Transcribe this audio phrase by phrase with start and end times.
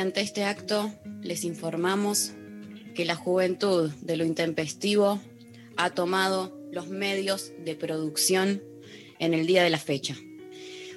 [0.00, 0.90] Mediante este acto
[1.20, 2.32] les informamos
[2.94, 5.20] que la juventud de lo intempestivo
[5.76, 8.62] ha tomado los medios de producción
[9.18, 10.16] en el día de la fecha.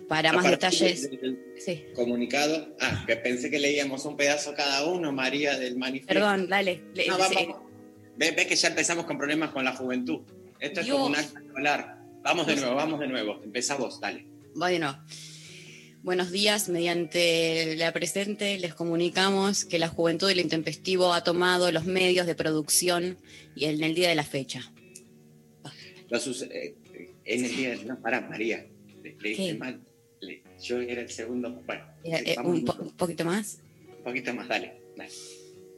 [0.08, 1.10] Para más detalles,
[1.58, 2.74] sí, Comunicado.
[2.80, 6.14] Ah, que pensé que leíamos un pedazo cada uno, María, del manifiesto.
[6.14, 6.82] perdón, dale.
[6.94, 7.36] le- No, sí.
[7.36, 7.58] vamos.
[8.16, 10.22] Ves, ves que ya empezamos con problemas con la juventud.
[10.62, 11.26] Esto es como un Dios.
[11.26, 11.98] acto escolar.
[12.22, 13.42] Vamos de nuevo, vamos de nuevo.
[13.44, 14.26] Empezá vos, dale.
[14.56, 14.98] Bueno,
[16.04, 16.70] buenos días.
[16.70, 22.28] Mediante la presente les comunicamos que la juventud de lo intempestivo ha tomado los medios
[22.28, 23.18] de producción
[23.56, 24.72] y en el día de la fecha.
[26.20, 26.76] Suce- eh,
[27.26, 27.76] en el día.
[27.88, 28.68] No, pará, María.
[29.02, 29.82] Le, mal.
[30.22, 31.50] Le- yo era el segundo.
[31.66, 33.60] Bueno, Eh, eh, un, po- un poquito más.
[33.98, 34.74] un poquito más, dale.
[34.96, 35.10] dale.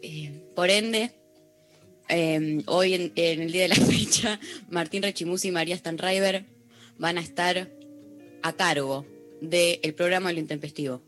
[0.02, 1.12] Eh, por ende,
[2.10, 6.44] eh, hoy en, en el día de la fecha, Martín Rechimusi y María Stanriver
[6.98, 7.70] van a estar
[8.44, 9.06] a cargo
[9.42, 11.02] del programa Lo Intempestivo.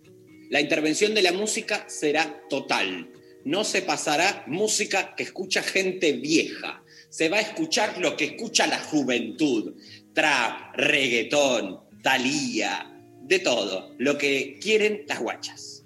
[0.50, 3.10] La intervención de la música será total.
[3.44, 6.84] No se pasará música que escucha gente vieja.
[7.10, 9.76] Se va a escuchar lo que escucha la juventud.
[10.14, 13.94] Trap, reggaetón, talía, de todo.
[13.98, 15.84] Lo que quieren las guachas.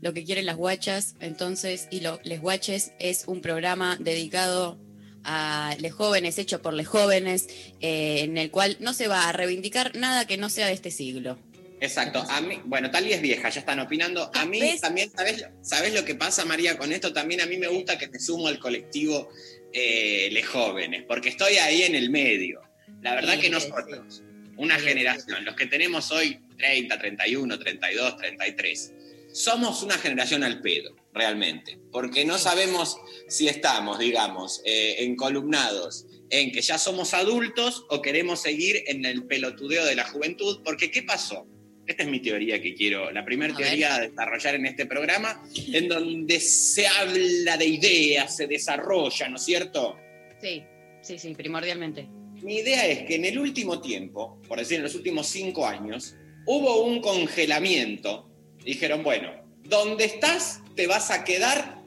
[0.00, 4.78] Lo que quieren las guachas, entonces, y lo, les guaches es un programa dedicado
[5.22, 7.46] a les jóvenes, hecho por les jóvenes,
[7.80, 10.90] eh, en el cual no se va a reivindicar nada que no sea de este
[10.90, 11.38] siglo.
[11.82, 12.24] Exacto.
[12.28, 14.30] A mí, bueno, Talía es vieja, ya están opinando.
[14.34, 14.80] A mí ¿Ves?
[14.80, 17.12] también, ¿sabes, ¿sabes lo que pasa, María, con esto?
[17.12, 19.28] También a mí me gusta que me sumo al colectivo
[19.72, 22.62] eh, Les Jóvenes, porque estoy ahí en el medio.
[23.02, 23.50] La verdad Sí, que sí.
[23.52, 24.22] nosotros,
[24.56, 28.92] una Sí, generación, los que tenemos hoy 30, 31, 32, 33,
[29.32, 32.96] somos una generación al pedo, realmente, porque no sabemos
[33.28, 39.24] si estamos, digamos, eh, encolumnados en que ya somos adultos o queremos seguir en el
[39.24, 41.46] pelotudeo de la juventud, porque ¿qué pasó?
[41.92, 45.44] Esta es mi teoría que quiero, la primera A teoría a desarrollar en este programa,
[45.74, 49.98] en donde se habla de ideas, se desarrolla, ¿no es cierto?
[50.40, 50.62] Sí,
[51.02, 52.08] sí, sí, primordialmente.
[52.42, 56.16] Mi idea es que en el último tiempo, por decir en los últimos cinco años,
[56.46, 58.30] hubo un congelamiento.
[58.64, 59.30] Dijeron, bueno,
[59.62, 61.82] donde estás te vas a quedar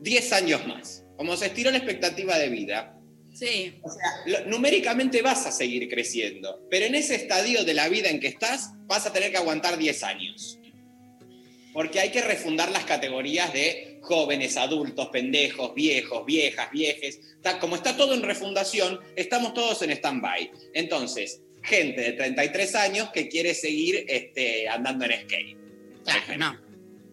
[0.00, 1.04] 10 años más.
[1.18, 2.98] Como se estiró la expectativa de vida,
[3.34, 7.88] Sí, o sea, lo- numéricamente vas a seguir creciendo, pero en ese estadio de la
[7.88, 10.58] vida en que estás vas a tener que aguantar 10 años.
[11.72, 17.18] Porque hay que refundar las categorías de jóvenes, adultos, pendejos, viejos, viejas, viejes.
[17.36, 20.50] Está- como está todo en refundación, estamos todos en stand-by.
[20.74, 25.56] Entonces, gente de 33 años que quiere seguir este, andando en skate.
[26.04, 26.60] Claro, no.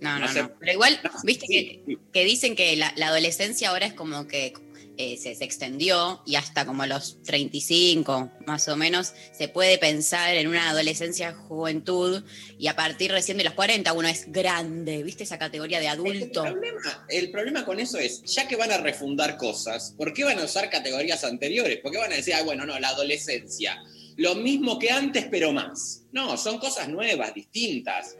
[0.02, 0.52] No, No no.
[0.60, 4.54] Pero igual, viste sí, que, que dicen que la, la adolescencia ahora es como que
[5.02, 10.36] eh, se, se extendió y hasta como los 35, más o menos, se puede pensar
[10.36, 12.22] en una adolescencia, juventud,
[12.58, 16.44] y a partir recién de los 40 uno es grande, ¿viste esa categoría de adulto?
[16.46, 20.26] El problema, el problema con eso es, ya que van a refundar cosas, ¿por qué
[20.26, 21.80] van a usar categorías anteriores?
[21.80, 23.82] ¿Por qué van a decir, ah, bueno, no, la adolescencia?
[24.18, 26.04] Lo mismo que antes, pero más.
[26.12, 28.18] No, son cosas nuevas, distintas.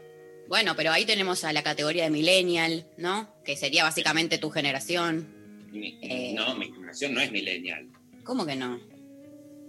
[0.48, 3.34] Bueno, pero ahí tenemos a la categoría de millennial, ¿no?
[3.44, 5.39] Que sería básicamente tu generación.
[5.70, 6.32] Mi- Eh.
[6.34, 7.88] No, mi generación no es millennial.
[8.24, 8.80] ¿Cómo que no?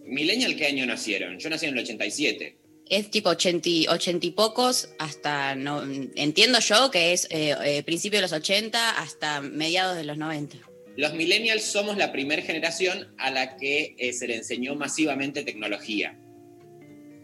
[0.05, 1.37] ¿Millennial qué año nacieron?
[1.39, 2.57] Yo nací en el 87.
[2.89, 5.81] Es tipo 80, y- 80 y pocos hasta, no,
[6.15, 10.57] entiendo yo que es eh, eh, principio de los 80 hasta mediados de los 90.
[10.97, 16.17] Los millennials somos la primera generación a la que eh, se le enseñó masivamente tecnología.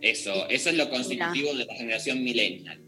[0.01, 2.79] Eso, eso es lo constitutivo de la generación millennial,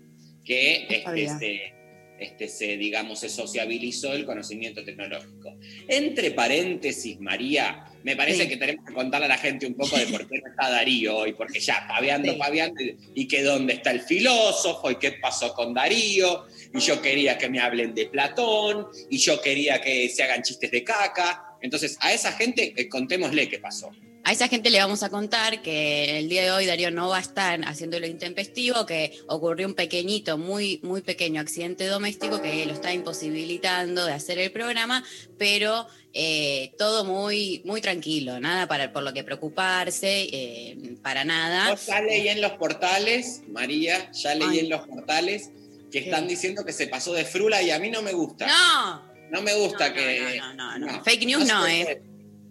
[0.46, 1.74] que No este,
[2.20, 5.58] este, se, digamos, se sociabilizó el conocimiento tecnológico.
[5.88, 8.50] Entre paréntesis, María, me parece Sí.
[8.50, 11.18] que tenemos que contarle a la gente un poco de por qué no está Darío
[11.18, 12.38] hoy, porque ya paveando, Sí.
[12.40, 12.82] paveando,
[13.16, 17.50] y que dónde está el filósofo, y qué pasó con Darío, y yo quería que
[17.50, 21.58] me hablen de Platón, y yo quería que se hagan chistes de caca.
[21.62, 23.92] Entonces, a esa gente eh, contémosle qué pasó.
[24.26, 27.18] A esa gente le vamos a contar que el día de hoy Darío no va
[27.18, 32.66] a estar haciendo lo intempestivo, que ocurrió un pequeñito, muy, muy pequeño accidente doméstico que
[32.66, 35.04] lo está imposibilitando de hacer el programa,
[35.38, 41.74] pero eh, todo muy, muy tranquilo, nada para, por lo que preocuparse, eh, para nada.
[41.74, 44.60] Yo ya leí en los portales, María, ya leí Ay.
[44.60, 45.50] en los portales
[45.92, 46.10] que ¿Qué?
[46.10, 48.46] están diciendo que se pasó de frula y a mí no me gusta.
[48.46, 49.02] No,
[49.32, 50.38] No me gusta No, que.
[50.40, 51.04] no, no, no, no.
[51.04, 52.02] Fake news no, eh.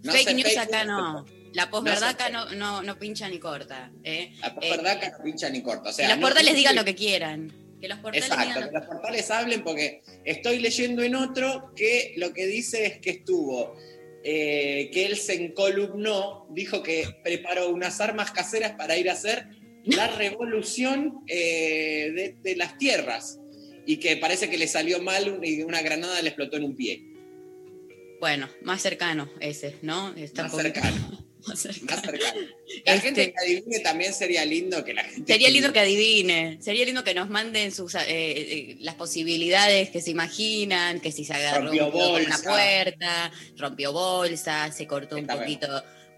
[0.03, 1.38] fake news fake acá news, no.
[1.55, 3.91] La posverdad acá no, no, no pincha ni corta.
[4.05, 4.33] ¿eh?
[4.41, 5.91] La verdad que no pincha ni corta.
[5.91, 7.53] O sea, que los no- portales digan lo que quieran.
[7.81, 11.73] Que los portales Exacto, digan que lo los portales hablen porque estoy leyendo en otro
[11.77, 13.77] que lo que dice es que estuvo,
[14.25, 19.47] eh, que él se encolumnó, dijo que preparó unas armas caseras para ir a hacer
[19.85, 23.39] la revolución eh, de, de las tierras
[23.87, 27.05] y que parece que le salió mal y una granada le explotó en un pie.
[28.21, 30.13] Bueno, más cercano ese, ¿no?
[30.17, 31.25] Está Más poquito- cercano.
[31.47, 31.87] más cercano.
[31.93, 32.41] Más cercano.
[32.85, 35.33] La Este- gente que adivine también sería lindo que la gente...
[35.33, 40.01] Sería lindo que adivine, sería lindo que nos manden sus, eh, eh, las posibilidades que
[40.01, 42.51] se imaginan, que si se agarró Rompió un con una bolsa.
[42.51, 45.39] puerta, rompió bolsa, se cortó un bien.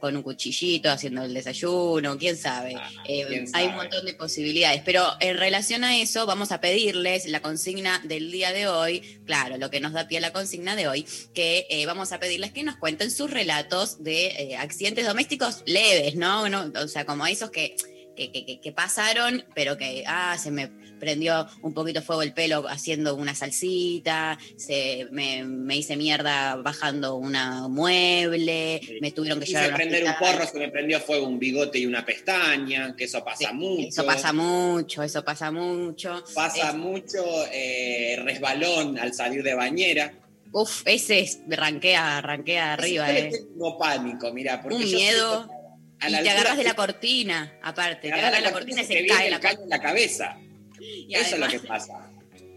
[0.00, 2.74] Con un cuchillito haciendo el desayuno, quién sabe.
[2.76, 6.60] Ah, Eh, quién hay un montón de posibilidades, pero en relación a eso vamos a
[6.60, 10.32] pedirles la consigna del día de hoy, claro, lo que nos da pie a la
[10.32, 14.56] consigna de hoy, que eh, vamos a pedirles que nos cuenten sus relatos de eh,
[14.56, 16.48] accidentes domésticos leves, ¿no?
[16.48, 16.72] ¿no?
[16.82, 17.76] O sea, como esos que,
[18.16, 20.70] que- que- que pasaron, pero que, ah, se me
[21.00, 27.16] prendió un poquito fuego el pelo haciendo una salsita, se, me, me hice mierda bajando
[27.16, 31.38] una mueble, me tuvieron que Quise llevar prender un porro, se me prendió fuego un
[31.38, 33.88] bigote y una pestaña, que eso pasa Sí, mucho.
[33.88, 36.22] Eso pasa mucho, eso pasa mucho.
[36.34, 40.12] Pasa Es- mucho eh, resbalón al salir de bañera.
[40.52, 43.30] Uf, ese es, rankea, rankea arriba, Yo eh.
[43.30, 45.36] tengo pánico, mira, porque Un yo miedo.
[45.46, 45.60] siento
[46.00, 49.06] a Y te agarras de la cortina, aparte, te agarras de la cortina y se
[49.06, 50.38] cae la caño en la cabeza.
[50.80, 52.10] Y Eso es lo que pasa.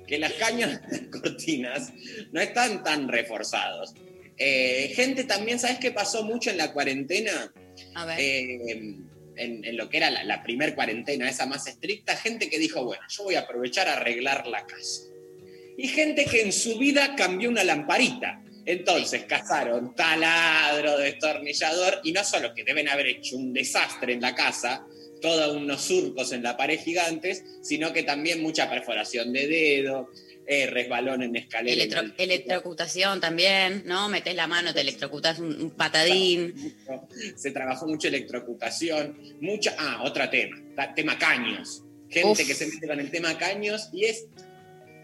[0.08, 1.94] Que las caños de las cortinas
[2.32, 3.94] no están tan reforzados.
[4.38, 7.54] Eh, gente también, ¿sabes qué pasó mucho en la cuarentena?
[7.96, 8.20] A ver.
[8.20, 8.96] Eh,
[9.36, 12.84] en, en lo que era la, la primer cuarentena, esa más estricta, gente que dijo,
[12.86, 15.04] bueno, yo voy a aprovechar a arreglar la casa.
[15.78, 18.44] Y gente que en su vida cambió una lamparita.
[18.66, 24.34] Entonces cazaron taladro, destornillador, y no solo que deben haber hecho un desastre en la
[24.34, 24.86] casa,
[25.24, 30.10] todos unos surcos en la pared gigantes, sino que también mucha perforación de dedo,
[30.46, 31.74] eh, resbalón en escalera.
[31.82, 34.10] Electro- en el- electrocutación también, ¿no?
[34.10, 36.54] Metes la mano, te electrocutas un, un patadín.
[37.38, 40.58] se trabajó mucho electrocutación, mucha, ah, otro tema,
[40.94, 42.48] tema caños, gente Uf.
[42.48, 44.26] que se mete con el tema caños y es,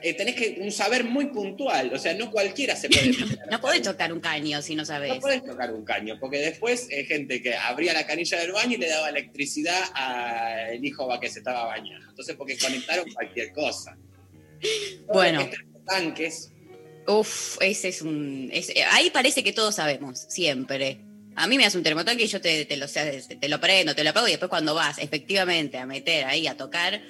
[0.01, 3.11] eh, tenés que un saber muy puntual, o sea, no cualquiera se puede
[3.43, 5.09] a No podés tocar un caño si no sabes.
[5.13, 8.75] no podés tocar un caño, porque después hay gente que abría la canilla del baño
[8.75, 12.09] y le daba electricidad al hijo que se estaba bañando.
[12.09, 13.97] Entonces, porque conectaron cualquier cosa.
[15.07, 15.49] Bueno.
[15.85, 16.51] tanques,
[17.07, 18.49] Uf, ese es un.
[18.53, 20.99] es- eh, ahí parece que todos sabemos, siempre.
[21.35, 24.03] A mí me das un termotanque y yo te, te lo, te lo prendo, te
[24.03, 27.01] lo apago y después cuando vas efectivamente a meter ahí, a tocar,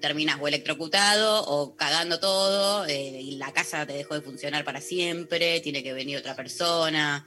[0.00, 4.80] terminas o electrocutado o cagando todo eh, y la casa te dejó de funcionar para
[4.80, 7.26] siempre, tiene que venir otra persona.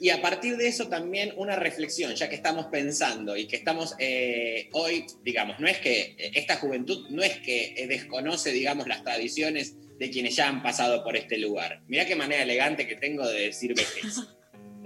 [0.00, 3.94] Y a partir de eso también una reflexión, ya que estamos pensando y que estamos
[3.98, 9.04] eh, hoy, digamos, no es que eh, esta juventud no es que desconoce, digamos, las
[9.04, 11.82] tradiciones de quienes ya han pasado por este lugar.
[11.86, 14.16] Mirá qué manera elegante que tengo de decir vejez.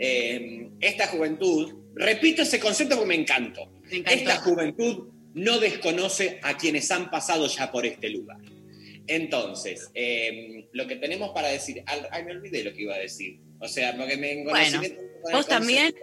[0.01, 3.69] Eh, esta juventud, repito ese concepto porque me encantó.
[3.91, 4.21] Me encantó.
[4.21, 5.09] Esta juventud
[5.39, 8.39] no desconoce a quienes han pasado ya por este lugar.
[9.07, 13.41] Entonces, eh, lo que tenemos para decir, ay, me olvidé lo que iba a decir.
[13.59, 14.83] O sea, porque me en Bueno,
[15.33, 15.95] vos también.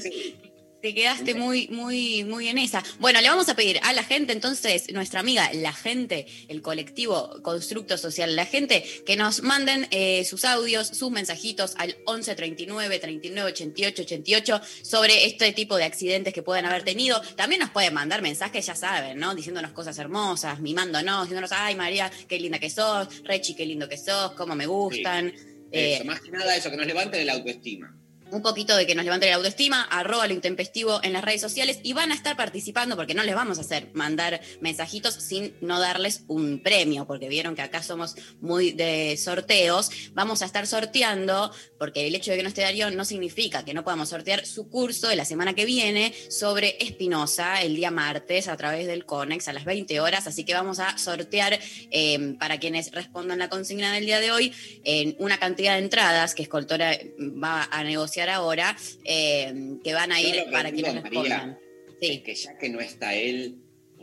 [0.00, 0.36] Sí.
[0.82, 2.82] Te quedaste muy, muy, muy en esa.
[2.98, 7.40] Bueno, le vamos a pedir a la gente, entonces, nuestra amiga, la gente, el colectivo
[7.40, 12.98] Constructo Social, la gente, que nos manden eh, sus audios, sus mensajitos al 11 39
[12.98, 17.20] 39 88 88 sobre este tipo de accidentes que pueden haber tenido.
[17.36, 19.36] También nos pueden mandar mensajes, ya saben, ¿no?
[19.36, 23.98] Diciéndonos cosas hermosas, mimándonos, diciéndonos, ay, María, qué linda que sos, Rechi, qué lindo que
[23.98, 25.32] sos, cómo me gustan.
[25.70, 27.96] Eh, Eso, más que nada eso, que nos levanten el autoestima.
[28.32, 31.78] Un poquito de que nos levanten la autoestima, arroba lo intempestivo en las redes sociales
[31.82, 35.78] y van a estar participando porque no les vamos a hacer mandar mensajitos sin no
[35.78, 39.90] darles un premio, porque vieron que acá somos muy de sorteos.
[40.14, 43.74] Vamos a estar sorteando, porque el hecho de que no esté Darío no significa que
[43.74, 48.48] no podamos sortear su curso de la semana que viene sobre Espinosa el día martes
[48.48, 51.58] a través del CONEX a las 20 horas, así que vamos a sortear
[51.90, 56.34] eh, para quienes respondan la consigna del día de hoy en una cantidad de entradas
[56.34, 59.52] que Escoltora va a negociar anunciar ahora, eh,
[59.82, 61.58] que van a ir que para digo, quienes María, respondan.
[62.00, 63.58] Es Sí, que ya que no está él,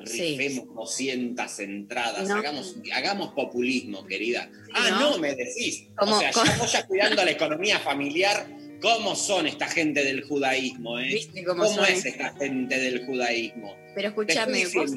[0.06, 0.38] Sí.
[0.38, 2.36] rifemos 200 entradas, No.
[2.36, 4.50] hagamos, hagamos populismo, querida.
[4.74, 5.12] Ah, ¿no?
[5.12, 5.88] no, me decís.
[5.98, 6.46] ¿Cómo- o sea, cómo?
[6.46, 8.48] ya vos ya cuidando la economía familiar,
[8.82, 10.98] ¿cómo son esta gente del judaísmo?
[11.00, 11.10] Eh?
[11.14, 13.76] ¿Viste cómo es esta gente del judaísmo?
[13.94, 14.92] pero escúchame, vos,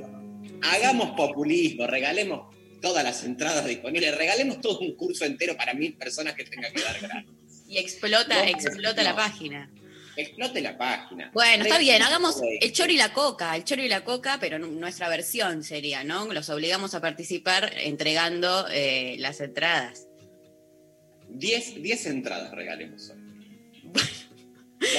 [0.63, 6.35] hagamos populismo, regalemos todas las entradas disponibles, regalemos todo un curso entero para mil personas
[6.35, 7.31] que tengan que dar gratis.
[7.73, 9.11] Y explota, No, explota no.
[9.11, 9.71] la página.
[10.15, 11.31] Explote la página.
[11.33, 14.59] Bueno, está bien, hagamos el choro y la coca, el choro y la coca, pero
[14.59, 16.31] nu- nuestra versión sería, ¿no?
[16.35, 20.07] Los obligamos a participar entregando eh, las entradas.
[21.31, 23.23] 10 10 entradas regalemos hoy.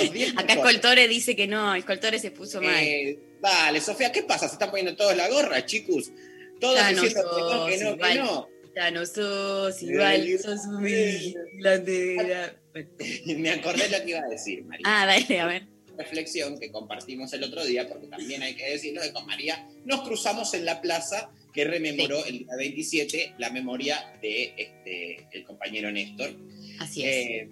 [0.02, 0.54] Los 10 Acá.
[0.54, 2.74] Escoltore dice que no, Escoltore se puso mal.
[2.84, 4.48] Eh, dale, Sofía, ¿qué pasa?
[4.48, 6.12] ¿Se están poniendo todos la gorra, chicos?
[6.60, 8.18] Todos Ya diciendo que no, sos que no, que igual.
[8.18, 8.50] no.
[8.76, 12.56] Ya no sos igual, Eh, sos un vigilante.
[13.38, 14.84] Me acordé lo que iba a decir, María.
[14.86, 15.68] Ah, dale, a ver.
[15.98, 20.02] reflexión que compartimos el otro día, porque también hay que decirlo, que con María nos
[20.02, 25.92] cruzamos en la plaza que rememoró el día 27 la memoria de este, el compañero
[25.92, 26.36] Néstor.
[26.80, 27.10] Así es.
[27.10, 27.50] Eh,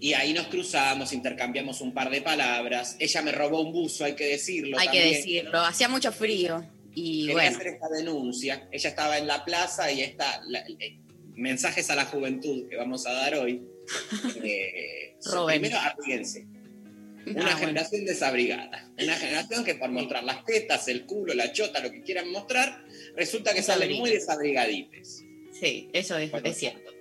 [0.00, 2.96] y ahí nos cruzamos, intercambiamos un par de palabras.
[2.98, 4.78] Ella me robó un buzo, hay que decirlo.
[4.78, 5.60] Hay que decirlo.
[5.60, 6.62] Hacía mucho frío.
[6.94, 8.68] Y Quería bueno, hacer esta denuncia.
[8.70, 10.42] Ella estaba en la plaza y está
[10.78, 10.98] eh,
[11.34, 13.62] mensajes a la juventud que vamos a dar hoy.
[14.42, 15.16] Eh.
[15.46, 16.46] Primero, abríguense.
[17.26, 17.58] Una ah, bueno.
[17.58, 18.90] generación desabrigada.
[19.02, 22.84] Una generación que por mostrar las tetas, el culo, la chota, lo que quieran mostrar,
[23.16, 25.24] resulta que salen muy desabrigadites.
[25.52, 26.92] Sí, eso es, Bueno, es cierto.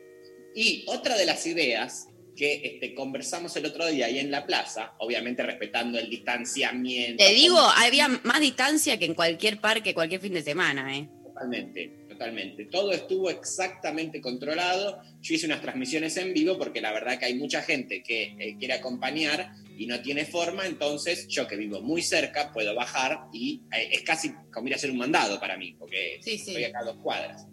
[0.55, 4.93] Y otra de las ideas que este, conversamos el otro día ahí en la plaza,
[4.99, 7.23] obviamente respetando el distanciamiento.
[7.23, 11.09] Te digo, había más distancia que en cualquier parque, cualquier fin de semana, ¿eh?
[11.23, 12.65] Totalmente, totalmente.
[12.65, 15.01] Todo estuvo exactamente controlado.
[15.21, 18.55] Yo hice unas transmisiones en vivo porque la verdad que hay mucha gente que eh,
[18.57, 23.61] quiere acompañar y no tiene forma, entonces yo que vivo muy cerca puedo bajar y
[23.75, 26.51] eh, es casi como ir a hacer un mandado para mí, porque Sí, sí.
[26.51, 27.47] estoy acá a dos cuadras.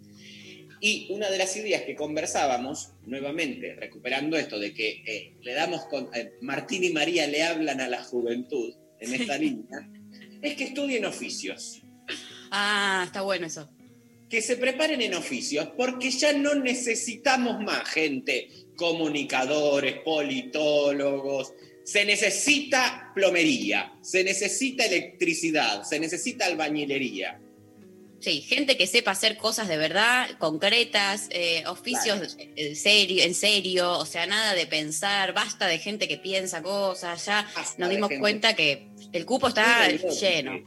[0.79, 5.85] Y una de las ideas que conversábamos, nuevamente recuperando esto de que eh, le damos
[5.85, 6.09] con
[6.41, 9.89] Martín y María le hablan a la juventud en esta línea,
[10.41, 11.81] es que estudien oficios
[12.51, 13.69] Ah, está bueno eso.
[14.31, 18.47] Que se preparen en oficios, porque ya no necesitamos más gente,
[18.77, 21.53] comunicadores, politólogos.
[21.83, 27.41] Se necesita plomería, se necesita electricidad, se necesita albañilería.
[28.21, 33.97] Sí, gente que sepa hacer cosas de verdad, concretas, eh, oficios en serio, en serio,
[33.97, 38.11] o sea, nada de pensar, basta de gente que piensa cosas, ya Basta nos dimos
[38.19, 40.63] cuenta que el cupo está lleno.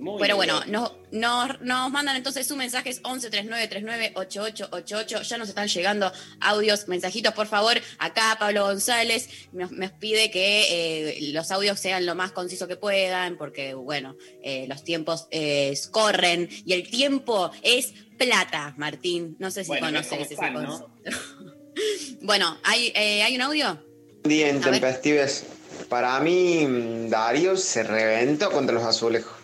[0.00, 5.22] Muy Pero bueno, nos, nos, nos mandan entonces sus mensajes 1139398888.
[5.22, 7.80] Ya nos están llegando audios, mensajitos, por favor.
[7.98, 12.76] Acá Pablo González nos, nos pide que eh, los audios sean lo más conciso que
[12.76, 19.36] puedan, porque bueno, eh, los tiempos eh, corren y el tiempo es plata, Martín.
[19.38, 20.66] No sé si Bueno, conoces es ese ¿no?
[20.66, 20.90] concepto.
[22.22, 23.82] bueno, ¿hay, eh, ¿hay un audio?
[24.24, 24.54] Ver.
[24.54, 25.44] intempestives.
[25.88, 29.39] Para mí, mm, Darío se reventó contra los azulejos.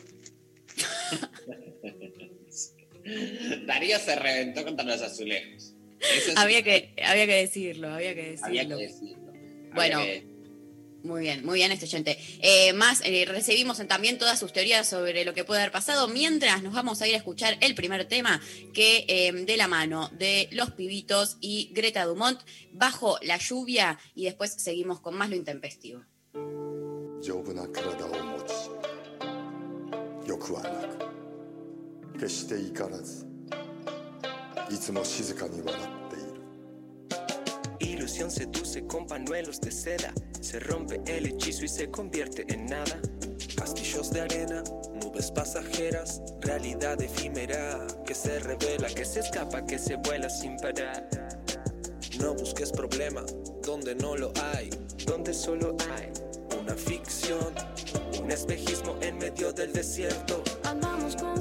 [3.67, 5.73] Darío se reventó contra los azulejos.
[6.01, 8.47] Eso es- Había que, había que decirlo, había que decirlo.
[8.47, 9.29] había que decirlo.
[9.31, 9.99] Había Bueno.
[10.01, 10.37] que-
[11.03, 12.19] Muy bien, muy bien este oyente.
[12.41, 16.65] Eh, más, eh, recibimos también todas sus teorías sobre lo que puede haber pasado, mientras
[16.65, 18.43] nos vamos a ir a escuchar el primer tema
[18.75, 22.41] que eh, de la mano de Los Pibitos y Greta Dumont,
[22.73, 26.03] Bajo la lluvia, y después seguimos con más lo intempestivo.
[30.26, 33.28] 丈夫な体を持ち欲はなく決して怒らず
[34.70, 36.42] いつも静かに笑っている
[37.80, 40.14] Ilusión seduce con pañuelos de seda.
[40.40, 43.00] Se rompe el hechizo y se convierte en nada.
[43.56, 44.64] Castillos de arena,
[45.04, 51.10] nubes pasajeras, realidad efímera que se revela, que se escapa, que se vuela sin parar.
[52.20, 53.24] No busques problema
[53.64, 54.70] donde no lo hay,
[55.06, 56.12] donde solo hay
[56.62, 57.54] una ficción,
[58.31, 60.43] espejismo en medio del desierto.
[60.65, 61.41] Andamos con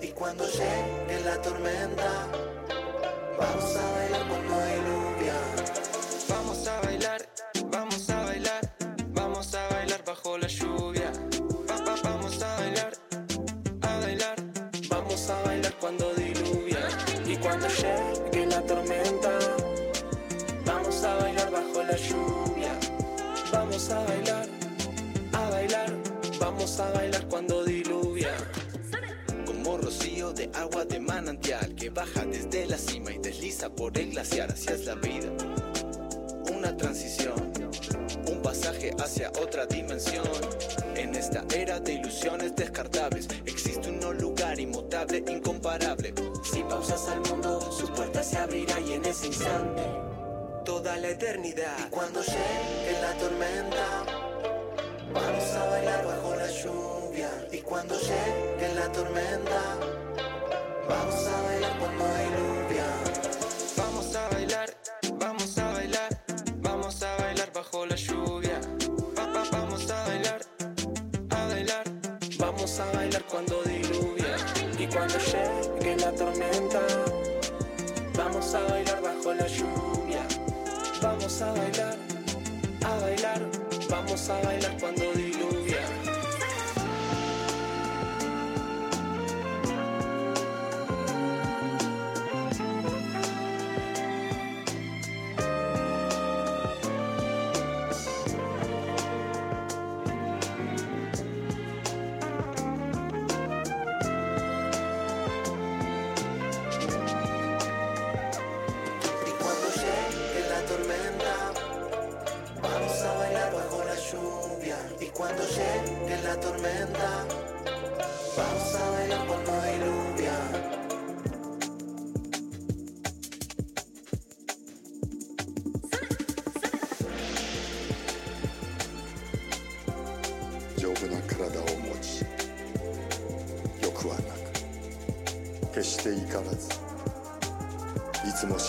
[0.00, 2.26] Y cuando llegue la tormenta,
[3.38, 3.93] vamos a
[57.74, 59.43] cuando llegue la tormenta,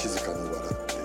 [0.05, 1.03] 静かに笑っている」「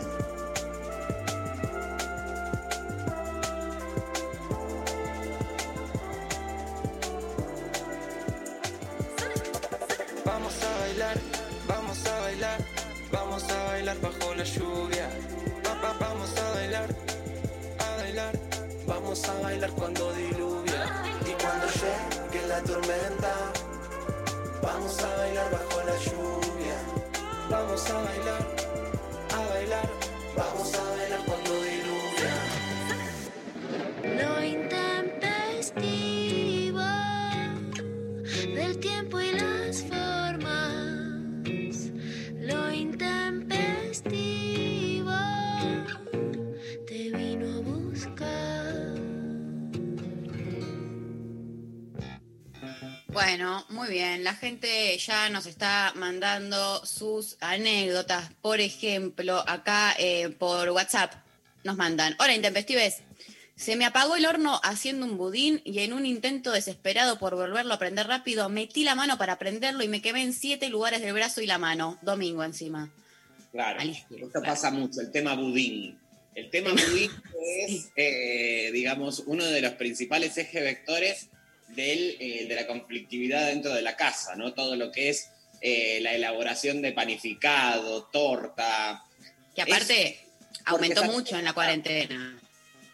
[10.25, 11.17] Vamos a bailar,
[11.67, 12.59] vamos a bailar,
[13.11, 15.09] vamos a bailar bajo la lluvia.
[15.65, 16.89] Va, va, vamos a bailar,
[17.79, 18.33] a bailar,
[18.87, 21.03] vamos a bailar cuando diluvia.
[21.25, 23.51] Y cuando llegue la tormenta,
[24.61, 26.77] vamos a bailar bajo la lluvia.
[27.49, 28.41] Vamos a bailar,
[53.40, 54.22] Bueno, muy bien.
[54.22, 58.30] La gente ya nos está mandando sus anécdotas.
[58.42, 61.14] Por ejemplo, acá eh, por WhatsApp
[61.64, 62.14] nos mandan.
[62.18, 62.98] Hola, intempestives.
[63.56, 67.72] Se me apagó el horno haciendo un budín y en un intento desesperado por volverlo
[67.72, 71.14] a prender rápido, metí la mano para prenderlo y me quemé en siete lugares del
[71.14, 71.98] brazo y la mano.
[72.02, 72.92] Domingo encima.
[73.52, 74.46] Claro, Malísimo, esto claro.
[74.48, 75.98] pasa mucho, el tema budín.
[76.34, 77.10] El tema budín
[77.66, 81.30] es, eh, digamos, uno de los principales ejes vectores
[81.74, 84.54] del, eh, de la conflictividad dentro de la casa, ¿no?
[84.54, 85.30] Todo lo que es
[85.60, 89.04] eh, la elaboración de panificado, torta.
[89.54, 90.26] Que aparte
[90.64, 92.38] aumentó mucho en la cuarentena.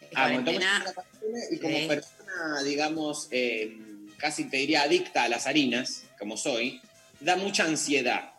[0.01, 3.77] En Ah, mucho cuarentena, en la cuarentena y como persona, digamos, eh,
[4.17, 6.81] casi te diría adicta a las harinas, como soy,
[7.21, 8.33] da mucha ansiedad.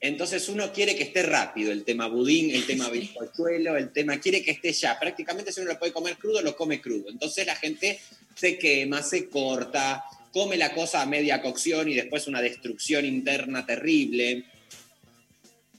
[0.00, 4.42] Entonces uno quiere que esté rápido el tema budín, el tema bizcochuelo, el tema quiere
[4.42, 4.98] que esté ya.
[4.98, 7.10] Prácticamente si uno lo puede comer crudo, lo come crudo.
[7.10, 8.00] Entonces la gente
[8.34, 13.66] se quema, se corta, come la cosa a media cocción y después una destrucción interna
[13.66, 14.44] terrible.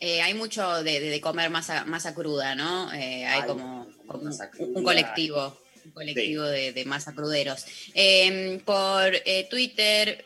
[0.02, 2.92] eh, hay mucho de, comer masa, masa cruda, ¿no?
[2.94, 7.66] Eh, hay como, un, colectivo, un colectivo de, de masa cruderos.
[7.94, 9.14] Eh, por
[9.50, 10.26] Twitter,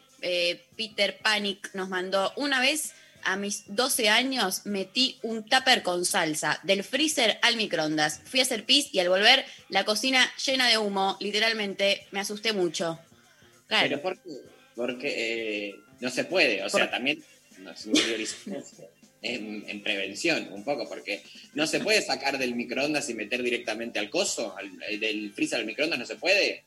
[0.75, 2.93] Peter Panic nos mandó una vez.
[3.25, 8.21] A mis 12 años metí un tupper con salsa del freezer al microondas.
[8.25, 11.17] Fui a hacer pis y al volver la cocina llena de humo.
[11.19, 12.99] Literalmente me asusté mucho.
[13.67, 13.87] Claro.
[13.89, 14.29] Pero ¿por qué?
[14.75, 17.23] Porque eh, no se puede, o sea, también
[17.59, 18.73] nos interiorizamos
[19.21, 23.99] en, en prevención un poco, porque no se puede sacar del microondas y meter directamente
[23.99, 26.63] al coso, al- eh, del freezer al microondas, no se puede.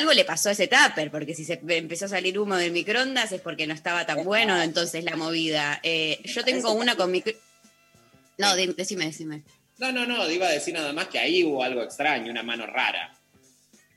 [0.00, 3.32] Algo le pasó a ese tupper, porque si se empezó a salir humo del microondas
[3.32, 5.78] es porque no estaba tan bueno, entonces la movida.
[5.82, 7.34] Eh, yo tengo una con micro...
[8.38, 9.42] No, de- decime, decime.
[9.76, 12.64] No, no, no, iba a decir nada más que ahí hubo algo extraño, una mano
[12.66, 13.14] rara.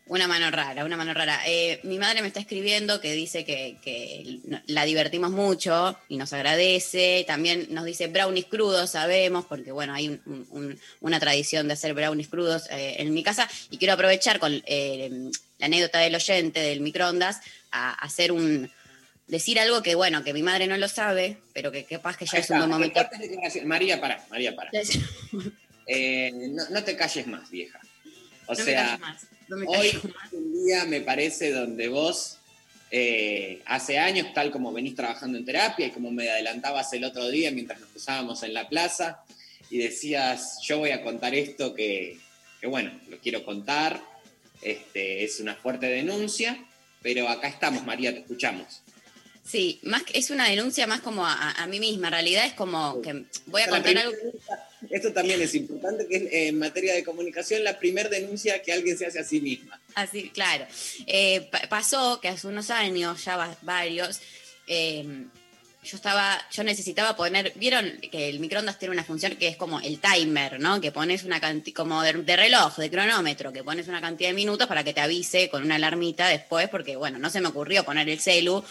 [0.07, 1.39] Una mano rara, una mano rara.
[1.47, 6.33] Eh, mi madre me está escribiendo que dice que, que la divertimos mucho y nos
[6.33, 7.23] agradece.
[7.25, 11.93] También nos dice brownies crudos, sabemos, porque bueno, hay un- un- una tradición de hacer
[11.93, 13.49] brownies crudos eh, en mi casa.
[13.69, 15.09] Y quiero aprovechar con eh,
[15.63, 17.39] la anécdota del oyente del microondas
[17.71, 18.69] a hacer un.
[19.27, 22.39] Decir algo que, bueno, que mi madre no lo sabe, pero que capaz que ya
[22.39, 23.01] es un buen momento.
[23.63, 24.69] María, para, María, para.
[25.85, 27.77] Eh, no, no te calles más, vieja.
[28.45, 29.23] O no sea, callo más.
[29.49, 30.31] No me hoy más.
[30.31, 32.37] un día me parece donde vos
[32.89, 37.29] eh, hace años, tal como venís trabajando en terapia y como me adelantabas el otro
[37.29, 39.23] día mientras nos cruzábamos en la plaza
[39.69, 42.17] y decías, yo voy a contar esto que,
[42.61, 44.12] que bueno, lo quiero contar,
[44.63, 46.57] este, es una fuerte denuncia,
[47.01, 48.81] pero acá estamos, María, te escuchamos.
[49.45, 52.07] Sí, más que- es una denuncia más como a, a mí misma.
[52.07, 54.11] En realidad es como que voy a contar algo.
[54.15, 54.59] denuncia.
[54.89, 58.71] Esto también es importante, que es eh, en materia de comunicación la primera denuncia que
[58.71, 59.79] alguien se hace a sí misma.
[59.95, 60.65] Así, claro.
[61.07, 64.21] Eh, pa- pasó que hace unos años, ya va- varios,
[64.67, 65.05] eh,
[65.83, 69.79] yo estaba, yo necesitaba poner, vieron que el microondas tiene una función que es como
[69.81, 70.79] el timer, ¿no?
[70.79, 74.35] Que pones una cantidad, como de, de reloj, de cronómetro, que pones una cantidad de
[74.35, 77.83] minutos para que te avise con una alarmita después, porque bueno, no se me ocurrió
[77.83, 78.63] poner el celu,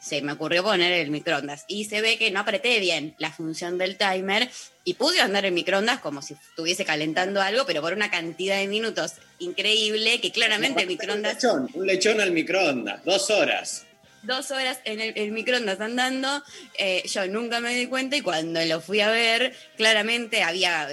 [0.00, 1.64] se me ocurrió poner el microondas.
[1.68, 4.48] Y se ve que no apreté bien la función del timer
[4.84, 8.68] y pude andar el microondas como si estuviese calentando algo, pero por una cantidad de
[8.68, 13.87] minutos increíble que claramente el Un microondas lechón, un lechón al microondas, dos horas.
[14.28, 16.44] Dos horas en el, el microondas andando,
[16.78, 20.88] eh, yo nunca me di cuenta y cuando lo fui a ver, claramente había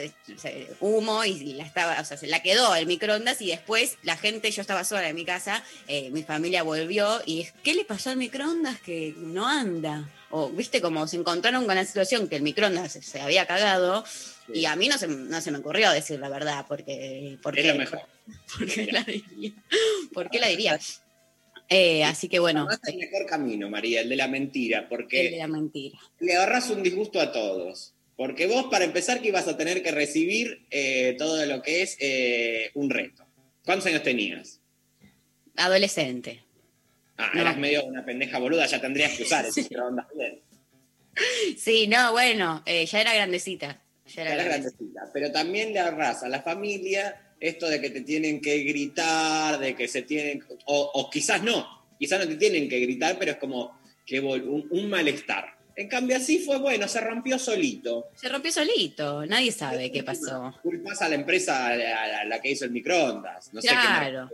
[0.79, 4.17] humo y, y la estaba, o sea, se la quedó el microondas y después la
[4.17, 8.09] gente, yo estaba sola en mi casa, eh, mi familia volvió y ¿qué le pasó
[8.09, 10.09] al microondas que no anda?
[10.31, 14.03] O, viste, como se encontraron con la situación que el microondas se, se había cagado
[14.53, 17.37] y a mí no se, no se me ocurrió decir la verdad, porque...
[17.41, 18.01] porque Es lo mejor.
[18.57, 19.51] ¿Por qué la diría?
[20.13, 20.79] ¿Por qué la diría?
[21.69, 25.31] Eh, así que bueno, Además, el mejor camino, María, el de la mentira, porque el
[25.31, 25.97] de la mentira.
[26.19, 27.93] le ahorras un disgusto a todos.
[28.15, 31.97] Porque vos, para empezar, que ibas a tener que recibir eh, todo lo que es
[31.99, 33.25] eh, un reto.
[33.65, 34.61] ¿Cuántos años tenías?
[35.57, 36.43] Adolescente.
[37.17, 37.41] Ah, No.
[37.41, 40.41] eras medio una pendeja boluda, ya tendrías que usar ese microondas bien.
[41.57, 43.81] Sí, no, bueno, ya era grandecita.
[44.13, 44.77] Ya era grandecita.
[44.77, 45.09] grandecita.
[45.13, 49.75] Pero también le ahorras a la familia esto de que te tienen que gritar, de
[49.75, 50.43] que se tienen.
[50.65, 54.67] O, o quizás no, quizás no te tienen que gritar, pero es como que un,
[54.69, 55.55] un malestar.
[55.77, 58.07] En cambio, así fue bueno, se rompió solito.
[58.15, 60.53] Se rompió solito, nadie sabe qué pasó.
[60.61, 63.53] Culpas a la empresa a la, a la que hizo el microondas.
[63.53, 64.29] No sé qué Claro.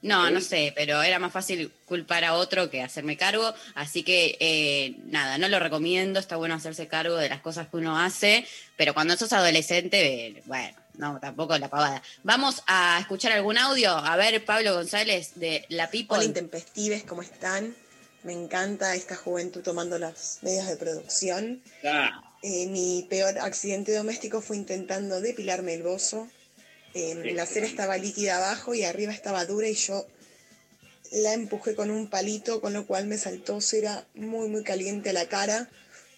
[0.00, 4.36] No, no sé, pero era más fácil culpar a otro que hacerme cargo, así que
[4.38, 8.46] eh, nada, no lo recomiendo, está bueno hacerse cargo de las cosas que uno hace,
[8.76, 12.02] pero cuando sos adolescente, eh, bueno, no, tampoco la pavada.
[12.24, 16.16] Vamos a escuchar algún audio, a ver, Pablo González de La People.
[16.18, 17.74] Hola intempestives, ¿cómo están?
[18.24, 21.62] Me encanta esta juventud tomando las medidas de producción.
[21.84, 26.28] Ah, Eh, mi peor accidente doméstico fue intentando depilarme el bozo.
[26.94, 30.06] Eh, la cera estaba líquida abajo y arriba estaba dura y yo
[31.10, 35.12] la empujé con un palito, con lo cual me saltó cera muy, muy caliente a
[35.14, 35.68] la cara.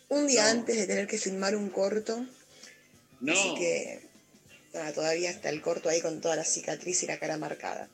[0.09, 0.51] Un día No.
[0.51, 2.25] antes de tener que filmar un corto.
[3.21, 3.33] no.
[3.33, 4.10] Así que
[4.95, 7.89] todavía está el corto ahí con toda la cicatriz y la cara marcada.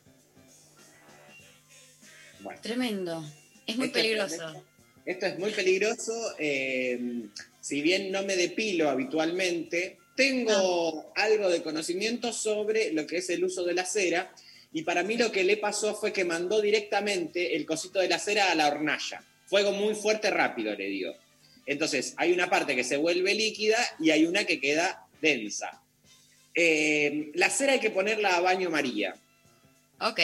[2.40, 2.60] Bueno.
[2.62, 3.24] Tremendo,
[3.66, 4.64] es muy Esto peligroso.
[5.04, 6.34] Esto es muy peligroso.
[6.38, 7.28] eh,
[7.60, 13.44] si bien no me depilo habitualmente, tengo algo de conocimiento sobre lo que es el
[13.44, 14.32] uso de la cera.
[14.72, 18.18] Y para mí lo que le pasó fue que mandó directamente el cosito de la
[18.18, 19.22] cera a la hornalla.
[19.46, 21.14] Fuego muy fuerte, rápido, le dio.
[21.66, 25.82] Entonces, hay una parte que se vuelve líquida y hay una que queda densa.
[26.58, 29.14] Eh, la cera hay que ponerla a baño María.
[30.00, 30.20] Ok,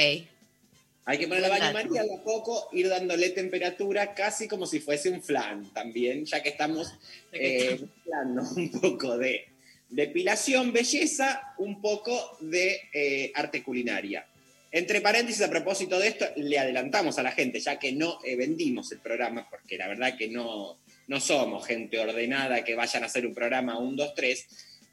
[1.05, 1.73] Hay que ponerle Buen baño.
[1.75, 6.43] María de a poco, ir dándole temperatura casi como si fuese un flan también, ya
[6.43, 6.95] que estamos
[7.33, 9.47] eh, mezclando un poco de
[9.91, 14.27] depilación, belleza, un poco de eh, arte culinaria.
[14.71, 18.37] Entre paréntesis, a propósito de esto, le adelantamos a la gente, ya que no eh,
[18.37, 23.07] vendimos el programa, porque la verdad que no, no somos gente ordenada que vayan a
[23.07, 24.47] hacer un programa 1, 2, 3,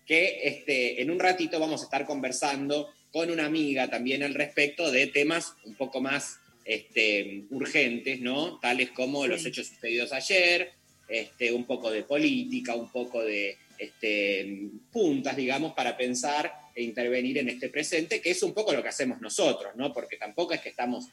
[0.09, 4.89] que este, en un ratito vamos a estar conversando con una amiga también al respecto
[4.89, 8.57] de temas un poco más este, urgentes, ¿no?
[8.57, 10.71] Tales como los hechos sucedidos ayer,
[11.07, 17.37] este, un poco de política, un poco de este, puntas, digamos, para pensar e intervenir
[17.37, 19.93] en este presente, que es un poco lo que hacemos nosotros, ¿no?
[19.93, 21.05] Porque tampoco es que estamos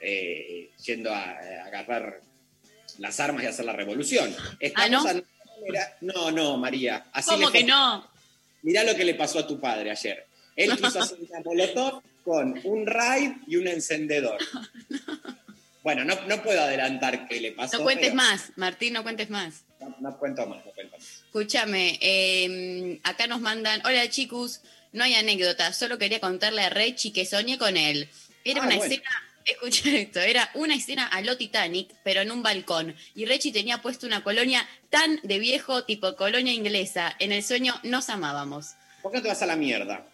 [0.00, 2.22] eh, yendo a, a agarrar
[2.96, 4.34] las armas y hacer la revolución.
[4.58, 5.10] Estamos ¿no?
[5.10, 5.22] a
[6.00, 7.08] no, no, María.
[7.12, 8.16] Así ¿cómo que no?
[8.62, 10.26] Mirá lo que le pasó a tu padre ayer.
[10.56, 14.38] Él quiso hacer una molotov con un raid y un encendedor.
[15.82, 17.78] Bueno, no, no puedo adelantar qué le pasó.
[17.78, 19.62] No cuentes pero- más, Martín, no cuentes más.
[19.80, 21.06] No, no cuento más, no cuento más.
[21.24, 24.60] Escúchame, eh, acá nos mandan, hola chicos,
[24.92, 28.08] no hay anécdota, solo quería contarle a Rechi que soñé con él.
[28.44, 28.92] Era Ah, una bueno.
[28.92, 29.10] escena,
[29.52, 32.94] escucha esto, era una escena a lo Titanic, pero en un balcón.
[33.14, 37.14] Y Rechi tenía puesto una colonia tan de viejo, tipo colonia inglesa.
[37.18, 38.74] En el sueño nos amábamos.
[39.02, 40.06] ¿Por qué no te vas a la mierda?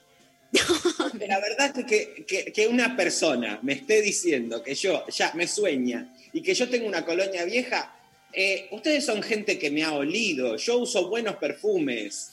[1.26, 5.48] La verdad es que, que- que una persona me esté diciendo que yo ya me
[5.48, 7.92] sueña y que yo tengo una colonia vieja,
[8.32, 10.56] eh, ustedes son gente que me ha olido.
[10.56, 12.30] Yo uso buenos perfumes.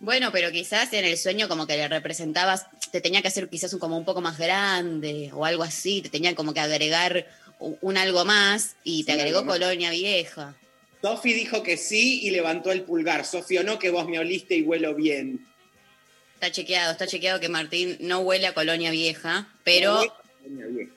[0.00, 3.72] Bueno, pero quizás en el sueño como que le representabas, te tenía que hacer quizás
[3.74, 7.26] un, como un poco más grande o algo así, te tenía como que agregar
[7.58, 10.56] un algo más y te Sí, agregó colonia vieja.
[11.02, 13.26] Sofi dijo que sí y levantó el pulgar.
[13.26, 15.46] Sofi, o no que vos me oliste y huelo bien.
[16.34, 20.42] Está chequeado, está chequeado que Martín no huele a colonia vieja, pero No huele a
[20.42, 20.92] colonia vieja.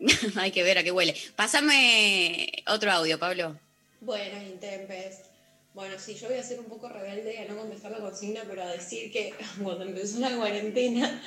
[0.40, 1.14] hay que ver a qué huele.
[1.36, 3.56] Pásame otro audio, Pablo.
[4.00, 5.27] Buenas, Intempes.
[5.74, 8.62] Bueno, sí, yo voy a ser un poco rebelde a no contestar la consigna, pero
[8.62, 11.22] a decir que cuando empezó la cuarentena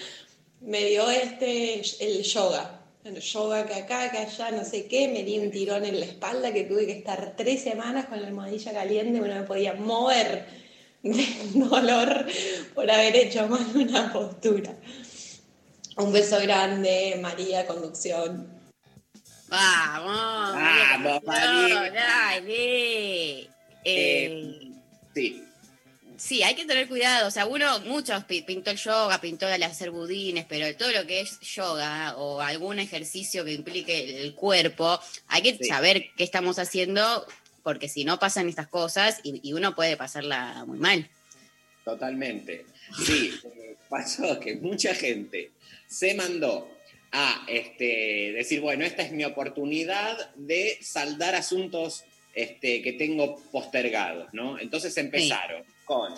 [0.62, 2.80] me dio este, el yoga.
[3.04, 6.06] El yoga que acá, que allá, no sé qué, me di un tirón en la
[6.06, 10.46] espalda que tuve que estar tres semanas con la almohadilla caliente, no me podía mover
[11.02, 11.26] de
[11.56, 12.28] dolor
[12.76, 14.76] por haber hecho mal una postura.
[15.98, 18.62] Un beso grande, María Conducción.
[19.50, 20.54] Vamos.
[20.54, 21.92] Vamos, María.
[21.92, 23.50] Dale.
[23.84, 24.72] Eh,
[25.14, 25.44] Sí,
[26.18, 27.28] Sí, hay que tener cuidado.
[27.28, 31.08] O sea, uno, muchos pi- pintó el yoga, pintó el hacer budines, pero todo lo
[31.08, 35.64] que es yoga o algún ejercicio que implique el cuerpo, hay que Sí.
[35.64, 37.26] saber qué estamos haciendo,
[37.64, 41.10] porque si no pasan estas cosas y, y uno puede pasarla muy mal.
[41.84, 42.66] totalmente.
[43.04, 43.34] Sí,
[43.90, 45.50] pasó que mucha gente
[45.88, 46.70] se mandó
[47.12, 54.28] a este, decir, bueno, esta es mi oportunidad de saldar asuntos este, que tengo postergados,
[54.34, 54.60] ¿no?
[54.60, 56.14] Entonces empezaron con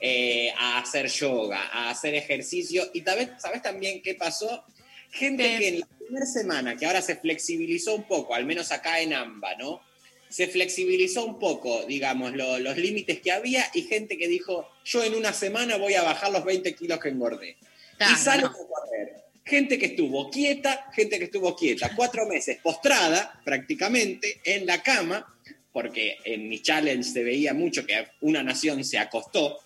[0.00, 4.64] eh, a hacer yoga, a hacer ejercicio, y tal vez, ¿sabes también qué pasó?
[5.10, 5.58] Gente ¿Qué?
[5.58, 9.12] que en la primera semana, que ahora se flexibilizó un poco, al menos acá en
[9.12, 9.80] AMBA, ¿no?
[10.28, 15.04] Se flexibilizó un poco, digamos, lo- los límites que había y gente que dijo, yo
[15.04, 17.56] en una semana voy a bajar los 20 kilos que engordé.
[17.98, 18.46] Claro, y salen no.
[18.48, 19.16] a correr.
[19.44, 25.26] Gente que estuvo quieta, gente que estuvo quieta, cuatro meses postrada prácticamente en la cama,
[25.72, 29.58] porque en mi challenge se veía mucho que una nación se acostó.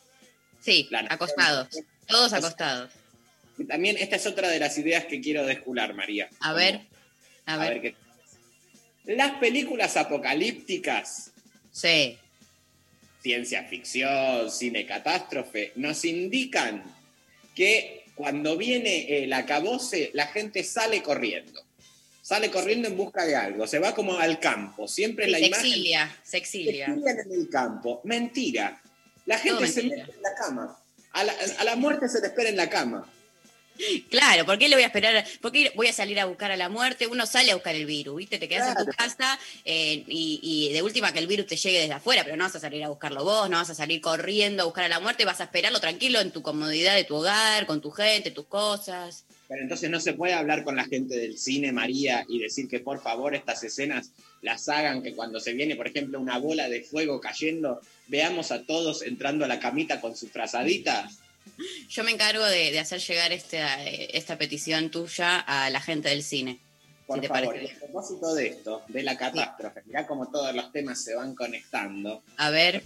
[0.60, 1.68] Sí, nación- acostados.
[2.06, 2.92] Todos acostados.
[3.58, 6.28] Y también esta es otra de las ideas que quiero descular, María.
[6.40, 6.80] A ver,
[7.46, 7.80] a A ver.
[7.80, 9.14] ver qué.
[9.14, 11.30] Las películas apocalípticas,
[11.72, 12.18] Sí.
[13.22, 16.84] ciencia ficción, cine catástrofe, nos indican
[17.54, 21.62] que cuando viene el acabose, la gente sale corriendo.
[22.26, 24.88] Sale corriendo en busca de algo, se va como al campo.
[24.88, 26.86] Siempre Sí, la se imagen exilia, se se exilia.
[26.86, 28.00] en el campo.
[28.02, 28.82] Mentira.
[29.26, 30.76] La gente se mete en la cama.
[31.12, 33.08] A la, a la muerte se le espera en la cama.
[34.10, 35.24] Claro, ¿por qué le voy a esperar?
[35.40, 37.06] ¿Por qué voy a salir a buscar a la muerte?
[37.06, 38.40] Uno sale a buscar el virus, ¿viste?
[38.40, 41.78] Te quedas en tu casa eh, y, y de última que el virus te llegue
[41.78, 44.64] desde afuera, pero no vas a salir a buscarlo vos, no vas a salir corriendo
[44.64, 47.66] a buscar a la muerte, vas a esperarlo tranquilo en tu comodidad de tu hogar,
[47.66, 49.22] con tu gente, tus cosas.
[49.48, 52.80] Pero entonces no se puede hablar con la gente del cine, María, y decir que
[52.80, 54.10] por favor estas escenas
[54.42, 58.64] las hagan, que cuando se viene, por ejemplo, una bola de fuego cayendo, veamos a
[58.64, 61.18] todos entrando a la camita con sus frazaditas.
[61.88, 66.08] Yo me encargo de, de hacer llegar esta, eh, esta petición tuya a la gente
[66.08, 66.58] del cine.
[67.06, 70.72] Por Si favor, y a propósito de esto, de la catástrofe, mirá cómo todos los
[70.72, 72.20] temas se van conectando.
[72.36, 72.82] A ver,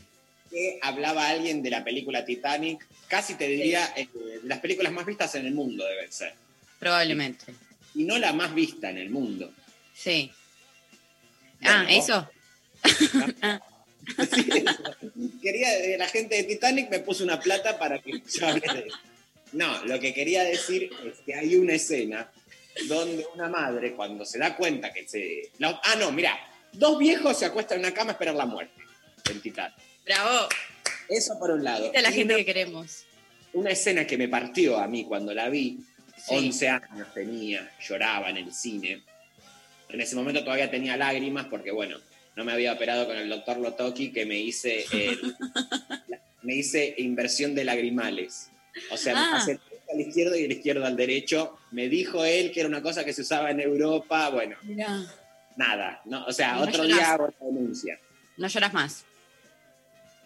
[0.50, 5.06] Que hablaba alguien de la película Titanic, casi te diría, eh, de las películas más
[5.06, 6.34] vistas en el mundo deben ser.
[6.80, 7.54] Probablemente.
[7.94, 9.52] Y no la más vista en el mundo.
[9.94, 10.32] Sí.
[11.60, 12.28] Bueno, ah, eso.
[14.34, 14.50] Sí,
[15.42, 18.86] quería de la gente de Titanic me puso una plata para que yo hable de
[18.88, 18.98] eso.
[19.52, 22.30] No, lo que quería decir es que hay una escena
[22.88, 25.50] donde una madre, cuando se da cuenta que se.
[25.62, 26.38] ah, no, mira,
[26.72, 28.80] dos viejos se acuestan en una cama a esperar la muerte
[29.30, 29.76] en Titanic.
[30.04, 30.48] Bravo.
[31.08, 31.86] Eso por un lado.
[31.86, 33.04] Esta es la Y gente una, que queremos.
[33.52, 35.78] una escena que me partió a mí cuando la vi,
[36.26, 36.34] Sí.
[36.36, 39.02] 11 años tenía, lloraba en el cine.
[39.88, 41.98] En ese momento todavía tenía lágrimas porque, bueno,
[42.36, 45.34] no me había operado con el doctor Lotoki que me hice, el-
[46.08, 48.50] la- me hice inversión de lagrimales.
[48.90, 49.28] O sea, me Ah.
[49.32, 51.58] pasé derecho al izquierdo y el izquierdo al derecho.
[51.72, 54.28] Me dijo él que era una cosa que se usaba en Europa.
[54.30, 55.02] Bueno, Mirá.
[55.56, 56.00] nada.
[56.04, 56.96] No, o sea, No otro llorás.
[56.98, 57.98] día hago la denuncia.
[58.36, 59.04] No lloras más.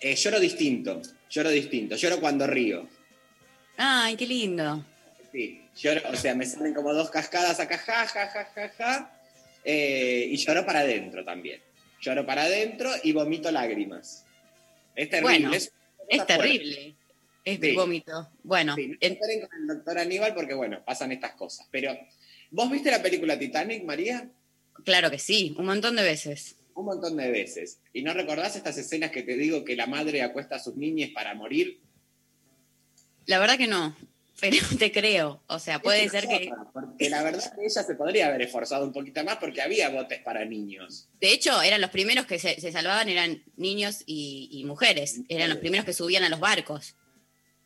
[0.00, 1.96] Eh, lloro distinto, lloro distinto.
[1.96, 2.86] Lloro cuando río.
[3.78, 4.84] Ay, qué lindo.
[5.34, 9.20] Sí, lloro, o sea, me salen como dos cascadas acá, ja, ja, ja, ja, ja.
[9.64, 11.60] eh, y lloro para adentro también.
[12.00, 14.24] Lloro para adentro y vomito lágrimas.
[14.94, 15.38] Es terrible.
[15.40, 15.72] Bueno, es,
[16.08, 16.94] Es terrible.
[17.44, 17.74] Es Sí.
[17.74, 18.30] vómito.
[18.44, 21.66] Bueno, Sí, no en- con el doctor Aníbal porque, bueno, pasan estas cosas.
[21.72, 21.98] Pero,
[22.52, 24.30] ¿vos viste la película Titanic, María?
[24.84, 26.56] claro que sí, un montón de veces.
[26.76, 27.80] Un montón de veces.
[27.92, 31.10] ¿Y no recordás estas escenas que te digo que la madre acuesta a sus niñas
[31.12, 31.80] para morir?
[33.26, 33.96] La verdad que no,
[34.40, 35.42] pero te creo.
[35.46, 36.50] O sea, puede ser que...
[36.72, 40.20] Porque la verdad que ella se podría haber esforzado un poquito más porque había botes
[40.20, 41.08] para niños.
[41.20, 45.20] De hecho, eran los primeros que se, se salvaban, eran niños y, y mujeres.
[45.28, 46.96] Eran los primeros que subían a los barcos.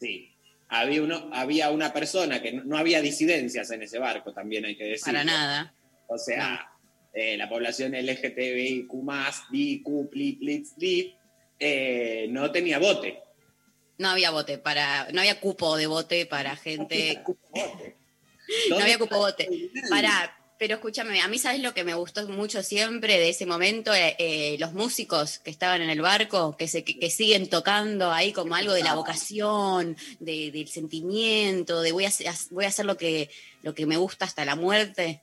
[0.00, 0.30] Sí.
[0.68, 4.76] Había, uno, había una persona que no, no había disidencias en ese barco, también hay
[4.76, 5.06] que decir.
[5.06, 5.74] Para nada.
[6.08, 6.70] O sea,
[7.14, 8.92] eh, la población LGTBIQ,
[9.50, 11.16] DQ,
[11.58, 13.22] eh, no tenía bote.
[13.98, 17.22] No había bote para, no había cupo de bote para gente.
[17.26, 17.34] No
[18.70, 19.48] ¿Dónde había cupo bote.
[19.90, 23.92] Para, pero escúchame, a mí sabes lo que me gustó mucho siempre de ese momento,
[23.94, 28.10] Eh, eh, los músicos que estaban en el barco, que se que, que siguen tocando
[28.12, 32.68] ahí como algo de la vocación, de- del sentimiento, de voy a hacer, voy a
[32.68, 33.30] hacer lo que
[33.62, 35.20] lo que me gusta hasta la muerte.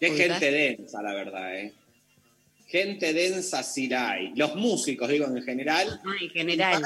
[0.00, 1.72] Qué gente densa, la verdad, ¿eh?
[2.66, 4.32] Gente densa sí la hay.
[4.36, 6.82] Los músicos, digo, en general, No, en general,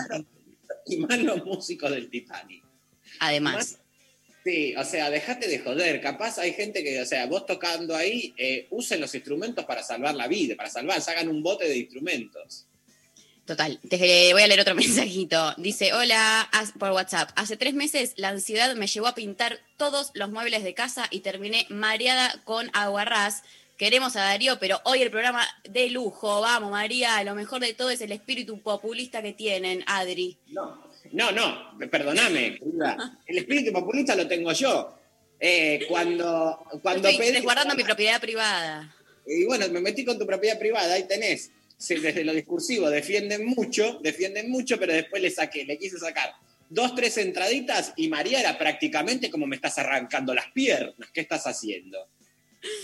[0.86, 2.62] y más los músicos del Titanic.
[3.20, 3.78] además.
[4.44, 6.02] Sí, o sea, dejate de joder.
[6.02, 10.14] Capaz hay gente que, o sea, vos tocando ahí, eh, usen los instrumentos para salvar
[10.14, 12.66] la vida, para salvar, hagan un bote de instrumentos.
[13.46, 15.54] Total, te voy a leer otro mensajito.
[15.56, 17.30] Dice, hola, por WhatsApp.
[17.36, 21.20] Hace tres meses la ansiedad me llevó a pintar todos los muebles de casa y
[21.20, 23.42] terminé mareada con aguarrás.
[23.76, 26.40] Queremos a Darío, pero hoy el programa de lujo.
[26.40, 30.38] Vamos, María, lo mejor de todo es el espíritu populista que tienen, Adri.
[30.48, 30.80] No,
[31.12, 33.18] no, no, perdóname, querida.
[33.26, 34.96] El espíritu populista lo tengo yo.
[35.40, 38.94] Eh, cuando cuando Estoy pedí- resguardando mi propiedad privada.
[39.26, 41.50] Y bueno, me metí con tu propiedad privada, ahí tenés.
[41.76, 46.32] Desde lo discursivo defienden mucho, defienden mucho, pero después le saqué, le quise sacar
[46.70, 51.10] dos, tres entraditas y María era prácticamente como me estás arrancando las piernas.
[51.12, 52.08] ¿Qué estás haciendo?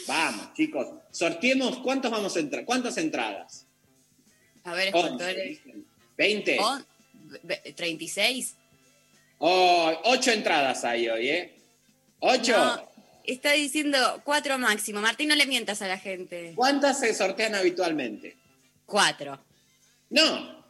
[0.07, 3.67] Vamos, chicos, sorteemos cuántos vamos a entrar, cuántas entradas.
[4.65, 5.61] A ver, Once, ¿cuánto eres?
[6.19, 6.59] ¿20?
[6.61, 6.87] On-
[7.43, 8.55] ve- ¿36?
[9.39, 11.55] Oh, ocho entradas hay hoy, ¿eh?
[12.19, 12.53] ¿Ocho?
[12.57, 12.89] No,
[13.25, 15.01] está diciendo cuatro máximo.
[15.01, 16.53] Martín, no le mientas a la gente.
[16.55, 18.37] ¿Cuántas se sortean habitualmente?
[18.85, 19.43] Cuatro.
[20.11, 20.61] No.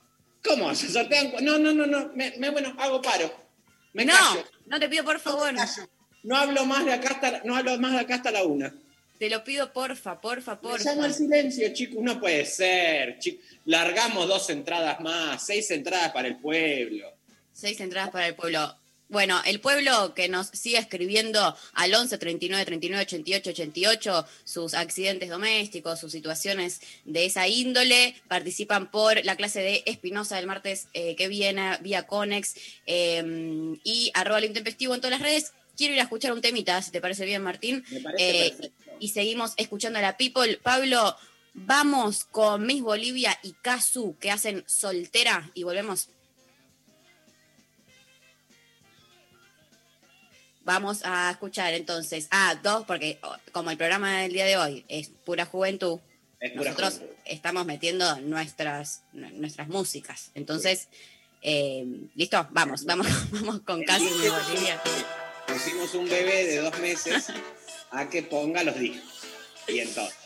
[0.45, 0.73] ¿Cómo?
[0.75, 1.33] ¿Se sortean?
[1.43, 2.13] No, no, no, no.
[2.15, 3.35] Me, me- bueno, hago paro.
[3.93, 4.45] Me no, callo.
[4.67, 5.53] no te pido por favor.
[6.23, 8.73] No hablo más de acá hasta, no hablo más de acá hasta la una.
[9.21, 10.91] Te lo pido porfa, porfa, Me porfa.
[10.91, 12.03] llamo al silencio, chicos.
[12.03, 13.19] No puede ser.
[13.19, 17.13] chi- Largamos dos entradas más, seis entradas para el pueblo.
[17.53, 18.75] Seis entradas para el pueblo.
[19.11, 25.29] Bueno, el pueblo que nos sigue escribiendo al 11 39 39 88 88 sus accidentes
[25.29, 31.15] domésticos, sus situaciones de esa índole, participan por la clase de Espinosa del martes eh,
[31.17, 32.55] que viene vía Conex
[32.87, 35.53] eh, y arroba lo intempestivo en todas las redes.
[35.77, 37.85] Quiero ir a escuchar un temita, si te parece bien, Martín.
[37.91, 38.90] Me parece Eh, perfecto.
[39.01, 40.59] Y seguimos escuchando a la People.
[40.63, 41.17] Pablo,
[41.55, 46.09] vamos con Miss Bolivia y Kazu que hacen soltera y volvemos.
[50.63, 54.85] Vamos a escuchar entonces a dos, porque oh, como el programa del día de hoy
[54.89, 55.99] es pura juventud,
[56.39, 57.17] Es pura nosotros juventud.
[57.25, 60.31] estamos metiendo nuestras, nuestras músicas.
[60.35, 60.89] Entonces,
[61.43, 62.47] eh, ¿listo?
[62.51, 64.81] Vamos, vamos, vamos con Kazu y Miss Bolivia.
[65.49, 67.33] Pusimos un bebé de dos meses
[67.91, 69.27] a que ponga los discos.
[69.69, 70.17] Y entonces.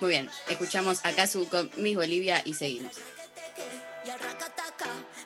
[0.00, 2.94] Muy bien, escuchamos a Kazu con Miss Bolivia y seguimos.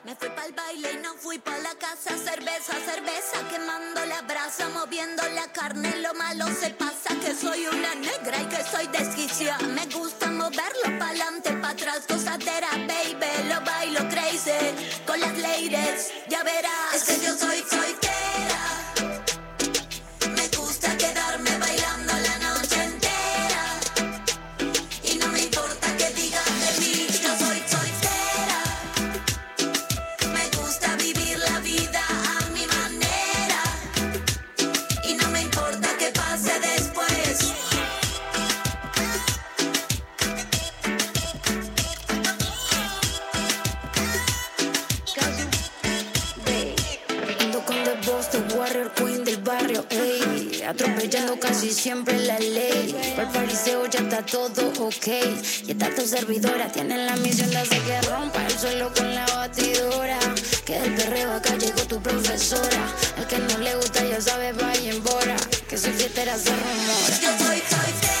[0.05, 2.17] Me fui pa'l baile y no fui pa' la casa.
[2.17, 5.93] Cerveza, cerveza, quemando la brasa, moviendo la carne.
[5.97, 9.67] Lo malo se pasa que soy una negra y que soy desquiciada.
[9.67, 13.49] Me gusta moverlo pa'lante, pa' atrás, gozadera, baby.
[13.49, 14.51] Lo bailo crazy
[15.05, 16.95] con las ladies, ya verás.
[16.95, 18.08] Es que yo soy soltera.
[50.69, 52.95] Atropellando casi siempre la ley.
[53.15, 55.07] Por el pariseo ya está todo ok.
[55.65, 59.25] Y está tu servidora, tienen la misión de hacer que rompa el suelo con la
[59.25, 60.19] batidora.
[60.65, 62.83] Que del perreo acá llegó tu profesora.
[63.17, 64.89] El que no le gusta ya sabe, vaya
[66.19, 67.19] soltera se rumora.
[67.21, 68.18] Yo soy soltera.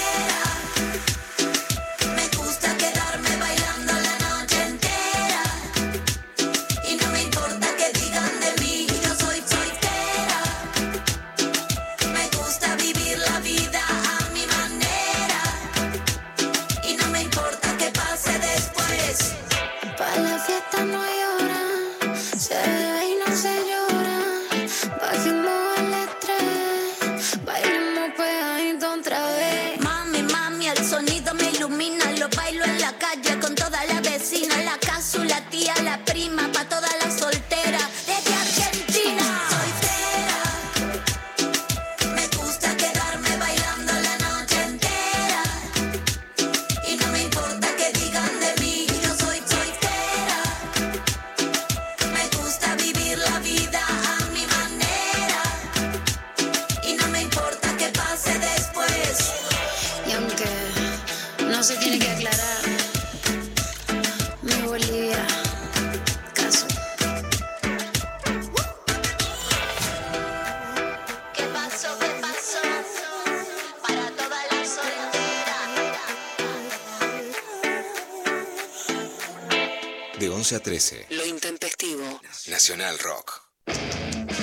[80.49, 81.05] 11 a 13.
[81.11, 82.21] Lo intempestivo.
[82.47, 83.39] Nacional Rock.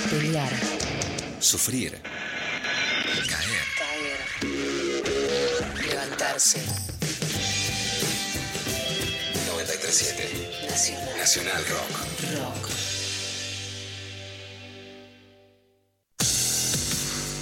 [0.09, 0.53] Pelear.
[1.41, 2.01] Sufrir.
[3.27, 3.65] Caer.
[3.77, 4.19] Caer.
[5.85, 6.61] Levantarse.
[9.47, 10.67] 937.
[10.69, 11.17] Nacional.
[11.17, 11.91] Nacional Rock.
[12.37, 12.69] Rock.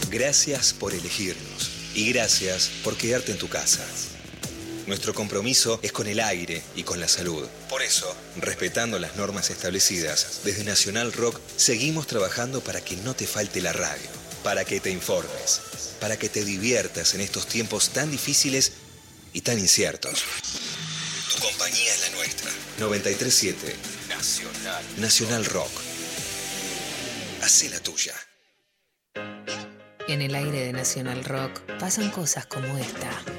[0.10, 3.86] Gracias por elegirnos y gracias por quedarte en tu casa.
[4.88, 7.48] Nuestro compromiso es con el aire y con la salud.
[7.70, 13.26] Por eso, respetando las normas establecidas, desde Nacional Rock seguimos trabajando para que no te
[13.26, 14.08] falte la radio,
[14.44, 15.62] para que te informes,
[16.00, 18.74] para que te diviertas en estos tiempos tan difíciles
[19.34, 20.24] y tan inciertos.
[21.34, 22.52] Tu compañía es la nuestra.
[22.78, 23.76] 937
[24.10, 24.84] Nacional.
[24.98, 25.72] Nacional Rock.
[27.42, 28.14] Hacé la tuya.
[30.08, 33.35] En el aire de Nacional Rock pasan cosas como esta.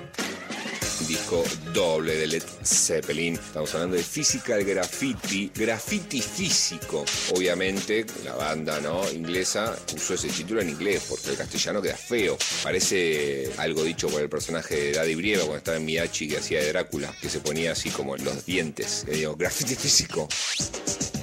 [1.27, 3.35] Disco doble de Led Zeppelin.
[3.35, 7.05] Estamos hablando de Physical Graffiti, graffiti físico.
[7.35, 9.11] Obviamente, la banda ¿no?
[9.11, 12.39] inglesa usó ese título en inglés porque el castellano queda feo.
[12.63, 16.61] Parece algo dicho por el personaje de Daddy Brieva cuando estaba en Miyachi que hacía
[16.61, 19.05] de Drácula, que se ponía así como los dientes.
[19.09, 20.29] Le digo, graffiti físico.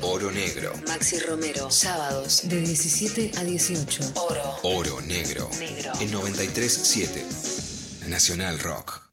[0.01, 0.73] Oro negro.
[0.85, 4.11] Maxi Romero, sábados de 17 a 18.
[4.15, 4.57] Oro.
[4.63, 5.49] Oro negro.
[5.59, 5.93] Negro.
[6.01, 7.25] En 937
[8.09, 9.03] Nacional Rock.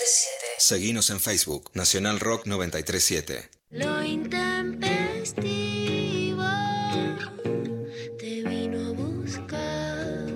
[0.00, 0.46] 937.
[0.56, 3.50] Seguinos en Facebook, Nacional Rock 937.
[3.72, 6.42] Lo intempestivo
[8.18, 10.26] te vino a buscar.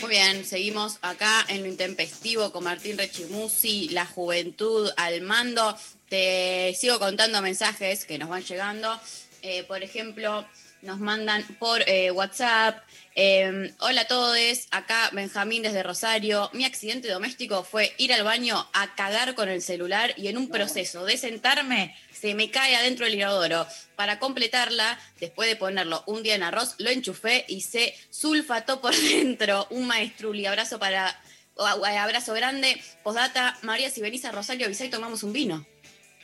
[0.00, 5.78] Muy bien, seguimos acá en lo intempestivo con Martín Rechimusi, la juventud al mando.
[6.08, 9.00] Te sigo contando mensajes que nos van llegando.
[9.42, 10.44] Eh, por ejemplo,
[10.82, 12.82] nos mandan por eh, WhatsApp.
[13.16, 14.38] Eh, Hola a todos,
[14.70, 16.50] acá Benjamín desde Rosario.
[16.52, 20.48] Mi accidente doméstico fue ir al baño a cagar con el celular y en un
[20.48, 23.66] proceso de sentarme se me cae adentro el inodoro.
[23.96, 28.94] Para completarla, después de ponerlo un día en arroz, lo enchufé y se sulfató por
[28.96, 29.66] dentro.
[29.70, 30.46] Un maestruli.
[30.46, 31.18] Abrazo para.
[31.58, 32.80] Abrazo grande.
[33.02, 35.66] Postdata, María, si venís a Rosario, avisá y tomamos un vino.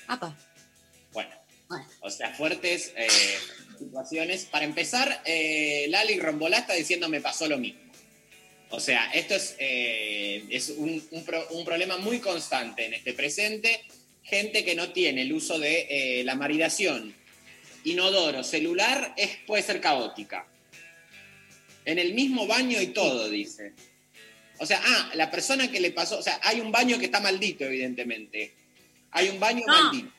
[0.09, 0.37] Apa.
[1.13, 1.31] Bueno,
[2.01, 3.09] o sea, fuertes eh,
[3.85, 4.45] situaciones.
[4.47, 7.81] Para empezar, eh, Lali Rombolá está diciendo me pasó lo mismo.
[8.71, 13.13] O sea, esto es, eh, es un, un pro- un problema muy constante en este
[13.13, 13.83] presente.
[14.23, 17.15] Gente que no tiene el uso de eh, la maridación
[17.85, 20.47] inodoro celular es, puede ser caótica.
[21.85, 23.73] En el mismo baño y todo, dice.
[24.59, 27.19] O sea, ah, la persona que le pasó, o sea, hay un baño que está
[27.21, 28.53] maldito, evidentemente.
[29.11, 29.73] Hay un baño No.
[29.91, 30.13] maldito.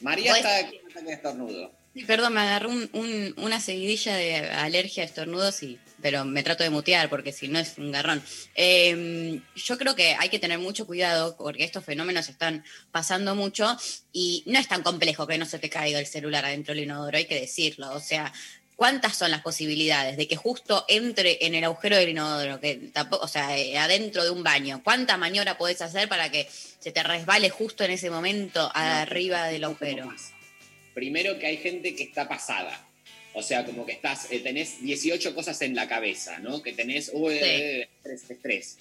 [0.00, 1.72] María Pues- está un ataque de estornudo.
[2.06, 6.62] Perdón, me agarró un- un- una seguidilla de alergia a estornudos, y, pero me trato
[6.62, 8.22] de mutear porque si no es un garrón.
[8.54, 13.76] Eh, yo creo que hay que tener mucho cuidado porque estos fenómenos están pasando mucho
[14.12, 17.16] y no es tan complejo que no se te caiga el celular adentro del inodoro,
[17.18, 17.90] hay que decirlo.
[17.92, 18.32] O sea,
[18.76, 23.24] ¿cuántas son las posibilidades de que justo entre en el agujero del inodoro, que tampoco,
[23.24, 24.80] o sea, eh, adentro de un baño?
[24.84, 29.64] ¿Cuánta maniobra podés hacer para que se te resbale justo en ese momento arriba del
[29.64, 30.14] agujero?
[30.94, 32.86] Primero que hay gente que está pasada.
[33.32, 36.62] O sea, como que estás, eh, tenés 18 cosas en la cabeza, ¿no?
[36.62, 37.40] Que tenés, uy, Sí.
[37.44, 38.78] eh, estrés, estrés.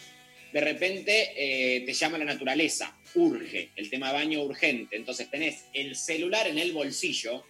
[0.51, 4.95] De repente eh, te llama la naturaleza, urge, el tema baño urgente.
[4.95, 7.45] Entonces tenés el celular en el bolsillo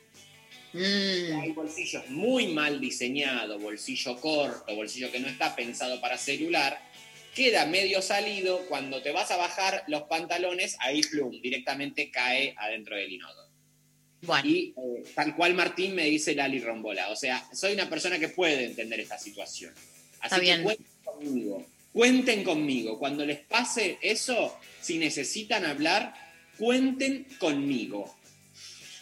[0.72, 1.39] Mm.
[1.41, 6.80] Hay bolsillos muy mal diseñados, bolsillo corto, bolsillo que no está pensado para celular.
[7.36, 12.95] Queda medio salido, cuando te vas a bajar los pantalones, ahí plum, directamente cae adentro
[12.95, 13.49] del inodoro.
[14.22, 17.10] Bueno, Y eh, tal cual Martín me dice Lali Rombola.
[17.10, 19.74] O sea, soy una persona que puede entender esta situación.
[20.20, 20.64] Así Está que bien.
[20.64, 21.66] cuenten conmigo.
[21.94, 23.00] Cuenten conmigo.
[23.00, 26.14] Cuando les pase eso, si necesitan hablar,
[26.58, 28.16] cuenten conmigo.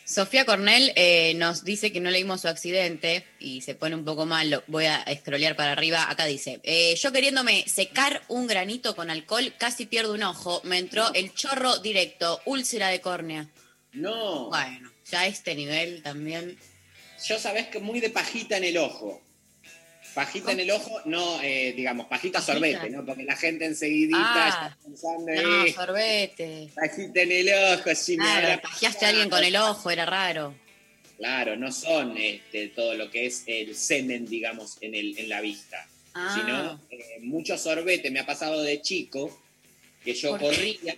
[0.06, 4.26] Sofía Cornell eh, nos dice que no leímos su accidente y se pone un poco
[4.26, 4.50] mal.
[4.50, 6.10] lo- Voy a scrollear para arriba.
[6.10, 10.62] Acá dice: eh, Yo queriéndome secar un granito con alcohol, casi pierdo un ojo.
[10.64, 13.50] Me entró el chorro directo, úlcera de córnea.
[13.92, 14.48] No.
[14.48, 16.58] Bueno, ya a este nivel también.
[17.26, 19.22] Yo sabés que muy de pajita en el ojo.
[20.14, 22.54] Pajita en el ojo, no, eh, digamos, pajita, Pajita.
[22.54, 23.06] sorbete, ¿no?
[23.06, 26.70] Porque la gente enseguidita Ah, está pensando No, en sorbete.
[26.74, 27.50] pajita en el
[27.80, 30.56] ojo, si me Claro, pajeaste a alguien con el ojo, era raro.
[31.18, 35.42] Claro, no son este, todo lo que es el semen, digamos, en, el, en la
[35.42, 36.34] vista, Ah.
[36.36, 38.10] sino eh, mucho sorbete.
[38.10, 39.40] Me ha pasado de chico
[40.04, 40.98] que yo ¿Por qué?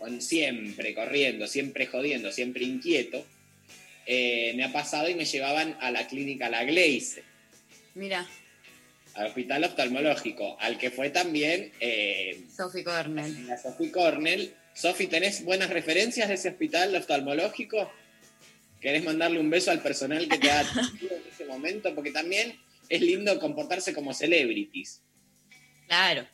[0.00, 3.24] Con- siempre corriendo, siempre jodiendo, siempre inquieto.
[4.06, 7.22] Eh, me ha pasado y me llevaban a la clínica La Gleice,
[7.94, 8.26] Mira,
[9.14, 13.46] al hospital oftalmológico, al que fue también eh, Sophie Cornell.
[13.46, 14.54] la Sophie Cornell.
[14.74, 17.92] Sophie, ¿tenés buenas referencias de ese hospital oftalmológico?
[18.80, 21.94] ¿Querés mandarle un beso al personal que te ha atendido en ese momento?
[21.94, 25.02] Porque también es lindo comportarse como celebrities.
[25.86, 26.26] Claro.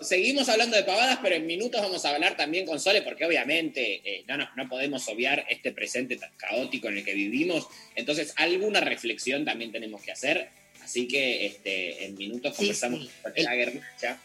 [0.00, 4.00] Seguimos hablando de pavadas, pero en minutos vamos a hablar también con Sole, porque obviamente
[4.04, 7.66] eh, no, no, no podemos obviar este presente tan caótico en el que vivimos.
[7.94, 10.48] Entonces, alguna reflexión también tenemos que hacer.
[10.82, 13.10] Así que este, en minutos Sí, conversamos sí.
[13.22, 14.18] con la Guernacha,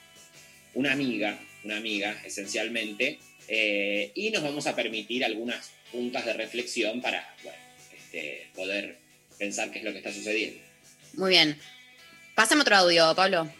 [0.76, 7.02] una amiga, una amiga esencialmente, eh, y nos vamos a permitir algunas puntas de reflexión
[7.02, 7.58] para bueno,
[7.94, 8.98] este, poder
[9.38, 10.62] pensar qué es lo que está sucediendo.
[11.14, 11.60] Muy bien.
[12.36, 13.52] Pásame otro audio, Pablo.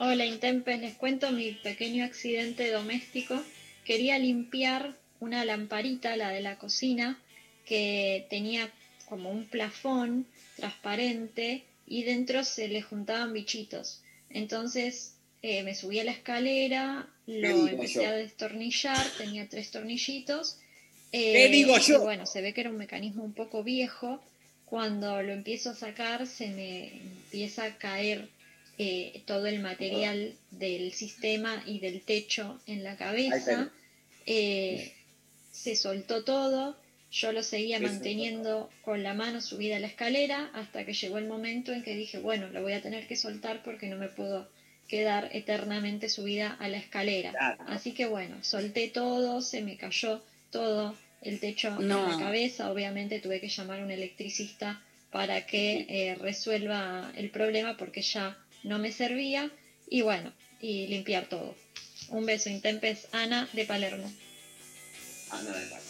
[0.00, 3.42] Hola Intempes, les cuento mi pequeño accidente doméstico.
[3.84, 7.18] Quería limpiar una lamparita, la de la cocina,
[7.66, 8.70] que tenía
[9.06, 10.24] como un plafón
[10.54, 14.00] transparente y dentro se le juntaban bichitos.
[14.30, 18.08] Entonces eh, me subí a la escalera, lo digo empecé yo?
[18.08, 20.58] a destornillar, tenía tres tornillitos.
[21.10, 22.02] ¿Qué eh, digo y yo?
[22.02, 24.22] bueno, se ve que era un mecanismo un poco viejo.
[24.64, 28.28] Cuando lo empiezo a sacar se me empieza a caer
[28.78, 33.70] eh, todo el material del sistema y del techo en la cabeza.
[34.24, 34.92] Eh,
[35.50, 36.76] se soltó todo,
[37.10, 41.26] yo lo seguía manteniendo con la mano subida a la escalera hasta que llegó el
[41.26, 44.48] momento en que dije, bueno, lo voy a tener que soltar porque no me puedo
[44.86, 47.30] quedar eternamente subida a la escalera.
[47.30, 47.64] Claro.
[47.66, 53.18] Así que bueno, solté todo, se me cayó todo el techo en la cabeza, obviamente
[53.18, 58.78] tuve que llamar a un electricista para que eh, resuelva el problema porque ya no
[58.78, 59.50] me servía
[59.88, 61.54] y bueno, y limpiar todo.
[62.10, 64.10] Un beso, Intempes, Ana de Palermo.
[65.30, 65.80] No, de verdad.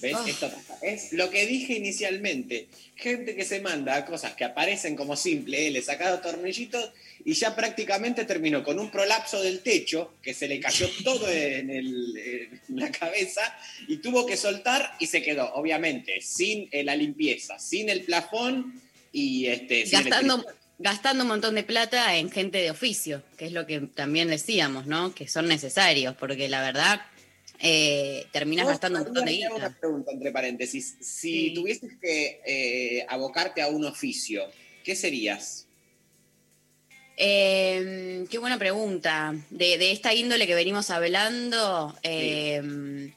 [0.00, 0.14] ¿Ves?
[0.16, 0.24] Ah.
[0.28, 0.78] Esto pasa.
[0.82, 2.68] Es lo que dije inicialmente.
[2.94, 6.90] Gente que se manda a cosas que aparecen como simple, eh, le sacado tornillitos
[7.24, 11.70] y ya prácticamente terminó con un prolapso del techo, que se le cayó todo en,
[11.70, 13.42] el- en la cabeza
[13.88, 18.80] y tuvo que soltar y se quedó, obviamente, sin eh, la limpieza, sin el plafón
[19.12, 20.44] y este, sin Gastando.
[20.78, 24.86] Gastando un montón de plata en gente de oficio, que es lo que también decíamos,
[24.86, 25.14] ¿no?
[25.14, 27.00] Que son necesarios, porque la verdad
[27.60, 29.54] eh, terminas gastando un montón de guita.
[29.54, 30.96] una pregunta entre paréntesis.
[31.00, 31.54] Si Sí.
[31.54, 34.44] tuvieses que eh, abocarte a un oficio,
[34.84, 35.66] ¿qué serías?
[37.16, 39.34] Eh, qué buena pregunta.
[39.50, 43.10] De, de esta índole que venimos hablando, eh,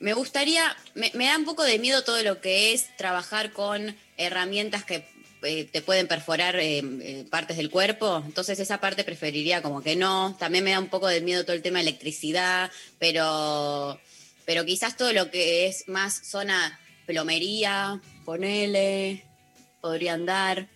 [0.00, 3.94] me gustaría, me, me da un poco de miedo todo lo que es trabajar con
[4.16, 5.04] herramientas que
[5.42, 8.22] eh, te pueden perforar eh, eh, partes del cuerpo.
[8.24, 10.36] Entonces esa parte preferiría como que no.
[10.38, 14.00] También me da un poco de miedo todo el tema de electricidad, pero,
[14.44, 19.24] pero quizás todo lo que es más zona plomería, ponele,
[19.80, 20.68] podría andar.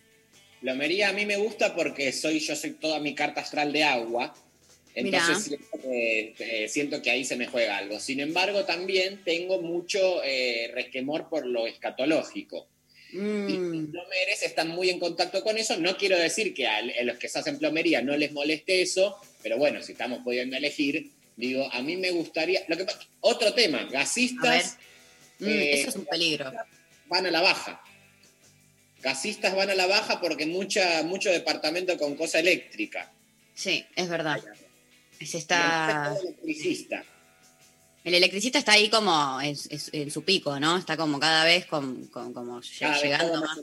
[0.61, 4.35] Plomería a mí me gusta porque soy yo soy toda mi carta astral de agua.
[4.97, 8.01] Entonces siento que, eh, siento que ahí se me juega algo.
[8.01, 12.67] Sin embargo, también tengo mucho eh, resquemor por lo escatológico.
[13.12, 13.72] Y Mm.
[13.82, 15.76] los plomeres están muy en contacto con eso.
[15.78, 19.59] No quiero decir que a, los que se hacen plomería no les moleste eso, pero
[19.59, 22.62] bueno, si estamos pudiendo elegir, digo, a mí me gustaría.
[22.68, 24.76] Lo que, pa- otro tema, gasistas
[25.38, 26.50] Mm, Eh, eso es un peligro.
[27.09, 27.82] van a la baja.
[29.02, 33.12] Gasistas van a la baja porque mucha, mucho departamento con cosa eléctrica.
[33.54, 34.40] Sí, es verdad.
[35.20, 36.16] Se Y está.
[36.22, 37.04] electricista.
[38.07, 39.57] El electricista está ahí como en,
[40.12, 40.78] su pico, ¿no?
[40.78, 43.59] Está como cada vez con, con- como Cada vez llegando todo más.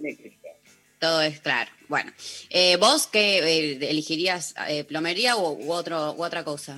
[1.00, 1.72] Todo es claro.
[1.88, 2.12] Bueno,
[2.50, 4.54] Eh, ¿vos qué eh, elegirías?
[4.68, 6.78] eh, ¿Plomería u, u otro, u otra cosa?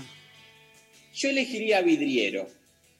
[1.16, 2.47] Yo elegiría vidriero.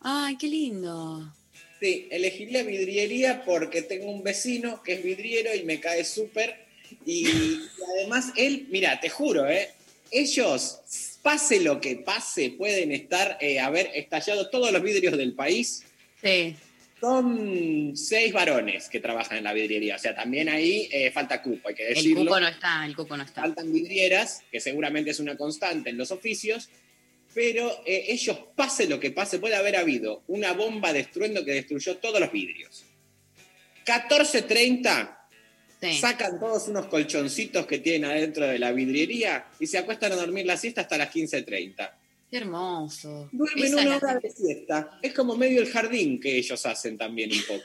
[0.02, 1.32] Ay, qué lindo.
[1.80, 6.66] Sí, elegiría vidriería porque tengo un vecino que es vidriero y me cae súper.
[7.06, 9.70] Y, y además él, mira, te juro, ¿eh?
[10.10, 10.80] ellos,
[11.26, 15.84] pase lo que pase, pueden estar, eh, haber estallado todos los vidrios del país.
[16.22, 16.56] Sí.
[17.02, 19.96] Son seis varones que trabajan en la vidriería.
[19.96, 22.26] O sea, también ahí eh, falta cupo, hay que El decirlo.
[22.26, 23.42] cupo no está, el cupo no está.
[23.42, 26.70] Faltan vidrieras, que seguramente es una constante en los oficios,
[27.34, 31.54] pero eh, ellos, pase lo que pase, puede haber habido una bomba de estruendo que
[31.54, 32.86] destruyó todos los vidrios.
[33.84, 35.18] 14.30,
[35.82, 35.98] Sí.
[36.00, 40.46] sacan todos unos colchoncitos que tienen adentro de la vidriería y se acuestan a dormir
[40.46, 41.92] la siesta hasta las 15.30.
[42.32, 43.30] Qué hermoso.
[43.32, 45.00] Duermen Esa una la- hora de siesta.
[45.02, 47.64] Es como medio el jardín que ellos hacen también un poco.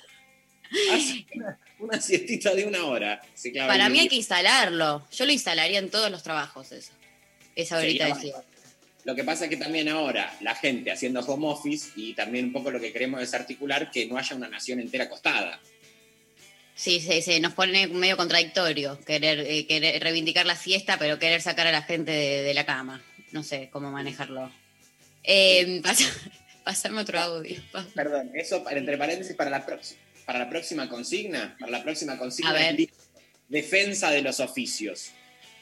[0.92, 3.20] Hacen una, una siestita de una hora.
[3.66, 5.04] Para mí hay que instalarlo.
[5.10, 6.92] Yo lo instalaría en todos los trabajos, eso.
[7.56, 8.44] Esa horita de siesta.
[9.04, 12.52] Lo que pasa es que también ahora la gente haciendo home office y también un
[12.52, 15.58] poco lo que queremos es articular que no haya una nación entera acostada.
[16.80, 21.42] Sí, se, se nos pone medio contradictorio querer, eh, querer reivindicar la siesta, pero querer
[21.42, 23.02] sacar a la gente de, de la cama.
[23.32, 24.50] No sé cómo manejarlo.
[25.22, 25.82] Eh,
[26.64, 27.60] pasa- otro audio.
[27.94, 31.54] Perdón, eso entre paréntesis para la, prox- para la próxima consigna.
[31.60, 32.50] Para la próxima consigna
[33.48, 35.10] defensa de los oficios.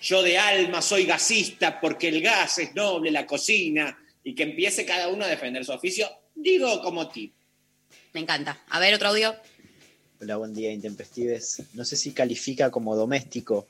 [0.01, 4.85] Yo de alma soy gasista porque el gas es noble, la cocina, y que empiece
[4.87, 6.09] cada uno a defender su oficio.
[6.37, 7.35] Digo como tip.
[8.13, 8.63] Me encanta.
[8.69, 9.35] A ver, otro audio.
[10.21, 11.63] Hola, buen día, Intempestives.
[11.75, 13.69] No sé si califica como doméstico,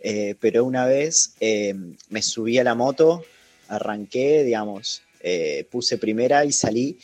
[0.00, 1.74] eh, pero una vez eh,
[2.08, 3.22] me subí a la moto,
[3.68, 6.98] arranqué, digamos, eh, puse primera y salí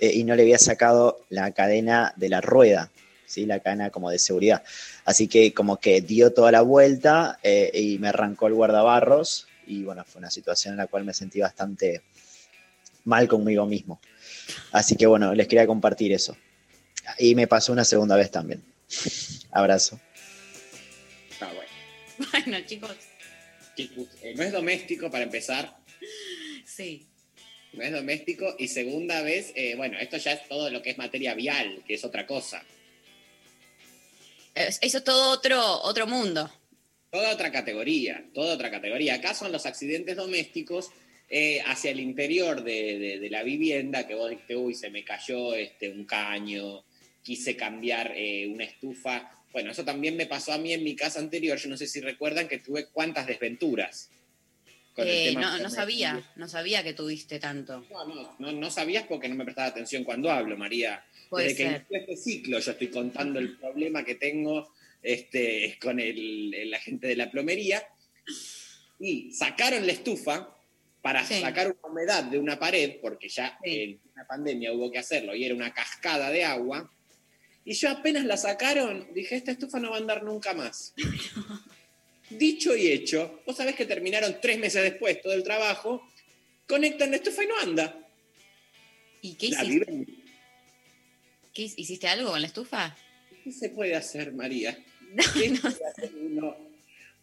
[0.00, 2.90] y no le había sacado la cadena de la rueda,
[3.26, 3.46] ¿sí?
[3.46, 4.64] la cadena como de seguridad.
[5.04, 7.38] Así que como que dio toda la vuelta
[7.72, 11.38] y me arrancó el guardabarros y bueno, fue una situación en la cual me sentí
[11.38, 12.02] bastante
[13.04, 14.00] mal conmigo mismo.
[14.72, 16.36] Así que bueno, les quería compartir eso.
[17.18, 18.62] Y me pasó una segunda vez también.
[19.50, 20.00] Abrazo.
[21.30, 21.70] Está bueno.
[22.32, 22.96] Bueno, chicos.
[23.76, 25.76] Chicos, eh, no es doméstico para empezar.
[26.64, 27.06] Sí.
[27.72, 28.54] No es doméstico.
[28.58, 31.94] Y segunda vez, eh, bueno, esto ya es todo lo que es materia vial, que
[31.94, 32.62] es otra cosa.
[34.54, 36.50] Es- Eso es todo otro, otro mundo.
[37.10, 39.14] Toda otra categoría, toda otra categoría.
[39.14, 40.90] Acá son los accidentes domésticos
[41.34, 45.02] eh, hacia el interior de, de- de la vivienda, que vos dijiste, uy, se me
[45.02, 46.84] cayó este, un caño,
[47.22, 49.30] quise cambiar eh, una estufa.
[49.52, 51.58] Bueno, eso también me pasó a mí en mi casa anterior.
[51.58, 54.10] Yo no sé si recuerdan que tuve cuántas desventuras.
[54.94, 57.84] con el Eh, tema no, sabía, no sabía que tuviste tanto.
[57.90, 61.04] No, no, no, no sabías porque no me prestaba atención cuando hablo, María.
[61.30, 61.76] Puede Desde que ser.
[61.90, 64.70] inició este ciclo yo estoy contando el problema que tengo
[65.02, 67.82] este, con el, el agente de la plomería.
[69.00, 70.54] Y sacaron la estufa
[71.00, 71.40] para Sí.
[71.40, 75.44] sacar una humedad de una pared, porque ya en una pandemia hubo que hacerlo y
[75.44, 76.90] era una cascada de agua.
[77.64, 80.94] Y yo apenas la sacaron, dije, esta estufa no va a andar nunca más.
[82.30, 86.02] Dicho y hecho, vos sabés que terminaron tres meses después todo el trabajo,
[86.66, 87.98] conectan la estufa y no anda.
[89.20, 89.84] ¿Y qué La hiciste?
[89.92, 90.22] viven-
[91.52, 92.96] ¿Qué hic- ¿Hiciste algo con la estufa?
[93.44, 94.78] ¿Qué se puede hacer, María?
[95.34, 96.56] ¿Qué, puede hacer uno?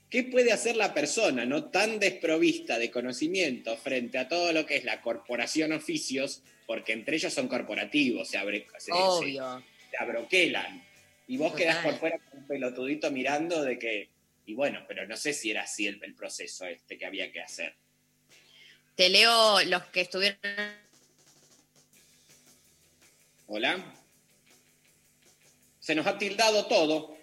[0.09, 4.77] ¿Qué puede hacer la persona no tan desprovista de conocimiento frente a todo lo que
[4.77, 6.43] es la corporación oficios?
[6.67, 9.59] Porque entre ellos son corporativos, se, abre, se- Obvio.
[9.59, 10.85] se abroquelan.
[11.27, 11.57] Y vos Total.
[11.65, 14.09] quedás por fuera con un pelotudito mirando de que.
[14.45, 17.41] Y bueno, pero no sé si era así el, el proceso este que había que
[17.41, 17.75] hacer.
[18.95, 20.39] Te leo los que estuvieron.
[23.47, 23.93] ¿Hola?
[25.79, 27.17] Se nos ha tildado todo.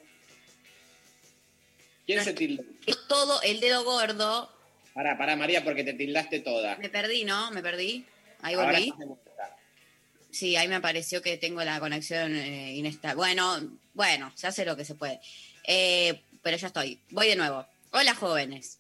[2.07, 2.63] ¿Quién se tildó?
[3.09, 4.53] Todo el dedo gordo.
[4.95, 6.77] Pará, pará, María, porque te tildaste toda.
[6.77, 7.51] Me perdí, ¿no?
[7.51, 8.07] Me perdí.
[8.43, 8.91] Ahí Ahora volví.
[8.97, 9.56] vuelta.
[10.37, 13.17] Sí, ahí me apareció que tengo la conexión eh, inestable.
[13.17, 15.19] Bueno, bueno, se hace lo que se puede.
[15.65, 17.01] Eh, pero ya estoy.
[17.09, 17.65] Voy de nuevo.
[17.93, 18.79] Hola, jóvenes.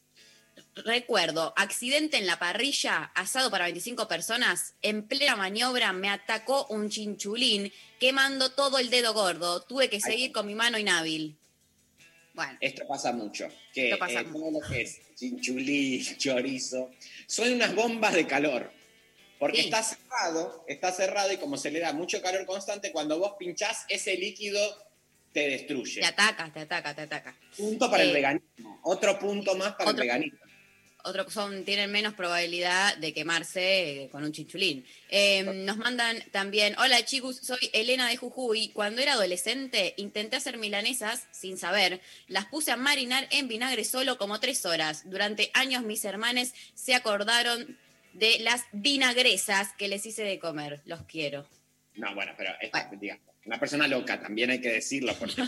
[0.75, 4.75] Recuerdo, accidente en la parrilla, asado para 25 personas.
[4.83, 9.63] En plena maniobra me atacó un chinchulín, quemando todo el dedo gordo.
[9.63, 11.39] Tuve que seguir con mi mano inhábil.
[12.35, 13.49] Bueno, Esto pasa mucho.
[13.73, 16.91] Que Esto pasa eh, todo lo que es chinchulí, chorizo,
[17.27, 18.76] son unas bombas de calor.
[19.39, 19.64] Porque Sí.
[19.64, 23.84] está cerrado, está cerrado y como se le da mucho calor constante, cuando vos pinchás,
[23.89, 24.61] ese líquido
[25.32, 26.01] te destruye.
[26.01, 27.37] te ataca, te ataca, te ataca.
[27.57, 28.80] Punto para el veganismo.
[28.84, 30.39] Otro punto más para otro- el veganismo.
[31.05, 34.84] otro son, tienen menos probabilidad de quemarse eh, con un chinchulín.
[35.11, 38.70] Eh, nos mandan también, hola chicos, soy Elena de Jujuy.
[38.70, 42.01] Cuando era adolescente intenté hacer milanesas sin saber.
[42.26, 45.03] Las puse a marinar en vinagre solo como tres horas.
[45.09, 47.78] Durante años mis hermanes se acordaron
[48.19, 50.81] de las vinagresas que les hice de comer.
[50.85, 51.47] Los quiero.
[51.95, 55.43] No, bueno, pero esta, digamos, una persona loca, también hay que decirlo, porque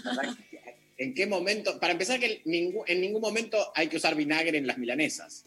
[0.99, 4.79] en qué momento, para empezar que en ningún momento hay que usar vinagre en las
[4.79, 5.45] milanesas.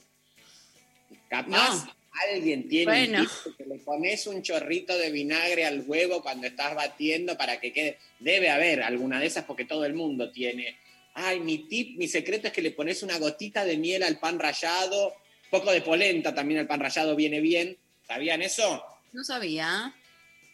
[1.29, 1.87] Capaz
[2.29, 3.21] alguien tiene Bueno.
[3.45, 7.71] un que le pones un chorrito de vinagre al huevo cuando estás batiendo para que
[7.71, 7.97] quede.
[8.19, 10.77] Debe haber alguna de esas porque todo el mundo tiene.
[11.13, 14.39] Ay, mi tip, mi secreto es que le pones una gotita de miel al pan
[14.39, 15.13] rallado,
[15.51, 17.77] poco de polenta también al pan rallado viene bien.
[18.07, 18.83] ¿Sabían eso?
[19.11, 19.93] No sabía.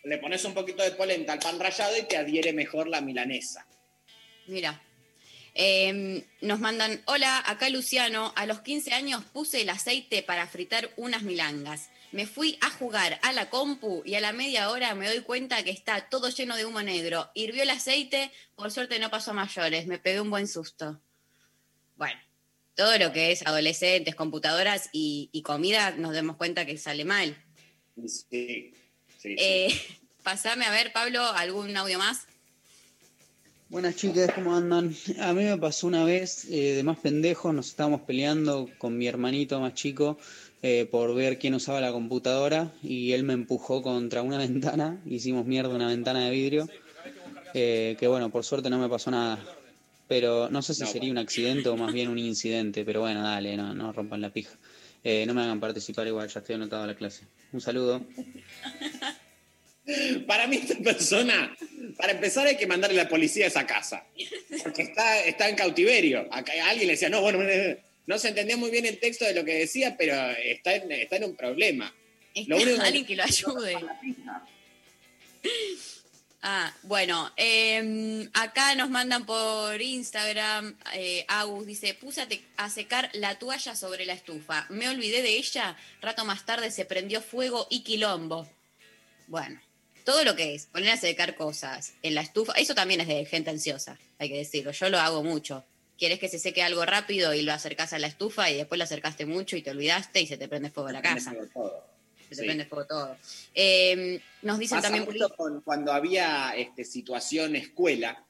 [0.04, 3.66] Le pones un poquito de polenta al pan rallado y te adhiere mejor la milanesa.
[4.48, 4.82] Mira.
[5.60, 10.91] Eh, nos mandan, hola, acá Luciano, a los 15 años puse el aceite para fritar
[10.98, 11.89] unas milangas.
[12.12, 15.64] Me fui a jugar a la compu y a la media hora me doy cuenta
[15.64, 17.32] que está todo lleno de humo negro.
[17.34, 21.02] Hirvió el aceite, por suerte no pasó a mayores, me pegué un buen susto.
[21.95, 22.20] Bueno,
[22.78, 27.36] todo lo que es adolescentes, computadoras y, y comida nos damos cuenta que sale mal.
[27.95, 28.71] Sí, sí,
[29.17, 29.36] sí.
[29.38, 29.67] Eh,
[30.23, 32.28] pasame a ver, Pablo, algún audio más.
[33.69, 34.95] Buenas chicas, ¿cómo andan?
[35.19, 39.07] A mí me pasó una vez, eh, de más pendejos, nos estábamos peleando con mi
[39.07, 40.17] hermanito más chico
[40.61, 45.45] eh, por ver quién usaba la computadora y él me empujó contra una ventana, hicimos
[45.45, 46.69] mierda una ventana de vidrio,
[47.53, 49.43] eh, que bueno, por suerte no me pasó nada,
[50.08, 53.22] pero no sé si No, sería un accidente o más bien un incidente, pero bueno,
[53.22, 54.58] dale, no, no rompan la pija.
[55.03, 57.26] Eh, no me hagan participar igual, ya estoy anotado a la clase.
[57.51, 58.05] Un saludo.
[60.28, 61.55] Para mí esta persona,
[61.97, 64.05] para empezar hay que mandarle a la policía a esa casa,
[64.62, 66.28] porque está, está en cautiverio.
[66.30, 67.39] Acá alguien le decía, no, bueno,
[68.05, 71.16] no se entendía muy bien el texto de lo que decía, pero está en, está
[71.16, 71.95] en un problema.
[72.47, 73.78] Lo único Alguien que lo ayude.
[76.43, 82.69] Ah, bueno, eh, acá nos mandan por Instagram, eh, Agus dice, puse a, te- a
[82.69, 87.21] secar la toalla sobre la estufa, me olvidé de ella, rato más tarde se prendió
[87.21, 88.47] fuego y quilombo.
[89.27, 89.59] Bueno,
[90.05, 93.25] todo lo que es poner a secar cosas en la estufa, eso también es de
[93.25, 95.65] gente ansiosa, hay que decirlo, yo lo hago mucho.
[95.97, 98.83] Quieres que se seque algo rápido y lo acercás a la estufa y después lo
[98.83, 101.31] acercaste mucho y te olvidaste y se te prende fuego la casa.
[102.30, 102.41] Se Sí.
[102.45, 103.17] prende fuego todo.
[103.53, 108.23] Eh, nos dicen Pasa también por mucho con- cuando había este, situación escuela,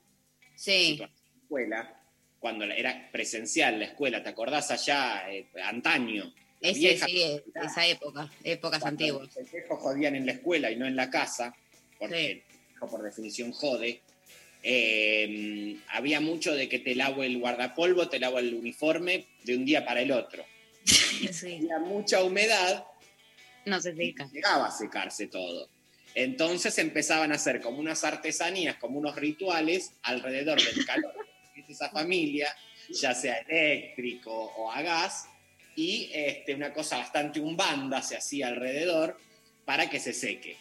[0.55, 0.91] Sí.
[0.91, 2.01] situación escuela,
[2.39, 6.33] cuando era presencial la escuela, ¿te acordás allá, eh, antaño?
[6.59, 9.23] La Ese, vieja sí, es- esa época, épocas antiguas.
[9.25, 11.55] Los pendejos jodían en la escuela y no en la casa,
[11.99, 14.01] porque el pendejo por definición jode.
[14.63, 19.63] eh, había mucho de que te lavo el guardapolvo, te lavo el uniforme de un
[19.65, 20.43] día para el otro.
[21.43, 22.83] Había mucha humedad.
[23.67, 24.29] No se seca.
[24.31, 25.69] Llegaba a secarse todo.
[26.15, 31.89] Entonces empezaban a hacer como unas artesanías, como unos rituales alrededor del calor de esa
[31.89, 32.55] familia,
[32.89, 35.27] ya sea eléctrico o a gas,
[35.75, 39.19] y este, una cosa bastante umbanda se hacía alrededor
[39.65, 40.57] para que se seque.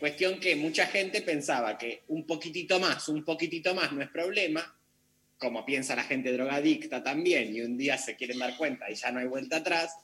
[0.00, 4.74] Cuestión que mucha gente pensaba que un poquitito más, un poquitito más no es problema,
[5.38, 9.12] como piensa la gente drogadicta también, y un día se quieren dar cuenta y ya
[9.12, 9.94] no hay vuelta atrás,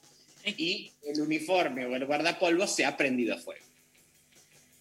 [0.45, 3.63] y el uniforme o el guardapolvo se ha prendido fuego.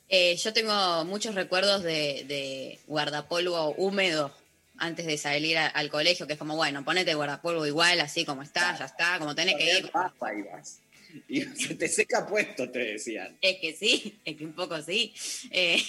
[0.08, 4.32] Eh, yo tengo muchos recuerdos de, de guardapolvo húmedo
[4.76, 8.42] antes de salir a- al colegio, que es como, bueno, ponete guardapolvo igual, así como
[8.42, 9.90] está, ya está, como tenés que ir.
[10.20, 10.80] Ahí vas.
[11.28, 13.36] Y se te seca puesto, te decían.
[13.40, 15.12] Es que sí, es que un poco sí.
[15.50, 15.80] Eh,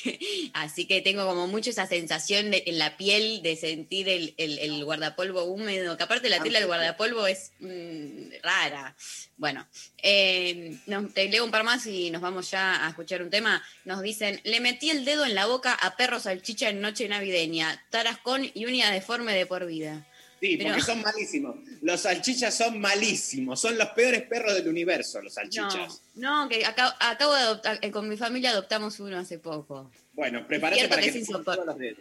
[0.54, 4.60] así que tengo como mucho esa sensación de- en la piel de sentir el, el-
[4.60, 8.96] el guardapolvo húmedo, que aparte la tela del guardapolvo es mm, rara.
[9.38, 9.68] Bueno,
[10.02, 10.78] eh,
[11.14, 13.62] te leo un par más y nos vamos ya a escuchar un tema.
[13.84, 17.84] Nos dicen, le metí el dedo en la boca a perro salchicha en noche navideña,
[17.90, 20.08] tarascón y uña deforme de por vida.
[20.40, 21.56] Sí, Pero- porque son malísimos.
[21.82, 23.60] Los salchichas son malísimos.
[23.60, 26.02] Son los peores perros del universo, los salchichas.
[26.16, 29.90] No, no, que acabo, acabo de adoptar, eh, con mi familia adoptamos uno hace poco.
[30.14, 32.00] Bueno, prepárate para que que, es te todos los dedos.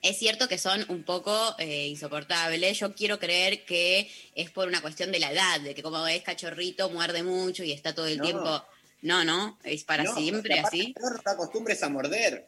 [0.00, 2.78] Es cierto que son un poco eh, insoportables.
[2.78, 6.22] Yo quiero creer que es por una cuestión de la edad, de que como es
[6.22, 8.24] cachorrito, muerde mucho y está todo el No.
[8.24, 8.64] tiempo.
[9.02, 10.94] No, no, es para No, siempre así.
[11.00, 12.46] No lo acostumbres a morder.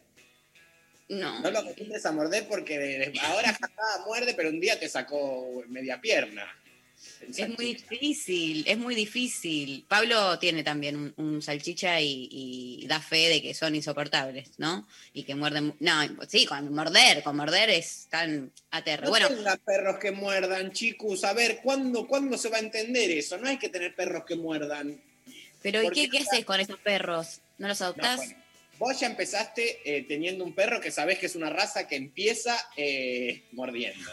[1.11, 1.40] No.
[1.40, 6.00] No lo acostumbres a morder porque ahora jaja, muerde, pero un día te sacó media
[6.00, 6.46] pierna.
[7.26, 9.84] Es muy difícil, es muy difícil.
[9.88, 14.86] Pablo tiene también un, un salchicha y, y da fe de que son insoportables, ¿no?
[15.12, 15.74] Y que muerden.
[15.80, 15.94] No,
[16.28, 19.04] sí, con morder, con morder es tan aterre.
[19.04, 21.24] No bueno, tenga perros que muerdan, chicos.
[21.24, 23.36] A ver, ¿cuándo, ¿cuándo se va a entender eso?
[23.38, 25.00] No hay que tener perros que muerdan.
[25.62, 27.40] pero ¿y qué, qué haces con esos perros?
[27.58, 28.16] ¿No los No, adoptás?
[28.18, 28.36] bueno,
[28.81, 32.57] vos ya empezaste eh, teniendo un perro que sabés que es una raza que empieza
[32.78, 34.11] eh, mordiendo.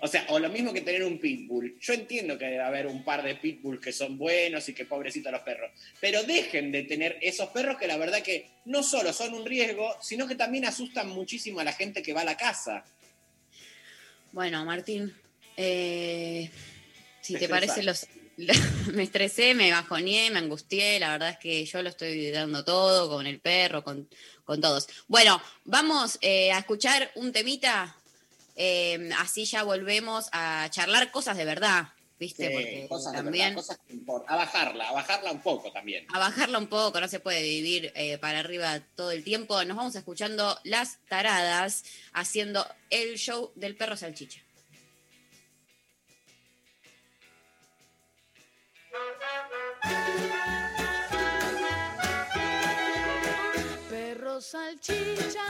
[0.00, 1.78] O sea, o lo mismo que tener un pitbull.
[1.80, 5.30] Yo entiendo que debe haber un par de pitbulls que son buenos y que pobrecitos
[5.30, 5.70] los perros.
[6.00, 9.96] Pero dejen de tener esos perros que la verdad que no solo son un riesgo,
[10.00, 12.84] sino que también asustan muchísimo a la gente que va a la casa.
[14.32, 15.14] Bueno, Martín,
[15.56, 16.50] eh,
[17.20, 18.06] si Te te parece, los,
[18.94, 20.98] me estresé, me bajoneé, me angustié.
[21.00, 24.08] La verdad es que yo lo estoy dando todo con el perro, con,
[24.44, 24.88] con todos.
[25.08, 27.96] Bueno, vamos eh, a escuchar un temita.
[28.56, 32.48] eh, así ya volvemos a charlar cosas de verdad, ¿viste?
[32.48, 34.34] Sí, Porque cosas también verdad, cosas que importan.
[34.34, 36.06] A bajarla, a bajarla un poco también.
[36.12, 39.62] a bajarla un poco, no se puede vivir eh, para arriba todo el tiempo.
[39.64, 44.40] Nos vamos escuchando Las Taradas haciendo el show del perro salchicha.
[53.88, 55.40] Perro salchicha,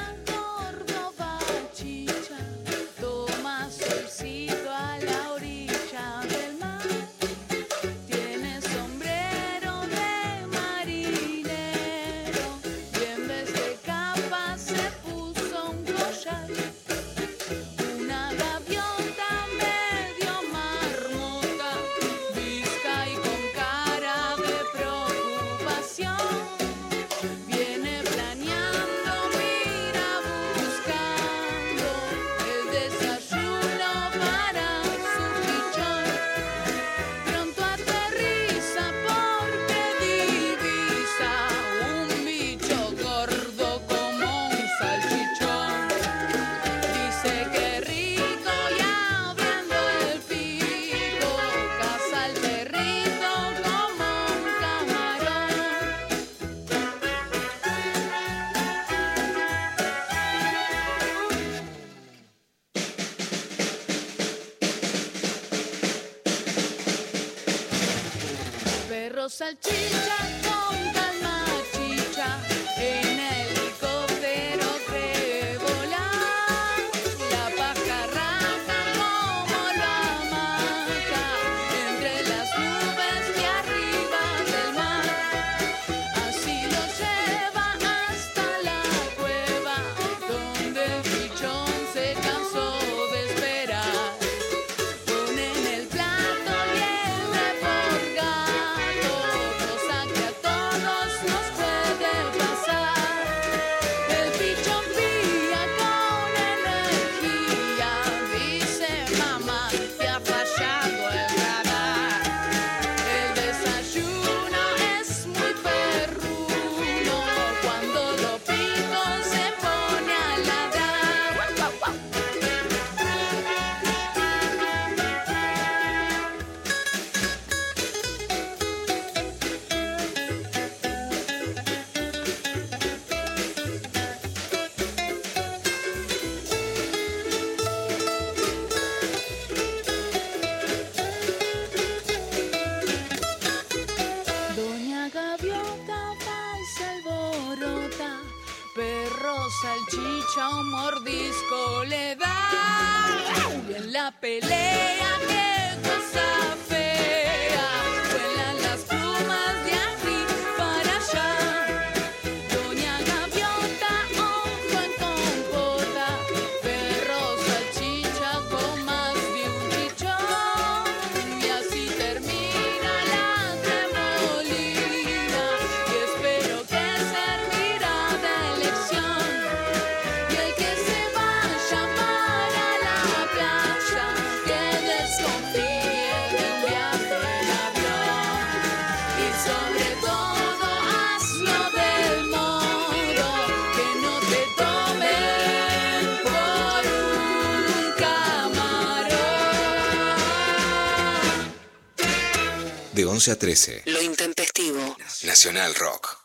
[203.23, 203.83] 11 a 13.
[203.87, 204.97] Lo intempestivo.
[205.23, 206.19] Nacional Rock.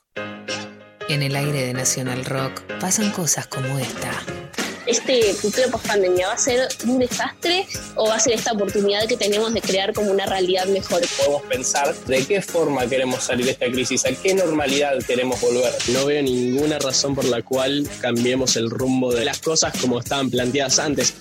[1.08, 4.12] En el aire de Nacional Rock pasan cosas como esta.
[4.88, 9.06] este futuro post pandemia va a ser un desastre o va a ser esta oportunidad
[9.06, 11.02] que tenemos de crear como una realidad mejor.
[11.18, 15.74] Podemos pensar de qué forma queremos salir de esta crisis, a qué normalidad queremos volver.
[15.90, 20.32] No veo ninguna razón por la cual cambiemos el rumbo de las cosas como estaban
[20.32, 21.14] planteadas antes.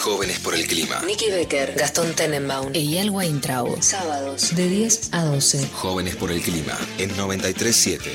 [0.00, 1.02] Jóvenes por el clima.
[1.06, 3.82] Nicky Becker, Gastón Tenenbaum, Eyal Weintraub.
[3.82, 5.68] Sábados de 10 a 12.
[5.74, 6.74] Jóvenes por el clima.
[6.96, 8.10] En 937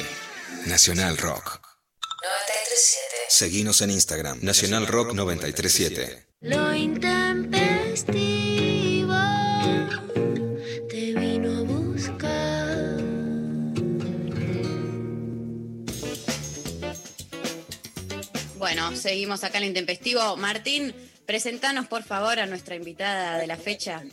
[0.66, 1.62] Nacional Rock.
[2.24, 3.16] 937.
[3.30, 4.40] Seguinos en Instagram.
[4.42, 6.26] Nacional Rock 937.
[6.42, 9.14] Lo intempestivo
[10.90, 12.96] te vino a buscar.
[18.58, 20.36] Bueno, seguimos acá en el intempestivo.
[20.38, 20.96] Martín,
[21.26, 24.04] presentanos por favor a nuestra invitada de la fecha.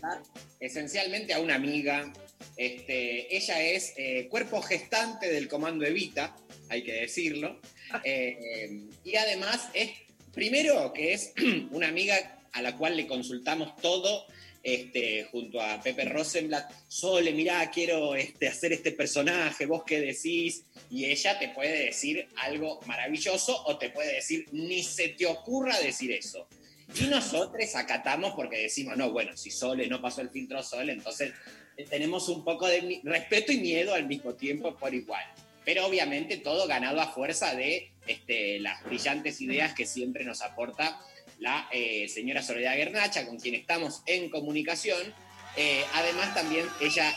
[0.61, 2.13] Esencialmente a una amiga.
[2.57, 6.37] Este, ella es eh, cuerpo gestante del Comando Evita,
[6.69, 7.61] hay que decirlo.
[8.05, 9.91] Eh, eh, y además es,
[10.33, 11.35] primero, que es
[11.73, 14.27] una amiga a la cual le consultamos todo
[14.63, 16.73] este, junto a Pepe Rosenblatt.
[16.89, 20.65] Sole, mirá, quiero este, hacer este personaje, vos qué decís.
[20.91, 25.79] Y ella te puede decir algo maravilloso o te puede decir, ni se te ocurra
[25.81, 26.49] decir eso.
[26.95, 31.33] Y nosotros acatamos porque decimos, no, bueno, si Sole no pasó el filtro Sole, entonces
[31.77, 35.25] eh, tenemos un poco de respeto y miedo al mismo tiempo por igual.
[35.65, 41.01] Pero obviamente todo ganado a fuerza de este, las brillantes ideas que siempre nos aporta
[41.39, 45.15] la eh, señora Soledad Guernacha, con quien estamos en comunicación.
[45.57, 47.15] Eh, además, también ella,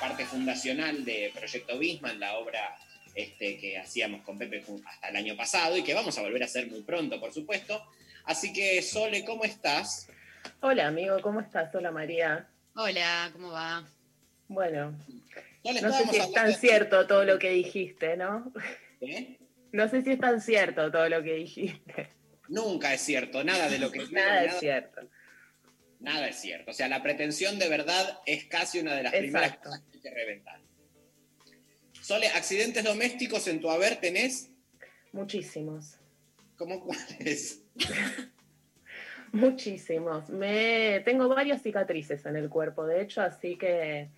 [0.00, 2.76] parte fundacional de Proyecto Bisman, la obra
[3.14, 6.46] este, que hacíamos con Pepe hasta el año pasado y que vamos a volver a
[6.46, 7.82] hacer muy pronto, por supuesto.
[8.24, 10.06] Así que, Sole, ¿cómo estás?
[10.60, 11.74] Hola amigo, ¿cómo estás?
[11.74, 12.48] Hola María.
[12.74, 13.84] Hola, ¿cómo va?
[14.48, 14.92] Bueno,
[15.64, 18.52] no sé si es tan de- cierto todo lo que dijiste, ¿no?
[19.00, 19.38] ¿Eh?
[19.72, 22.10] No sé si es tan cierto todo lo que dijiste.
[22.48, 25.00] Nunca es cierto, nada de lo que Nada es cierto.
[26.00, 26.70] Nada es cierto.
[26.70, 30.02] O sea, la pretensión de verdad es casi una de las primeras cosas que hay
[30.02, 30.60] que reventar.
[32.02, 34.48] Sole, accidentes domésticos en tu haber tenés,
[35.12, 35.96] Muchísimos,
[36.56, 37.61] ¿cómo cuáles?
[39.32, 40.30] muchísimos.
[40.30, 44.08] Me tengo varias cicatrices en el cuerpo, de hecho, así que.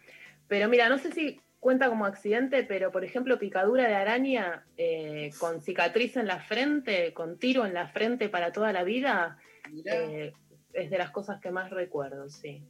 [0.49, 5.31] Pero mira, no sé si cuenta como accidente, pero por ejemplo, picadura de araña eh,
[5.39, 9.39] con cicatriz en la frente, con tiro en la frente para toda la vida,
[9.87, 10.33] eh,
[10.75, 12.61] es de las cosas que más recuerdo, sí.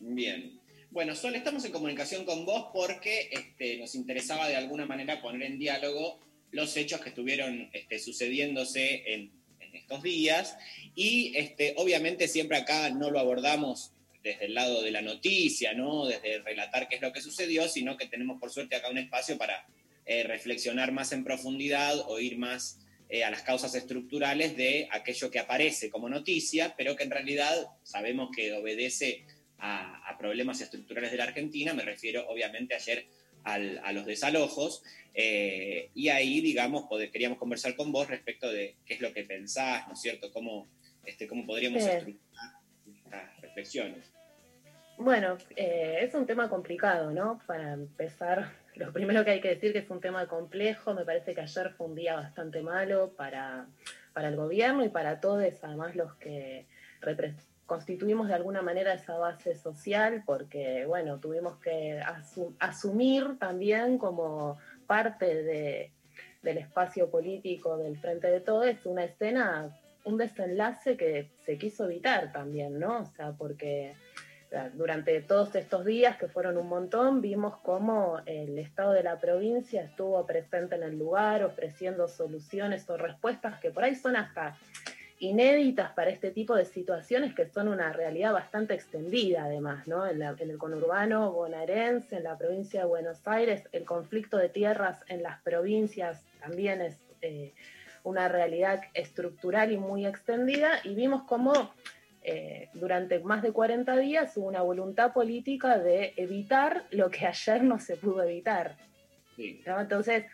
[0.00, 0.60] Bien.
[0.90, 5.42] Bueno, Sol, estamos en comunicación con vos porque este, nos interesaba de alguna manera poner
[5.42, 6.20] en diálogo
[6.50, 9.30] los hechos que estuvieron este, sucediéndose en, en
[9.76, 10.56] estos días
[10.94, 16.06] y este, obviamente siempre acá no lo abordamos desde el lado de la noticia, ¿no?
[16.06, 19.38] Desde relatar qué es lo que sucedió, sino que tenemos por suerte acá un espacio
[19.38, 19.66] para
[20.04, 25.30] eh, reflexionar más en profundidad o ir más eh, a las causas estructurales de aquello
[25.30, 29.24] que aparece como noticia, pero que en realidad sabemos que obedece
[29.58, 33.06] a, a problemas estructurales de la Argentina, me refiero obviamente ayer
[33.46, 34.82] al- a los desalojos,
[35.14, 39.86] eh, y ahí, digamos, queríamos conversar con vos respecto de qué es lo que pensás,
[39.86, 40.66] ¿no es cierto?, cómo,
[41.04, 41.88] este, cómo podríamos Sí.
[41.90, 42.50] estructurar
[43.04, 44.12] estas reflexiones.
[44.98, 47.40] Bueno, eh, es un tema complicado, ¿no?
[47.46, 51.32] Para empezar, lo primero que hay que decir que es un tema complejo, me parece
[51.34, 53.68] que ayer fue un día bastante malo para,
[54.12, 56.66] para el gobierno y para todos, además los que
[57.00, 57.36] repre-
[57.66, 64.58] constituimos de alguna manera esa base social, porque, bueno, tuvimos que asu- asumir también como
[64.86, 65.90] parte de-
[66.42, 72.32] del espacio político del Frente de Todos una escena, un desenlace que se quiso evitar
[72.32, 73.02] también, ¿no?
[73.02, 73.94] O sea, porque
[74.74, 79.82] durante todos estos días, que fueron un montón, vimos cómo el Estado de la provincia
[79.82, 84.56] estuvo presente en el lugar, ofreciendo soluciones o respuestas que por ahí son hasta
[85.18, 90.06] inéditas para este tipo de situaciones que son una realidad bastante extendida además, ¿no?
[90.06, 94.48] En, la- en el conurbano bonaerense, en la provincia de Buenos Aires, el conflicto de
[94.50, 97.52] tierras en las provincias también es eh,
[98.04, 101.72] una realidad estructural y muy extendida y vimos cómo
[102.22, 107.62] eh, durante más de 40 días hubo una voluntad política de evitar lo que ayer
[107.64, 108.76] no se pudo evitar.
[109.66, 109.80] ¿no?
[109.80, 110.24] Entonces,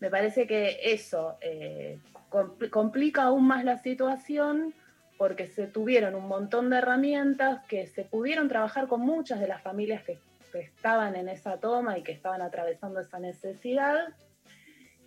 [0.00, 1.98] me parece que eso eh,
[2.34, 4.74] compl- complica aún más la situación
[5.16, 9.62] porque se tuvieron un montón de herramientas que se pudieron trabajar con muchas de las
[9.62, 10.18] familias que,
[10.52, 14.08] que estaban en esa toma y que estaban atravesando esa necesidad.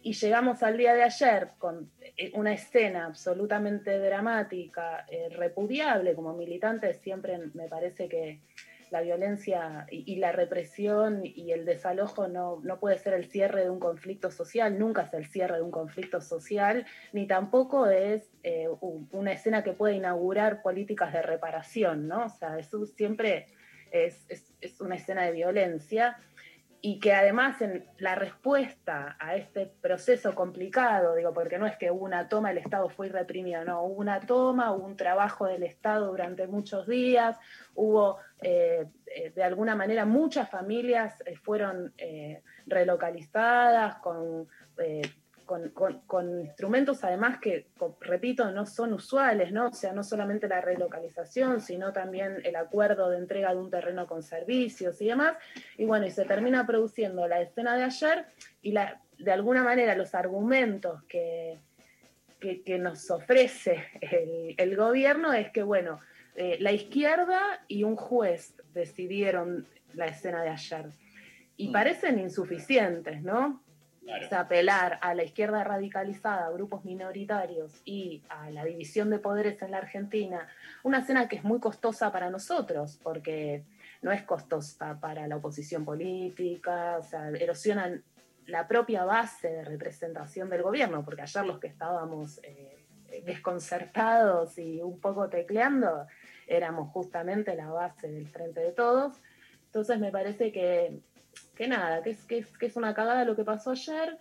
[0.02, 6.34] Y llegamos al día de ayer con eh, una escena absolutamente dramática, eh, repudiable, como
[6.34, 8.40] militante siempre me parece que
[8.92, 13.70] la violencia y, la represión y el desalojo no, no puede ser el cierre de
[13.70, 18.68] un conflicto social, nunca es el cierre de un conflicto social, ni tampoco es eh,
[19.12, 22.26] una escena que pueda inaugurar políticas de reparación, ¿no?
[22.26, 23.48] O sea, eso siempre
[23.92, 24.26] es-
[24.62, 26.18] es una escena de violencia
[26.82, 31.90] y que además en la respuesta a este proceso complicado, digo, porque no es que
[31.90, 35.64] hubo una toma, el Estado fue reprimido, no, hubo una toma, hubo un trabajo del
[35.64, 37.38] Estado durante muchos días,
[37.74, 41.94] hubo eh, eh, de alguna manera muchas familias eh, fueron
[42.66, 44.48] relocalizadas con...
[45.48, 47.66] con, con- con instrumentos además que,
[48.02, 49.70] repito, no son usuales, ¿no?
[49.70, 54.06] O sea, no solamente la relocalización, sino también el acuerdo de entrega de un terreno
[54.06, 55.36] con servicios y demás.
[55.78, 58.26] Y bueno, y se termina produciendo la escena de ayer
[58.62, 61.58] y la, de alguna manera los argumentos que,
[62.40, 66.00] que, que nos ofrece el, el gobierno es que, bueno,
[66.36, 70.86] eh, la izquierda y un juez decidieron la escena de ayer.
[71.56, 73.64] Y parecen insuficientes, ¿no?
[74.08, 79.20] O sea, apelar a la izquierda radicalizada, a grupos minoritarios y a la división de
[79.20, 80.48] poderes en la Argentina,
[80.84, 83.64] una escena que es muy costosa para nosotros, porque
[84.02, 88.04] no es costosa para la oposición política, o sea, erosionan
[88.46, 92.86] la propia base de representación del gobierno, porque ayer los que estábamos eh,
[93.26, 96.08] desconcertados y un poco tecleando
[96.48, 99.22] éramos justamente la base del frente de todos.
[99.66, 101.02] Entonces me parece que,
[101.56, 104.18] que nada, que es, que, es, que es una cagada lo que pasó ayer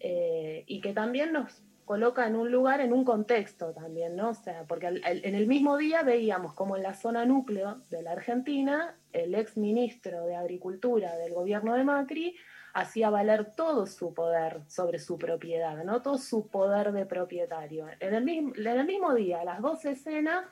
[0.00, 4.28] eh, y que también nos coloca en un lugar, en un contexto también, ¿no?
[4.28, 8.12] O sea, porque en el mismo día veíamos como en la zona núcleo de la
[8.12, 12.36] Argentina, el ex ministro de Agricultura del gobierno de Macri
[12.74, 16.00] hacía valer todo su poder sobre su propiedad, ¿no?
[16.00, 17.88] Todo su poder de propietario.
[17.98, 20.44] En el mismo, en el mismo día, las dos escenas,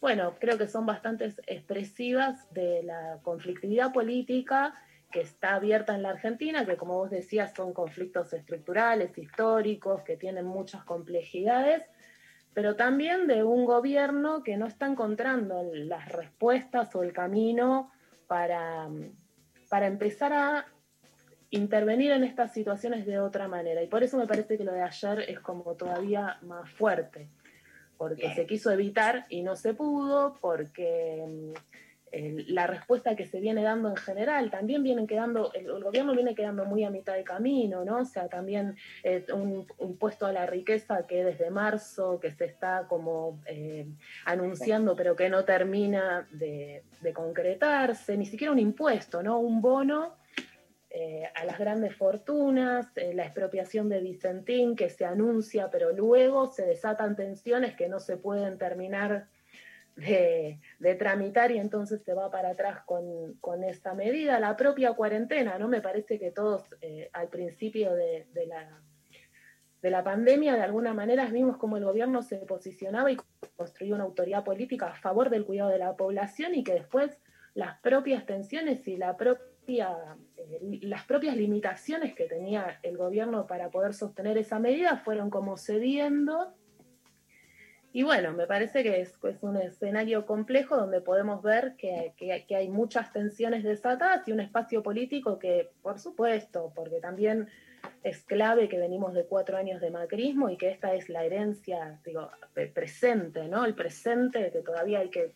[0.00, 4.74] bueno, creo que son bastante expresivas de la conflictividad política
[5.10, 10.16] que está abierta en la Argentina, que como vos decías son conflictos estructurales, históricos, que
[10.16, 11.82] tienen muchas complejidades,
[12.54, 17.92] pero también de un gobierno que no está encontrando las respuestas o el camino
[18.26, 18.88] para,
[19.68, 20.66] para empezar a
[21.50, 23.82] intervenir en estas situaciones de otra manera.
[23.82, 27.28] Y por eso me parece que lo de ayer es como todavía más fuerte,
[27.96, 31.52] porque se quiso evitar y no se pudo, porque
[32.12, 36.64] la respuesta que se viene dando en general, también vienen quedando, el, gobierno viene quedando
[36.64, 37.98] muy a mitad de camino, ¿no?
[37.98, 42.46] O sea, también eh, un, un puesto a la riqueza que desde marzo, que se
[42.46, 43.86] está como eh,
[44.24, 46.84] anunciando, pero que no termina de,
[47.14, 49.38] concretarse, ni siquiera un impuesto, ¿no?
[49.38, 50.16] Un bono
[50.90, 56.64] eh, a las grandes fortunas, la expropiación de Vicentín que se anuncia, pero luego se
[56.66, 59.28] desatan tensiones que no se pueden terminar
[59.96, 60.60] de,
[60.98, 64.38] tramitar y entonces se va para atrás con, con esta medida.
[64.38, 65.68] La propia cuarentena, ¿no?
[65.68, 68.82] Me parece que todos eh, al principio de, de la,
[69.82, 73.16] de la pandemia, de alguna manera, vimos cómo el gobierno se posicionaba y
[73.56, 77.18] construyó una autoridad política a favor del cuidado de la población y que después
[77.54, 79.96] las propias tensiones y la propia,
[80.36, 85.56] eh, las propias limitaciones que tenía el gobierno para poder sostener esa medida fueron como
[85.56, 86.52] cediendo.
[87.96, 92.68] Y bueno, me parece que es, un escenario complejo donde podemos ver que, que- hay
[92.68, 97.48] muchas tensiones desatadas y un espacio político que, por supuesto, porque también
[98.02, 101.98] es clave que venimos de cuatro años de macrismo y que esta es la herencia,
[102.04, 103.64] digo, pre- presente, ¿no?
[103.64, 105.32] El presente que todavía hay que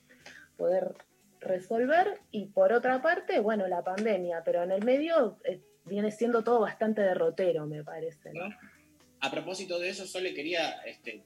[0.58, 0.92] poder
[1.40, 2.20] resolver.
[2.30, 6.61] Y por otra parte, bueno, la pandemia, pero en el medio eh, viene siendo todo
[6.61, 8.50] bastante derrotero, me parece, ¿no?
[9.22, 11.22] A propósito de eso, solo quería, este,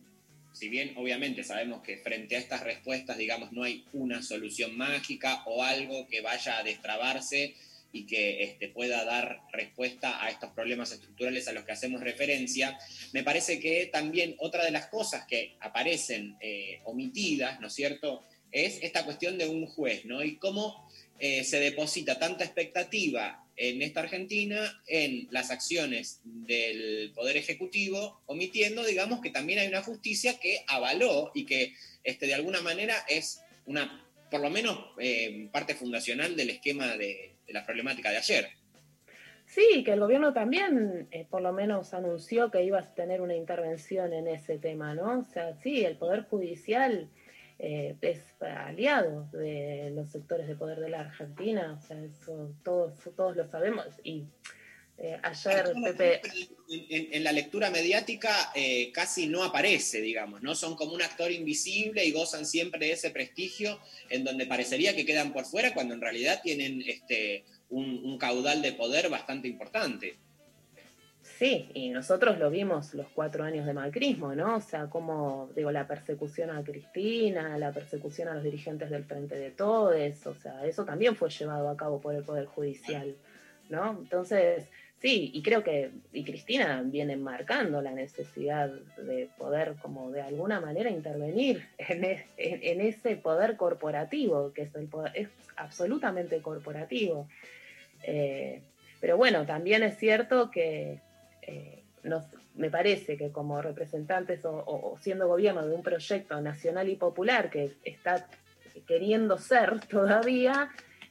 [0.55, 5.43] si bien obviamente sabemos que frente a estas respuestas, digamos, no hay una solución mágica
[5.47, 7.55] o algo que vaya a destrabarse
[7.93, 12.79] y que este, pueda dar respuesta a estos problemas estructurales a los que hacemos referencia,
[13.13, 18.25] me parece que también otra de las cosas que aparecen eh, omitidas, ¿no es cierto?,
[18.51, 20.23] es esta cuestión de un juez, ¿no?
[20.23, 20.89] Y cómo
[21.19, 28.85] eh, se deposita tanta expectativa en esta Argentina en las acciones del Poder Ejecutivo, omitiendo,
[28.85, 31.73] digamos, que también hay una justicia que avaló y que
[32.03, 37.37] este, de alguna manera es una, por lo menos, eh, parte fundacional del esquema de,
[37.49, 38.49] la problemática de ayer.
[39.47, 43.37] Sí, que el gobierno también, eh, por lo menos, anunció que iba a tener una
[43.37, 45.21] intervención en ese tema, ¿no?
[45.21, 47.09] O sea, sí, el Poder Judicial
[47.59, 52.95] eh, es aliado de los sectores de poder de la Argentina, o sea, eso todos,
[53.17, 53.87] todos lo sabemos.
[54.03, 54.25] Y
[54.97, 56.21] Eh, ayer, Pepe,
[56.71, 60.55] En, en- en la lectura mediática eh, casi no aparece, digamos, ¿no?
[60.55, 65.05] Son como un actor invisible y gozan siempre de ese prestigio en donde parecería que
[65.05, 70.15] quedan por fuera cuando en realidad tienen este, un, un caudal de poder bastante importante.
[71.39, 74.57] Sí, y nosotros lo vimos los cuatro años de macrismo, ¿no?
[74.57, 79.37] O sea, como, digo, la persecución a Cristina, la persecución a los dirigentes del Frente
[79.37, 83.17] de Todes, o sea, eso también fue llevado a cabo por el Poder Judicial,
[83.69, 83.99] ¿no?
[84.01, 84.69] Entonces,
[85.01, 90.61] sí, y creo que, y Cristina viene marcando la necesidad de poder, como de alguna
[90.61, 97.29] manera, intervenir en, e- ese poder corporativo, que es, el poder, es absolutamente corporativo.
[98.05, 98.63] Eh,
[99.01, 101.01] pero bueno, también es cierto que
[101.47, 101.83] eh,
[102.55, 107.73] me parece que como representantes o siendo gobierno de un proyecto nacional y popular que
[107.85, 108.29] está
[108.87, 110.71] queriendo ser todavía,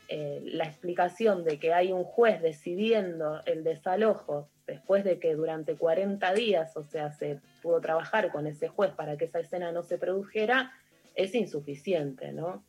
[0.10, 5.76] eh, la explicación de que hay un juez decidiendo el desalojo después de que durante
[5.76, 9.84] 40 días, o sea, se pudo trabajar con ese juez para que esa escena no
[9.84, 10.72] se produjera,
[11.16, 12.64] es insuficiente, ¿no?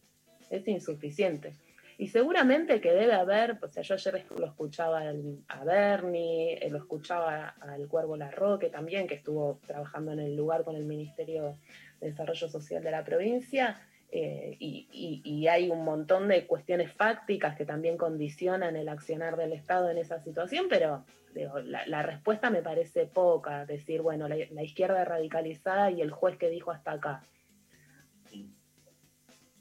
[0.50, 1.54] Es insuficiente.
[1.96, 5.02] Y seguramente que debe haber, o sea, yo ayer lo escuchaba
[5.48, 10.64] a Bernie, eh, lo escuchaba al Cuervo Larroque también, que estuvo trabajando en el lugar
[10.64, 11.56] con el Ministerio
[12.00, 13.80] de Desarrollo Social de la provincia,
[14.10, 19.36] eh, y, y- y hay un montón de cuestiones fácticas que también condicionan el accionar
[19.36, 21.04] del Estado en esa situación, pero
[21.34, 26.48] la respuesta me parece poca, decir, bueno, la, la izquierda radicalizada y el juez que
[26.48, 27.22] dijo hasta acá.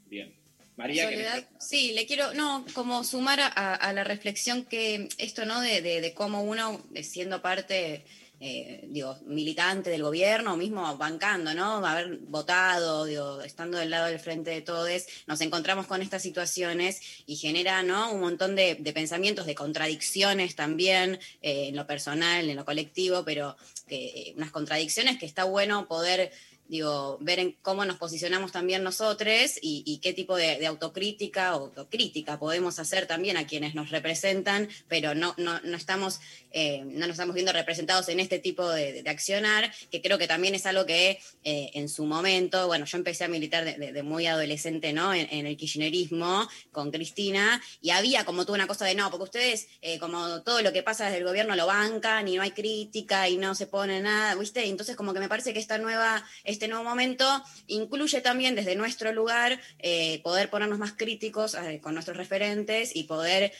[0.06, 0.43] Bien.
[0.76, 5.44] María, ¿querés Soledad, sí, le quiero, no, como sumar a, a la reflexión que esto,
[5.44, 5.60] ¿no?
[5.60, 8.04] De, de- de cómo uno, eh, siendo parte,
[8.40, 11.86] eh, digo, militante del gobierno, o mismo bancando, ¿no?
[11.86, 14.90] Haber votado, digo, estando del lado del frente de todos,
[15.28, 18.10] nos encontramos con estas situaciones y genera, ¿no?
[18.12, 23.24] Un montón de, de pensamientos, de contradicciones también, eh, en lo personal, en lo colectivo,
[23.24, 23.56] pero
[23.86, 26.32] que, unas contradicciones que está bueno poder
[26.68, 31.56] digo, ver en cómo nos posicionamos también nosotros y, y qué tipo de, de autocrítica
[31.56, 36.20] o autocrítica podemos hacer también a quienes nos representan, pero no, no, no estamos,
[36.56, 40.54] eh, no nos estamos viendo representados en este tipo de, accionar, que creo que también
[40.54, 44.92] es algo que eh, en su momento, bueno, yo empecé a militar de, muy adolescente,
[44.92, 45.12] ¿no?
[45.12, 49.66] En, el kirchnerismo con Cristina, y había como toda una cosa de no, porque ustedes,
[49.82, 53.28] eh, como todo lo que pasa desde el gobierno lo bancan y no hay crítica
[53.28, 54.64] y no se pone nada, ¿viste?
[54.64, 57.26] Entonces como que me parece que esta nueva, este nuevo momento
[57.66, 63.52] incluye también desde nuestro lugar eh, poder ponernos más críticos con nuestros referentes y poder,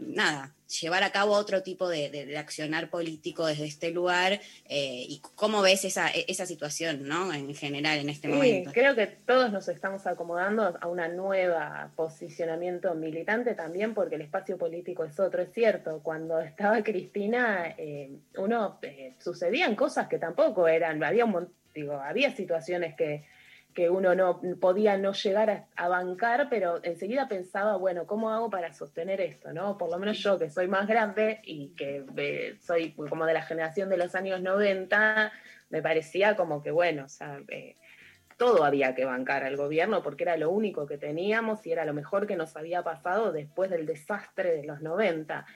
[0.00, 5.04] nada, llevar a cabo otro tipo de, de- de accionar político desde este lugar eh,
[5.08, 7.32] y cómo ves esa, esa situación, ¿no?
[7.32, 8.70] En general, en este Sí, momento.
[8.72, 14.56] creo que todos nos estamos acomodando a una nueva posicionamiento militante también porque el espacio
[14.58, 16.00] político es otro, es cierto.
[16.02, 22.34] Cuando estaba Cristina, eh, uno eh, sucedían cosas que tampoco eran, había un digo, había
[22.34, 23.24] situaciones que,
[23.74, 28.50] que uno no podía no llegar a, a bancar, pero enseguida pensaba, bueno, ¿cómo hago
[28.50, 29.52] para sostener esto?
[29.52, 29.78] ¿no?
[29.78, 33.42] Por lo menos yo, que soy más grande y que eh, soy como de la
[33.42, 35.32] generación de los años 90,
[35.70, 37.76] me parecía como que, bueno, o sea, eh,
[38.36, 41.92] todo había que bancar al gobierno porque era lo único que teníamos y era lo
[41.92, 45.46] mejor que nos había pasado después del desastre de los 90.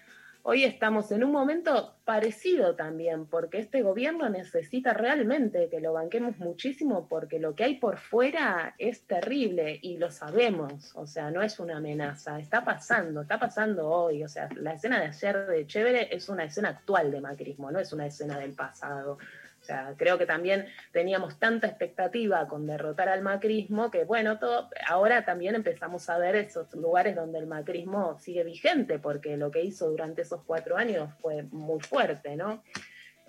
[0.46, 6.36] Hoy estamos en un momento parecido también, porque este gobierno necesita realmente que lo banquemos
[6.36, 11.42] muchísimo, porque lo que hay por fuera es terrible y lo sabemos, o sea, no
[11.42, 15.66] es una amenaza, está pasando, está pasando hoy, o sea, la escena de ayer de
[15.66, 19.16] Chévere es una escena actual de macrismo, no es una escena del pasado.
[19.64, 24.68] O sea, creo que también teníamos tanta expectativa con derrotar al macrismo que, bueno, todo,
[24.86, 29.62] ahora también empezamos a ver esos lugares donde el macrismo sigue vigente, porque lo que
[29.62, 32.62] hizo durante esos cuatro años fue muy fuerte, ¿no?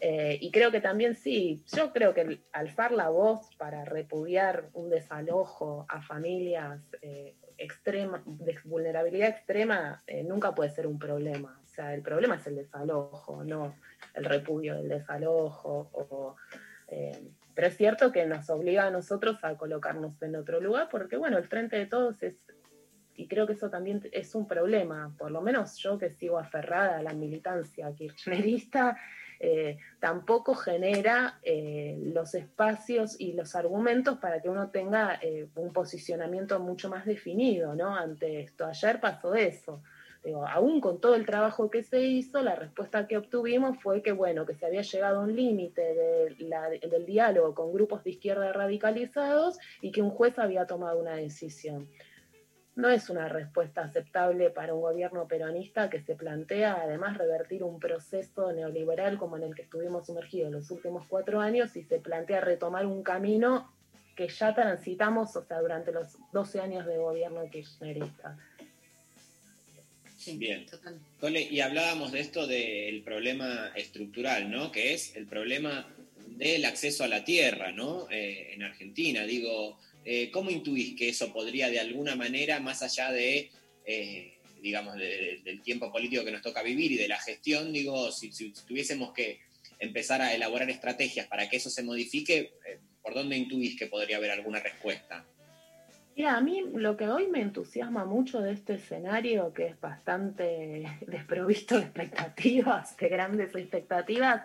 [0.02, 4.90] Eh, y creo que también sí, yo creo que alzar la voz para repudiar un
[4.90, 11.62] desalojo a familias eh, extrema, de vulnerabilidad extrema eh, nunca puede ser un problema.
[11.76, 13.76] Sea, el problema es el desalojo, no
[14.14, 16.38] el repudio del desalojo.
[16.88, 21.18] eh, pero es cierto que nos obliga a nosotros a colocarnos en otro lugar, porque
[21.18, 22.36] bueno, el frente de todos es,
[23.16, 27.00] y creo que eso también es un problema, por lo menos yo que sigo aferrada
[27.00, 28.98] a la militancia kirchnerista,
[29.42, 35.20] eh, tampoco genera eh, los espacios y los argumentos para que uno tenga
[35.56, 37.94] un posicionamiento mucho más definido ¿no?
[37.96, 38.66] ante esto.
[38.66, 39.82] Ayer pasó eso.
[40.26, 44.12] Digo, aún con todo el trabajo que se hizo, la respuesta que obtuvimos fue que,
[44.12, 49.60] bueno, que se había llegado a un límite del diálogo con grupos de izquierda radicalizados
[49.82, 51.88] y que un juez había tomado una decisión.
[52.76, 57.80] no es una respuesta aceptable para un gobierno peronista que se plantea además revertir un
[57.80, 62.42] proceso neoliberal como en el que estuvimos sumergidos los últimos cuatro años y se plantea
[62.42, 63.72] retomar un camino
[64.16, 68.38] que ya transitamos, o sea, durante los 12 años de gobierno kirchnerista.
[70.34, 70.66] Bien.
[71.20, 74.72] Cole, y hablábamos de esto del problema estructural, ¿no?
[74.72, 75.88] Que es el problema
[76.28, 78.10] del acceso a la tierra, ¿no?
[78.12, 83.12] Eh, en Argentina, digo, eh, ¿cómo intuís que eso podría de alguna manera, más allá
[83.12, 83.52] de,
[83.86, 88.32] eh, digamos, del tiempo político que nos toca vivir y de la gestión, digo, si,
[88.32, 89.40] si tuviésemos que
[89.80, 92.54] empezar a elaborar estrategias para que eso se modifique,
[93.02, 95.26] ¿por dónde intuís que podría haber alguna respuesta?
[96.16, 100.86] Mira, a mí lo que hoy me entusiasma mucho de este escenario, que es bastante
[101.08, 104.44] desprovisto de expectativas, de grandes expectativas,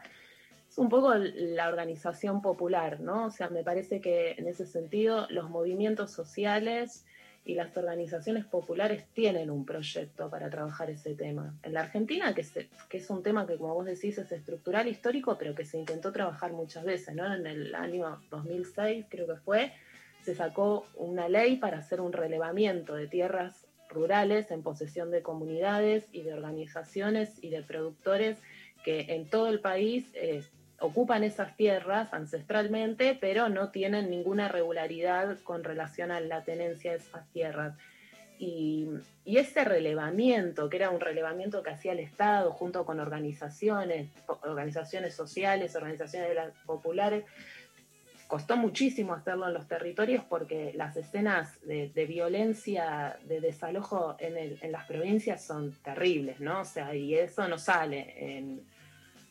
[0.68, 3.26] es un poco la organización popular, ¿no?
[3.26, 7.06] O sea, me parece que en ese sentido los movimientos sociales
[7.44, 11.54] y las organizaciones populares tienen un proyecto para trabajar ese tema.
[11.62, 12.44] En la Argentina, que,
[12.88, 16.10] que es un tema que, como vos decís, es estructural, histórico, pero que se intentó
[16.10, 17.32] trabajar muchas veces, ¿no?
[17.32, 19.72] En el año 2006, creo que fue,
[20.22, 26.04] se sacó una ley para hacer un relevamiento de tierras rurales en posesión de comunidades
[26.12, 28.38] y de organizaciones y de productores
[28.84, 30.42] que en todo el país eh,
[30.80, 36.98] ocupan esas tierras ancestralmente, pero no tienen ninguna regularidad con relación a la tenencia de
[36.98, 37.76] esas tierras.
[38.38, 38.88] Y,
[39.26, 45.76] ese relevamiento, que era un relevamiento que hacía el Estado junto con organizaciones, organizaciones sociales,
[45.76, 46.30] organizaciones
[46.66, 47.24] populares,
[48.30, 54.86] costó muchísimo hacerlo en los territorios porque las escenas de, violencia, de desalojo en, las
[54.86, 56.60] provincias son terribles, ¿no?
[56.60, 58.62] O sea, y eso no sale en,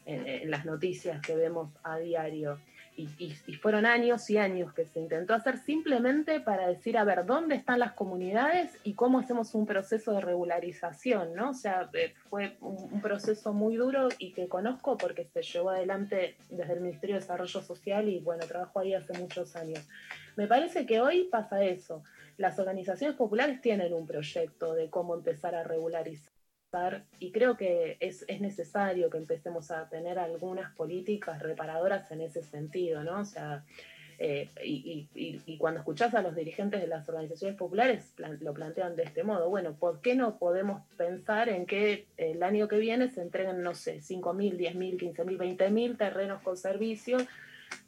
[0.06, 2.60] en las noticias que vemos a diario
[3.00, 7.56] y, fueron años y años que se intentó hacer simplemente para decir, a ver, ¿dónde
[7.56, 11.34] están las comunidades y cómo hacemos un proceso de regularización?
[11.34, 11.52] ¿no?
[11.52, 16.36] O sea, eh, fue un, proceso muy duro y que conozco porque se llevó adelante
[16.50, 19.88] desde el Ministerio de Desarrollo Social y bueno, trabajo ahí hace muchos años.
[20.36, 22.04] Me parece que hoy pasa eso.
[22.38, 26.39] Las organizaciones populares tienen un proyecto de cómo empezar a regularizar
[27.20, 32.44] y creo que es, es, necesario que empecemos a tener algunas políticas reparadoras en ese
[32.44, 33.22] sentido, ¿no?
[33.22, 33.64] O sea,
[34.20, 38.96] eh, y, y, y, cuando escuchás a los dirigentes de las organizaciones populares lo plantean
[38.96, 43.10] de este modo, bueno, ¿por qué no podemos pensar en que el año que viene
[43.10, 47.26] se entreguen, no sé, 5.000, 10.000, 15.000, 20.000 terrenos con servicios?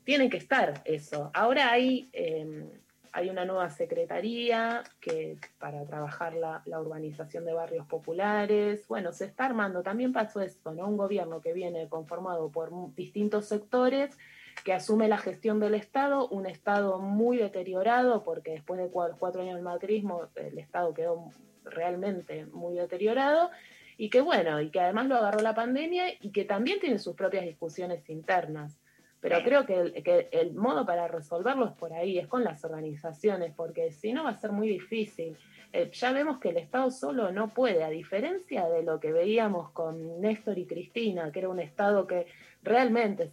[0.05, 1.29] Tienen que estar eso.
[1.33, 2.09] Ahora hay...
[2.13, 2.65] Eh,
[3.13, 8.87] hay una nueva secretaría que, para trabajar la, urbanización de barrios populares.
[8.87, 10.87] Bueno, se está armando, también pasó esto, ¿no?
[10.87, 14.17] Un gobierno que viene conformado por distintos sectores,
[14.63, 19.55] que asume la gestión del Estado, un Estado muy deteriorado, porque después de cuatro, años
[19.55, 21.29] del macrismo el Estado quedó
[21.65, 23.49] realmente muy deteriorado,
[23.97, 27.15] y que bueno, y que además lo agarró la pandemia y que también tiene sus
[27.15, 28.80] propias discusiones internas.
[29.21, 32.65] Pero creo que el, que el, modo para resolverlo es por ahí, es con las
[32.65, 35.37] organizaciones, porque si no va a ser muy difícil.
[35.73, 39.69] Eh, ya vemos que el Estado solo no puede, a diferencia de lo que veíamos
[39.71, 42.25] con Néstor y Cristina, que era un Estado que
[42.61, 43.29] realmente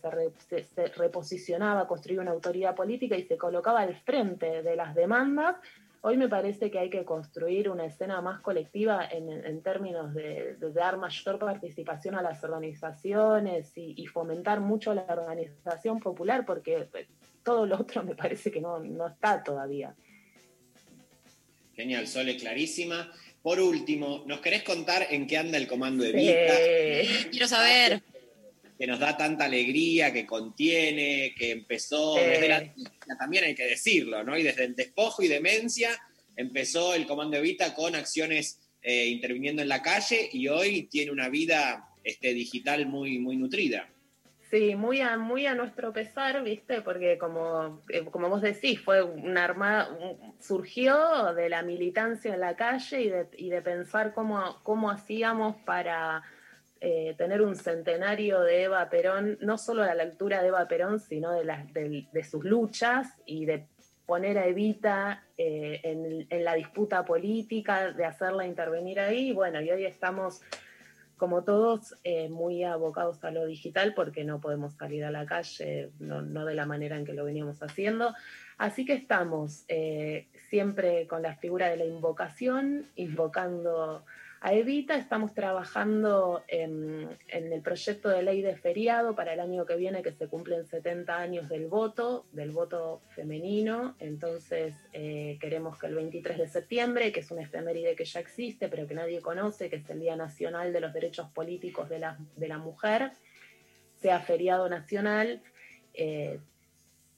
[0.48, 5.56] se, se reposicionaba, construía una autoridad política y se colocaba al frente de las demandas,
[6.00, 10.96] Hoy me parece que hay que construir una escena más colectiva en, términos de, dar
[10.96, 17.06] mayor participación a las organizaciones y, fomentar mucho la organización popular, porque eh,
[17.42, 19.94] todo lo otro me parece que no, está todavía.
[21.74, 23.12] Genial, Sole, clarísima.
[23.42, 27.28] Por último, ¿nos querés contar en qué anda el comando de Vita?
[27.30, 28.02] Quiero saber
[28.78, 32.74] que nos da tanta alegría, que contiene, que empezó desde la
[33.18, 34.38] también hay que decirlo, ¿no?
[34.38, 35.90] Y desde el despojo y demencia
[36.36, 41.28] empezó el Comando Evita con acciones eh, interviniendo en la calle y hoy tiene una
[41.28, 43.88] vida este, digital muy, muy nutrida.
[44.50, 46.80] Sí, muy a, muy a nuestro pesar, ¿viste?
[46.80, 49.88] Porque como, eh, como vos decís, fue un arma,
[50.40, 55.56] surgió de la militancia en la calle y de, y de pensar cómo, cómo hacíamos
[55.66, 56.22] para
[56.80, 61.00] eh, tener un centenario de Eva Perón, no solo a la altura de Eva Perón,
[61.00, 63.66] sino de, las, de, sus luchas y de
[64.06, 69.32] poner a Evita eh, en, la disputa política, de hacerla intervenir ahí.
[69.32, 70.40] Bueno, y hoy estamos,
[71.16, 75.90] como todos, eh, muy abocados a lo digital porque no podemos salir a la calle,
[75.98, 78.14] no, no, de la manera en que lo veníamos haciendo.
[78.56, 79.64] Así que estamos
[80.48, 84.04] siempre con la figura de la invocación, invocando
[84.40, 84.96] a Evita.
[84.96, 90.12] Estamos trabajando en, el proyecto de ley de feriado para el año que viene, que
[90.12, 93.96] se cumplen 70 años del voto, del voto femenino.
[93.98, 98.68] Entonces eh, queremos que el 23 de septiembre, que es una efeméride que ya existe,
[98.68, 102.18] pero que nadie conoce, que es el Día Nacional de los Derechos Políticos de la,
[102.36, 103.12] de la Mujer,
[103.96, 105.42] sea feriado nacional.
[105.94, 106.38] Eh,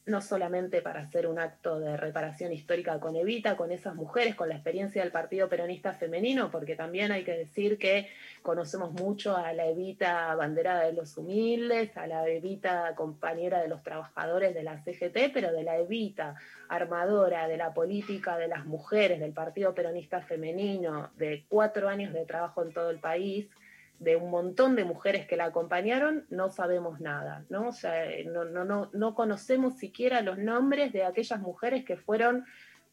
[0.07, 4.49] no solamente para hacer un acto de reparación histórica con Evita, con esas mujeres, con
[4.49, 8.09] la experiencia del Partido Peronista Femenino, porque también hay que decir que
[8.43, 13.83] conocemos mucho a la Evita banderada de los humildes, a la Evita compañera de los
[13.83, 16.35] trabajadores de la CGT, pero de la Evita
[16.69, 22.25] armadora de la política de las mujeres del Partido Peronista Femenino, de cuatro años de
[22.25, 23.49] trabajo en todo el país,
[24.01, 27.69] de un montón de mujeres que la acompañaron, no sabemos nada, ¿no?
[27.69, 32.47] O sea, no, no, no, no conocemos siquiera los nombres de aquellas mujeres que fueron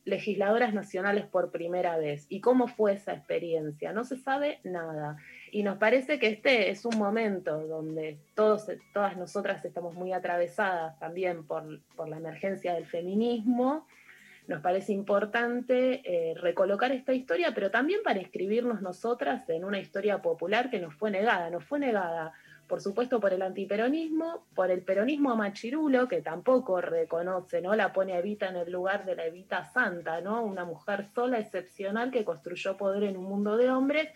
[0.03, 2.25] legisladoras nacionales por primera vez.
[2.29, 3.93] ¿Y cómo fue esa experiencia?
[3.93, 5.17] No se sabe nada.
[5.51, 10.99] Y nos parece que este es un momento donde todos, todas nosotras estamos muy atravesadas
[10.99, 13.87] también por, por la emergencia del feminismo
[14.47, 20.21] nos parece importante eh, recolocar esta historia, pero también para escribirnos nosotras en una historia
[20.21, 21.49] popular que nos fue negada.
[21.49, 22.31] Nos fue negada,
[22.67, 27.75] por supuesto, por el antiperonismo, por el peronismo machirulo, que tampoco reconoce, ¿no?
[27.75, 30.41] La pone a Evita en el lugar de la Evita Santa, ¿no?
[30.43, 34.09] Una mujer sola, excepcional, que construyó poder en un mundo de hombres,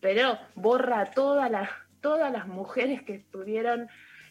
[0.00, 1.70] pero borra todas las,
[2.02, 3.88] todas las mujeres que estuvieron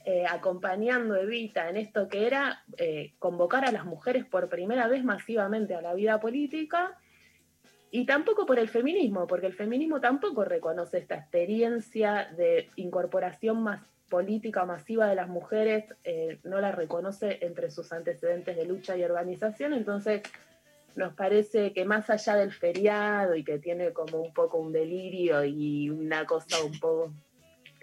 [0.10, 5.04] eh, acompañando Evita en esto que era eh, convocar a las mujeres por primera vez
[5.04, 6.98] masivamente a la vida política
[7.92, 13.82] y tampoco por el feminismo, porque el feminismo tampoco reconoce esta experiencia de incorporación más
[14.08, 19.04] política masiva de las mujeres, eh, no la reconoce entre sus antecedentes de lucha y
[19.04, 20.22] organización, entonces
[20.96, 25.44] nos parece que más allá del feriado y que tiene como un poco un delirio
[25.44, 27.12] y una cosa un poco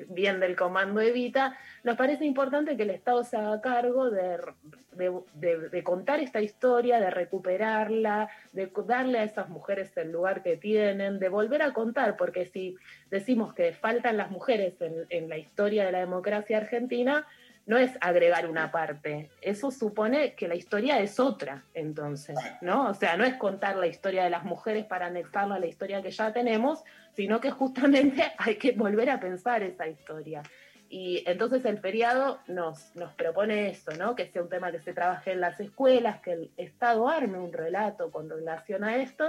[0.09, 6.21] bien del comando Evita, nos parece importante que el Estado se haga cargo de, contar
[6.21, 11.63] esta historia, de recuperarla, de darle a esas mujeres el lugar que tienen, de volver
[11.63, 12.77] a contar, porque si
[13.11, 17.27] decimos que faltan las mujeres en la historia de la democracia argentina,
[17.67, 22.89] no es agregar una parte, eso supone que la historia es otra, entonces, ¿no?
[22.91, 26.03] O sea, no es contar la historia de las mujeres para anexarla a la historia
[26.03, 26.85] que ya tenemos,
[27.15, 30.43] sino que justamente hay que volver a pensar esa historia.
[30.91, 34.15] Y entonces el feriado nos, nos propone eso, ¿no?
[34.15, 37.53] Que sea un tema que se trabaje en las escuelas, que el Estado arme un
[37.53, 39.29] relato con relación a esto.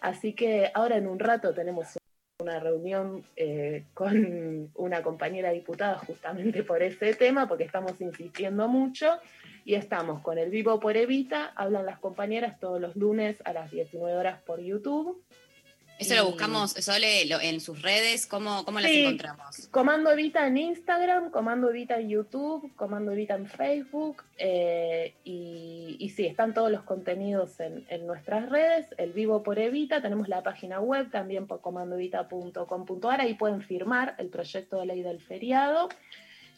[0.00, 1.99] Así que ahora en un rato tenemos
[2.40, 9.18] una reunión eh, con una compañera diputada justamente por ese tema, porque estamos insistiendo mucho
[9.64, 13.70] y estamos con el Vivo por Evita, hablan las compañeras todos los lunes a las
[13.70, 15.22] 19 horas por YouTube.
[16.00, 19.68] Eso lo buscamos, Sole, en sus redes, ¿cómo, cómo las encontramos?
[19.70, 26.08] Comando Evita en Instagram, Comando Evita en YouTube, Comando Evita en Facebook, eh, y, y,
[26.08, 30.42] sí, están todos los contenidos en, en, nuestras redes, el Vivo por Evita, tenemos la
[30.42, 35.90] página web también por comandoevita.com.ar, ahí pueden firmar el proyecto de ley del feriado.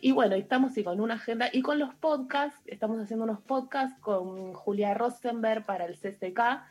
[0.00, 3.96] Y bueno, estamos y con una agenda, y con los podcasts, estamos haciendo unos podcasts
[4.00, 6.62] con Julia Rosenberg para el CCK,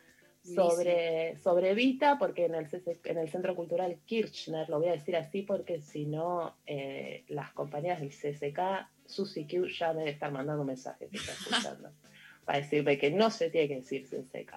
[0.43, 2.67] sobre, sobre Vita, porque en el,
[3.03, 7.51] en el Centro Cultural Kirchner, lo voy a decir así porque si no, eh, las
[7.51, 8.59] compañías del CCK,
[9.05, 11.09] Susi Q ya debe estar mandando mensajes
[12.45, 14.53] para decirme que no se tiene que decir CCK.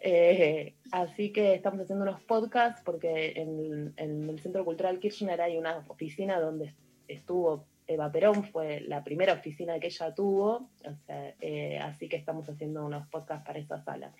[0.00, 5.56] Eh, así que estamos haciendo unos podcasts porque en, en, el Centro Cultural Kirchner hay
[5.56, 6.74] una oficina donde
[7.08, 12.16] estuvo Eva Perón, fue la primera oficina que ella tuvo, o sea, eh, así que
[12.16, 14.12] estamos haciendo unos podcasts para esa sala.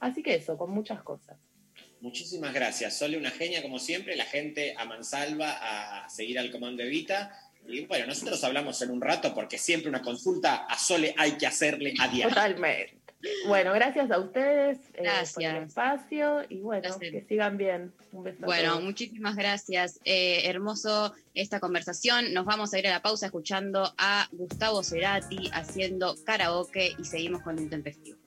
[0.00, 1.38] Así que eso, con muchas cosas.
[2.00, 2.98] Muchísimas gracias.
[2.98, 4.14] Sole, una genia como siempre.
[4.14, 7.32] La gente a mansalva a seguir al comando Evita.
[7.66, 11.46] Y bueno, nosotros hablamos en un rato porque siempre una consulta a Sole hay que
[11.46, 12.28] hacerle a diario.
[12.28, 13.04] Totalmente.
[13.46, 15.30] Bueno, gracias a ustedes gracias.
[15.30, 17.92] Eh, por el espacio y bueno, que sigan bien.
[18.12, 18.44] Un beso.
[18.44, 19.98] Bueno, muchísimas gracias.
[20.04, 22.34] Eh, hermoso esta conversación.
[22.34, 27.42] Nos vamos a ir a la pausa escuchando a Gustavo Cerati haciendo karaoke y seguimos
[27.42, 28.18] con el intempestivo.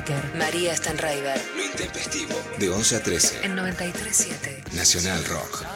[0.00, 1.38] Pecker, María Stanraiver.
[1.54, 2.34] Lo intempestivo.
[2.58, 3.44] De 11 a 13.
[3.44, 4.72] En 93.7.
[4.72, 5.66] Nacional Rock.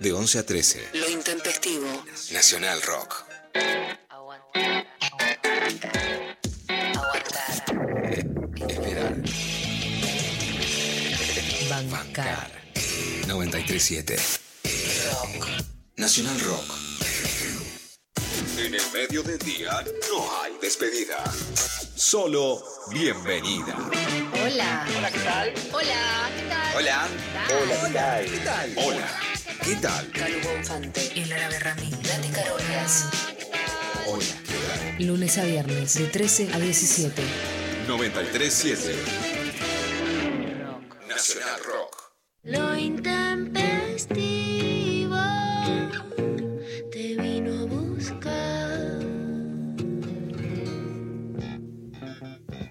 [0.00, 0.88] De 11 a 13.
[0.94, 1.86] Lo intempestivo.
[2.32, 3.22] Nacional Rock.
[8.66, 9.14] Esperar.
[11.90, 12.50] Bancar.
[13.26, 14.16] 937.
[15.96, 16.64] Nacional Rock.
[18.56, 21.22] En el medio del día no hay despedida.
[21.94, 23.76] Solo bienvenida.
[24.32, 24.86] Hola.
[24.96, 25.54] Hola, ¿qué tal?
[25.74, 26.74] Hola, ¿qué tal?
[26.74, 27.08] Hola.
[27.50, 28.24] Hola, ¿qué tal?
[28.24, 28.74] ¿Qué tal?
[28.78, 29.29] Hola.
[29.70, 30.10] ¿Qué tal?
[30.10, 31.12] Calvo Infante.
[31.14, 31.90] Y Lara Berrami.
[31.90, 33.08] Nati Carolas.
[34.04, 34.24] Hola.
[34.98, 37.22] Lunes a viernes de 13 a 17.
[37.86, 38.96] 937.
[41.08, 42.14] Nacional Rock.
[42.42, 45.14] Lo intempestivo
[46.90, 49.04] te vino a buscar.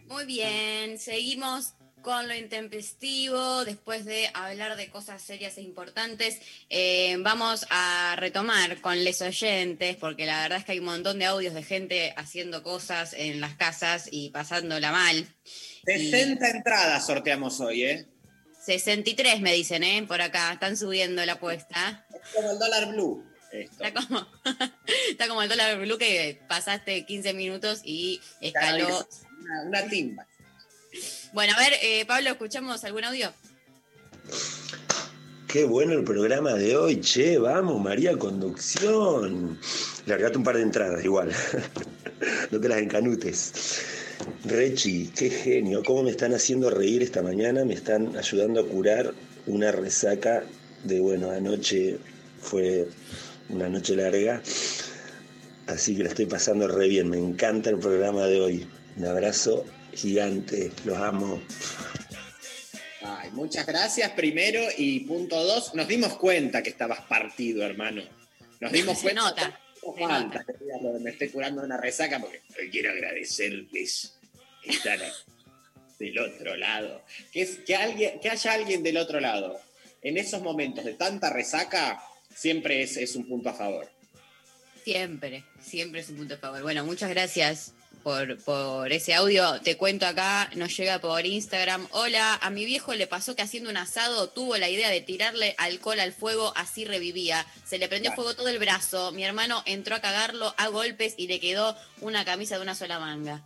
[0.09, 3.65] Muy bien, seguimos con lo intempestivo.
[3.65, 6.39] Después de hablar de cosas serias e importantes,
[6.69, 11.19] eh, vamos a retomar con les oyentes, porque la verdad es que hay un montón
[11.19, 15.27] de audios de gente haciendo cosas en las casas y pasándola mal.
[15.85, 18.07] 60 entradas sorteamos hoy, ¿eh?
[18.65, 20.05] 63 me dicen, ¿eh?
[20.07, 22.05] Por acá, están subiendo la apuesta.
[22.13, 23.25] Es como el dólar blue.
[23.51, 23.83] Esto.
[23.83, 24.27] Está como,
[25.09, 29.07] está como el dólar blue que pasaste 15 minutos y escaló.
[29.41, 30.27] Una, una timba.
[31.33, 33.31] Bueno, a ver, eh, Pablo, ¿escuchamos algún audio?
[35.47, 39.59] Qué bueno el programa de hoy, che, vamos, María Conducción.
[40.05, 41.31] Largate un par de entradas igual,
[42.51, 43.81] no te las encanutes.
[44.45, 49.13] Rechi, qué genio, cómo me están haciendo reír esta mañana, me están ayudando a curar
[49.47, 50.43] una resaca
[50.83, 51.97] de, bueno, anoche
[52.41, 52.87] fue
[53.49, 54.41] una noche larga,
[55.67, 58.67] así que la estoy pasando re bien, me encanta el programa de hoy.
[58.97, 59.65] Un abrazo
[59.99, 61.41] gigante, los amo.
[63.01, 68.03] Ay, muchas gracias primero y punto dos, nos dimos cuenta que estabas partido, hermano.
[68.59, 69.21] Nos dimos Se cuenta.
[69.21, 69.59] nota,
[69.97, 74.13] falta que de me estoy curando una resaca porque quiero agradecerles
[74.63, 75.11] que están ahí,
[75.97, 77.03] del otro lado.
[77.31, 79.59] Que, es, que, alguien, que haya alguien del otro lado.
[80.01, 82.01] En esos momentos de tanta resaca,
[82.33, 83.89] siempre es, es un punto a favor.
[84.83, 86.61] Siempre, siempre es un punto a favor.
[86.61, 87.73] Bueno, muchas gracias
[88.09, 89.61] por, por ese audio.
[89.61, 91.87] Te cuento acá, nos llega por Instagram.
[91.91, 95.53] Hola, a mi viejo le pasó que haciendo un asado tuvo la idea de tirarle
[95.59, 97.45] alcohol al fuego, así revivía.
[97.65, 99.11] Se le prendió fuego todo el brazo.
[99.11, 102.99] Mi hermano entró a cagarlo a golpes y le quedó una camisa de una sola
[102.99, 103.43] manga.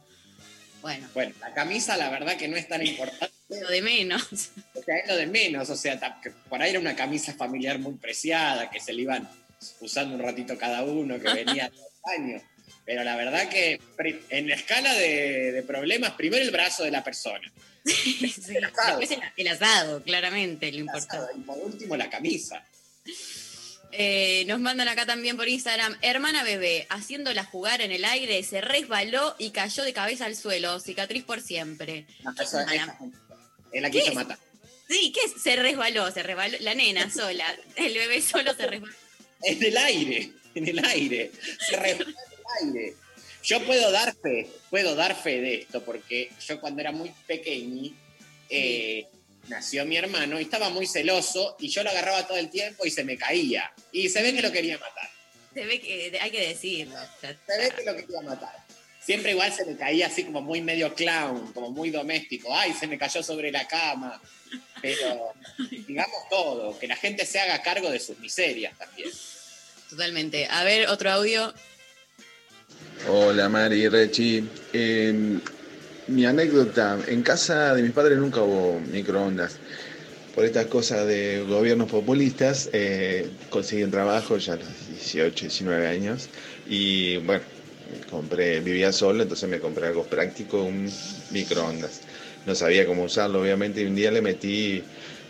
[0.81, 1.09] Bueno.
[1.13, 3.33] Bueno, la camisa la verdad que no es tan importante.
[3.49, 4.51] Lo de menos.
[4.75, 5.69] O sea, es lo de menos.
[5.69, 5.99] O sea,
[6.49, 9.29] por ahí era una camisa familiar muy preciada, que se le iban
[9.81, 11.85] usando un ratito cada uno, que venía todo
[12.15, 12.41] el año.
[12.85, 13.79] Pero la verdad que
[14.29, 17.51] en la escala de, de problemas, primero el brazo de la persona.
[17.85, 18.99] El asado.
[18.99, 21.33] Después el, el asado, claramente, lo importante.
[21.37, 22.65] Y por último la camisa.
[23.91, 28.59] Eh, nos mandan acá también por Instagram, hermana bebé, haciéndola jugar en el aire, se
[28.61, 32.07] resbaló y cayó de cabeza al suelo, cicatriz por siempre.
[32.23, 32.59] No, eso-
[33.71, 34.15] él la ¿Qué quiso es?
[34.15, 34.39] matar.
[34.89, 35.41] Sí, ¿qué es?
[35.41, 37.45] Se resbaló, se resbaló, la nena sola,
[37.75, 38.93] el bebé solo se resbaló.
[39.45, 41.31] En el aire, en el aire.
[41.67, 42.13] Se resbaló
[42.61, 42.95] aire.
[43.43, 47.93] Yo puedo dar fe, puedo dar fe de esto, porque yo cuando era muy pequeño,
[48.49, 49.07] eh,
[49.47, 52.91] nació mi hermano y estaba muy celoso y yo lo agarraba todo el tiempo y
[52.91, 53.73] se me caía.
[53.91, 55.09] Y se ve que lo quería matar.
[55.53, 56.97] Se ve que hay que decirlo.
[57.21, 58.63] Se ve que lo quería matar.
[58.99, 62.55] Siempre igual se me caía así como muy medio clown, como muy doméstico.
[62.55, 64.21] Ay, se me cayó sobre la cama.
[64.81, 65.33] Pero
[65.87, 69.09] digamos todo, que la gente se haga cargo de sus miserias también.
[69.89, 70.47] Totalmente.
[70.49, 71.53] A ver, otro audio.
[73.09, 74.43] Hola Mari, Rechi.
[76.07, 79.57] Mi anécdota, en casa de mis padres nunca hubo microondas.
[80.35, 85.87] Por estas cosas de gobiernos populistas, eh, conseguí un trabajo ya a los 18, 19
[85.87, 86.27] años
[86.67, 87.43] y bueno,
[88.09, 90.91] compré, vivía solo, entonces me compré algo práctico, un
[91.31, 92.01] microondas.
[92.45, 94.83] No sabía cómo usarlo, obviamente, y un día le metí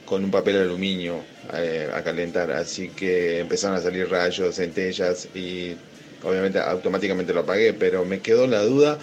[0.06, 1.24] con un papel aluminio
[1.54, 5.76] eh, a calentar, así que empezaron a salir rayos, centellas y
[6.24, 8.98] obviamente automáticamente lo apagué, pero me quedó la duda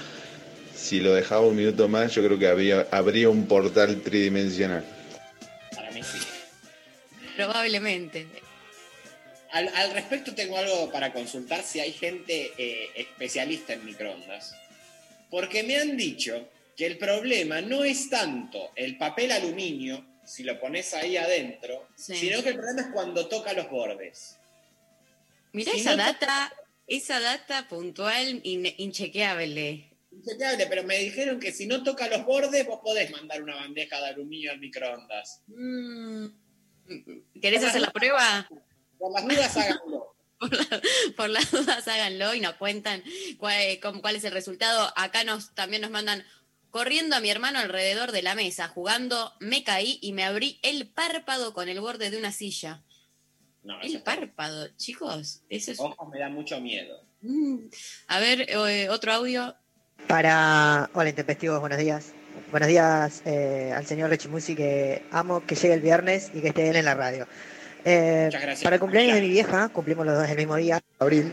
[0.74, 4.82] si lo dejaba un minuto más, yo creo que habría, habría un portal tridimensional.
[5.74, 6.18] Para mí sí.
[7.36, 8.26] Probablemente.
[9.52, 14.54] Al, al respecto tengo algo para consultar si hay gente eh, especialista en microondas.
[15.30, 20.58] Porque me han dicho que el problema no es tanto el papel aluminio, si lo
[20.60, 22.14] pones ahí adentro, Sí.
[22.16, 24.36] sino que el problema es cuando toca los bordes.
[25.52, 26.52] Mirá Si esa no- data,
[26.90, 29.96] esa data puntual, in- inchequeable.
[30.12, 34.00] Inchequeable, pero me dijeron que si no toca los bordes, vos podés mandar una bandeja
[34.00, 35.42] de aluminio al microondas.
[35.46, 36.26] Mm.
[37.40, 38.48] ¿Querés hacer la prueba?
[38.98, 40.16] Por las dudas, háganlo.
[41.16, 43.04] Por las dudas háganlo y nos cuentan
[43.38, 44.92] cuál, cuál es el resultado.
[44.96, 46.24] Acá nos también nos mandan
[46.70, 50.88] corriendo a mi hermano alrededor de la mesa, jugando, me caí y me abrí el
[50.88, 52.82] párpado con el borde de una silla.
[53.62, 55.80] No, El está- párpado, chicos, eso es...
[55.80, 57.02] Ojos me da mucho miedo.
[57.22, 57.56] Mm.
[58.08, 59.54] A ver, eh, otro audio.
[60.06, 60.88] Para.
[60.94, 62.12] Hola, intempestivos, buenos días.
[62.50, 66.70] Buenos días eh, al señor Rechimusi, que amo que llegue el viernes y que esté
[66.70, 67.26] él en la radio.
[67.84, 68.64] Eh, Muchas gracias.
[68.64, 71.32] para el cumpleaños de mi vieja, cumplimos los dos el mismo día, abril,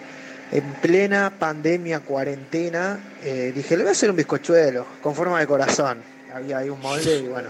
[0.52, 5.48] en plena pandemia, cuarentena, eh, dije, le voy a hacer un bizcochuelo con forma de
[5.48, 6.02] corazón.
[6.34, 7.50] Había ahí un molde y bueno.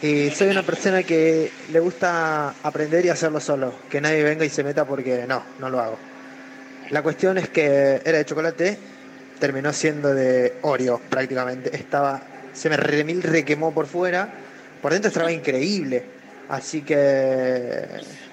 [0.00, 4.48] Y soy una persona que le gusta aprender y hacerlo solo, que nadie venga y
[4.48, 5.98] se meta porque no, no lo hago.
[6.90, 8.78] La cuestión es que era de chocolate,
[9.40, 11.74] terminó siendo de Oreo prácticamente.
[11.74, 12.22] Estaba,
[12.52, 14.28] se me remil requemó por fuera,
[14.80, 16.04] por dentro estaba increíble.
[16.48, 17.84] Así que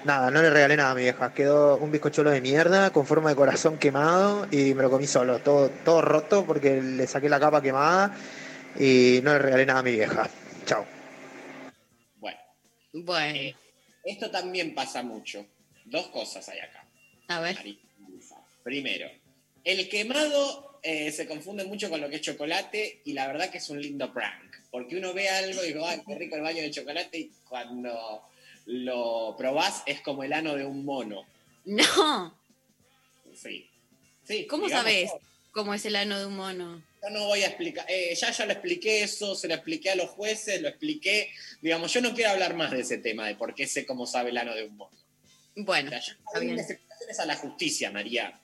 [0.04, 1.34] nada, no le regalé nada a mi vieja.
[1.34, 5.40] Quedó un bizcochuelo de mierda con forma de corazón quemado y me lo comí solo,
[5.40, 8.12] todo, todo roto porque le saqué la capa quemada
[8.78, 10.28] y no le regalé nada a mi vieja.
[10.64, 10.95] Chao.
[13.04, 13.38] Bueno.
[13.38, 13.58] Bueno.
[14.04, 15.44] Esto también pasa mucho.
[15.84, 16.84] Dos cosas hay acá.
[17.28, 17.58] A ver.
[18.62, 19.10] Primero,
[19.64, 23.58] el quemado eh, se confunde mucho con lo que es chocolate y la verdad que
[23.58, 24.56] es un lindo prank.
[24.70, 28.22] Porque uno ve algo y dice, ay, qué rico el baño de chocolate y cuando
[28.66, 31.24] lo probás es como el ano de un mono.
[31.64, 32.38] No.
[33.34, 33.68] Sí.
[34.24, 35.20] sí ¿Cómo sabes todo.
[35.56, 36.82] Cómo es el ano de un mono?
[37.02, 39.96] Yo no voy a explicar, eh, ya ya lo expliqué eso, se lo expliqué a
[39.96, 41.30] los jueces, lo expliqué,
[41.62, 44.30] digamos, yo no quiero hablar más de ese tema, de por qué sé cómo sabe
[44.30, 44.96] el ano de un mono.
[45.56, 46.60] Bueno, O sea, está bien.
[47.18, 48.38] a la justicia, María.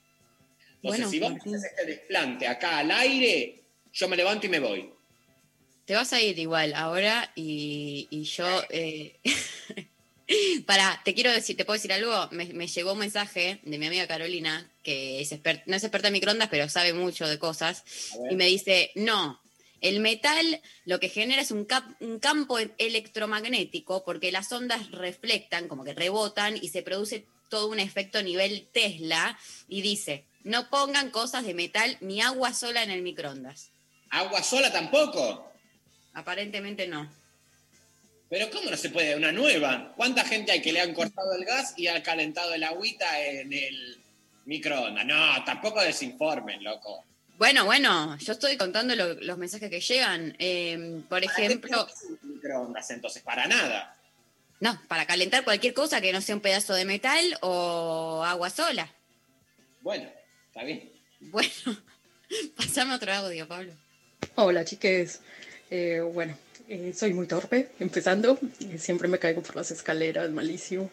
[0.76, 3.60] Entonces, Bueno, si vos haces este desplante acá al aire,
[3.92, 4.90] yo me levanto y me voy.
[5.84, 8.46] Te vas a ir igual ahora y, y yo...
[8.70, 9.20] Eh...
[10.66, 12.28] Para, te quiero decir, ¿te puedo decir algo?
[12.30, 15.32] Me, me llegó un mensaje de mi amiga Carolina, que es
[15.66, 17.84] no es experta en microondas, pero sabe mucho de cosas,
[18.30, 19.40] y me dice, no,
[19.80, 25.68] El metal lo que genera es un, cap- un campo electromagnético porque las ondas reflectan,
[25.68, 29.36] como que rebotan y se produce todo un efecto a nivel Tesla
[29.68, 33.70] y dice, no pongan cosas de metal ni agua sola en el microondas.
[34.10, 35.50] ¿Agua sola tampoco?
[36.14, 37.10] Aparentemente no.
[38.32, 39.14] Pero ¿cómo no se puede?
[39.14, 39.92] Una nueva.
[39.94, 43.52] ¿Cuánta gente hay que le han cortado el gas y ha calentado el agüita en
[43.52, 43.98] el
[44.46, 45.04] microondas?
[45.04, 47.04] No, tampoco desinformen, loco.
[47.36, 50.34] Bueno, bueno, yo estoy contando lo- los mensajes que llegan.
[50.38, 51.86] Eh, por ejemplo,
[52.22, 53.98] Microondas, entonces, para nada.
[54.60, 58.90] no, para calentar cualquier cosa que no sea un pedazo de metal o agua sola.
[59.82, 60.08] Bueno,
[60.46, 60.90] está bien.
[61.20, 61.50] Bueno,
[62.56, 63.74] pasame otro audio, Pablo.
[64.36, 65.20] Hola chiques,
[65.70, 66.34] Eh, bueno,
[66.72, 70.88] eh, soy muy torpe empezando, eh, siempre me caigo por las escaleras, malísimo,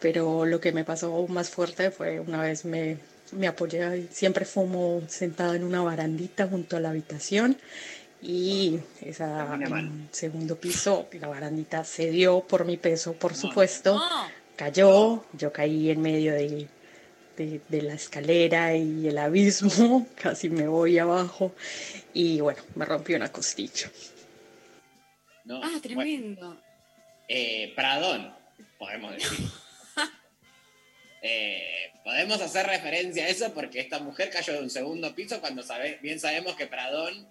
[0.00, 2.96] pero lo que me pasó más fuerte fue una vez me,
[3.32, 7.58] me apoyé, siempre fumo sentada en una barandita junto a la habitación
[8.22, 14.00] y esa en segundo piso, la barandita cedió por mi peso, por supuesto,
[14.56, 16.68] cayó, yo caí en medio de,
[17.36, 21.52] de, de la escalera y el abismo, casi me voy abajo.
[22.14, 23.90] Y bueno, me rompí una costilla.
[25.48, 26.62] No, Ah, bueno, tremendo.
[27.26, 28.34] eh, Pradón,
[28.78, 29.38] podemos decir.
[31.20, 35.64] Eh, podemos hacer referencia a eso porque esta mujer cayó de un segundo piso cuando
[35.64, 37.26] sabe- bien sabemos que Pradón,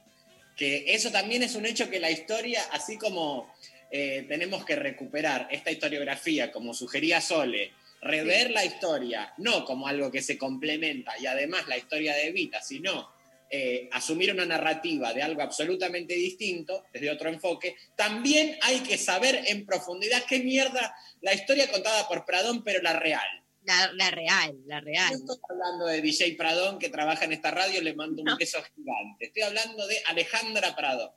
[0.58, 3.50] que eso también es un hecho que la historia, así como
[3.90, 7.72] eh, tenemos que recuperar esta historiografía, como sugería Sole,
[8.02, 12.62] rever la historia, no como algo que se complementa y además la historia de Evita,
[12.62, 13.10] sino
[13.50, 19.44] eh, asumir una narrativa de algo absolutamente distinto, desde otro enfoque, también hay que saber
[19.48, 23.28] en profundidad qué mierda la historia contada por Pradón, pero la real.
[23.64, 25.12] La, la real, la real.
[25.26, 28.38] No estoy hablando de DJ Pradón que trabaja en esta radio, le mando un No.
[28.38, 29.26] beso gigante.
[29.26, 31.12] Estoy hablando de Alejandra Pradón.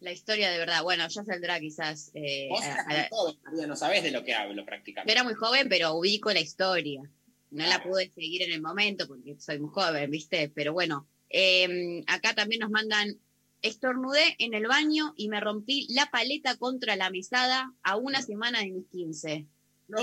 [0.00, 0.82] La historia de verdad.
[0.82, 2.10] Bueno, ya saldrá quizás.
[2.14, 3.08] eh, Vos a- a-
[3.44, 5.10] María, no sabés de lo que hablo Yo prácticamente.
[5.12, 7.02] era muy joven, pero ubico la historia.
[7.50, 10.50] No la pude seguir en el momento porque soy muy joven, ¿viste?
[10.54, 13.18] Pero bueno, eh, acá también nos mandan,
[13.62, 18.60] estornudé en el baño y me rompí la paleta contra la mesada a una semana
[18.60, 19.46] de mis 15.
[19.88, 19.98] No.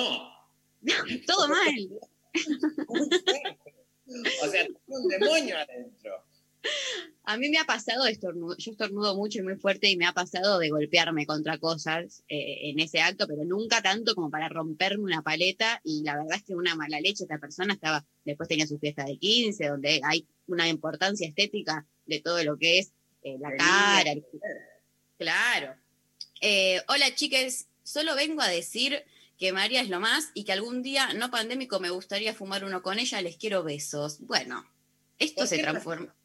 [1.28, 1.90] Todo mal.
[4.08, 6.24] O sea, un demonio adentro.
[7.28, 10.14] A mí me ha pasado, estornudo, yo estornudo mucho y muy fuerte y me ha
[10.14, 15.04] pasado de golpearme contra cosas eh, en ese acto, pero nunca tanto como para romperme
[15.06, 18.68] una paleta y la verdad es que una mala leche, esta persona estaba, después tenía
[18.68, 22.92] su fiesta de 15, donde hay una importancia estética de todo lo que es
[23.24, 24.12] eh, la cara.
[24.12, 24.24] el-
[25.18, 25.76] Claro.
[26.42, 29.04] Eh, hola chiques, solo vengo a decir
[29.40, 32.84] que María es lo más y que algún día no pandémico me gustaría fumar uno
[32.84, 34.20] con ella, les quiero besos.
[34.20, 34.64] Bueno,
[35.18, 36.16] esto ¿Por se transforma.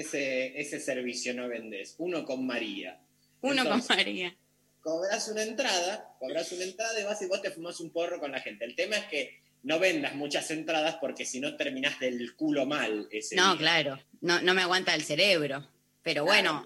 [0.00, 1.94] Ese, ese servicio no vendés.
[1.98, 3.00] Uno con María.
[3.40, 4.36] Uno Entonces, con María.
[4.80, 8.30] Cobras una entrada, cobras una entrada y vas y vos te fumas un porro con
[8.30, 8.64] la gente.
[8.64, 13.08] El tema es que no vendas muchas entradas porque si no terminás del culo mal
[13.10, 13.58] ese No, día.
[13.58, 15.66] claro, no, no me aguanta el cerebro.
[16.02, 16.64] Pero bueno,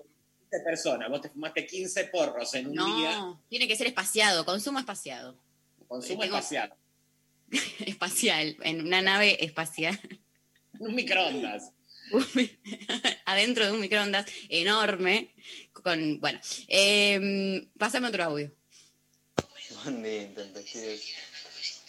[0.51, 4.45] 15 personas, vos te fumaste 15 porros en un día, no, tiene que ser espaciado,
[4.45, 5.41] consumo espaciado.
[5.89, 6.75] consumo tengo- espacial.
[7.87, 9.99] Espacial, en una nave espacial,
[10.79, 11.73] Un microondas.
[13.25, 15.35] adentro de un microondas enorme.
[15.73, 18.53] Con, bueno, eh, pásame otro audio.
[20.03, 21.15] Día, intempestives.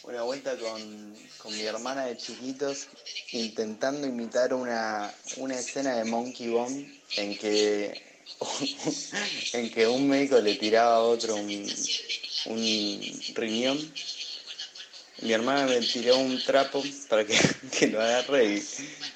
[0.04, 2.88] Una vuelta con, con mi hermana de chiquitos
[3.34, 8.02] intentando imitar una, una escena de Monkey Bone en que,
[9.54, 11.72] en que un médico le tiraba a otro un,
[12.46, 13.94] un riñón.
[15.22, 17.38] Mi hermana me tiró un trapo para que,
[17.78, 18.64] que lo agarre y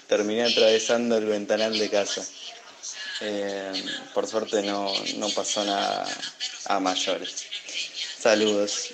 [0.07, 2.25] terminé atravesando el ventanal de casa.
[3.21, 3.71] Eh,
[4.13, 6.05] por suerte no, no pasó nada
[6.65, 7.45] a mayores.
[8.19, 8.91] Saludos.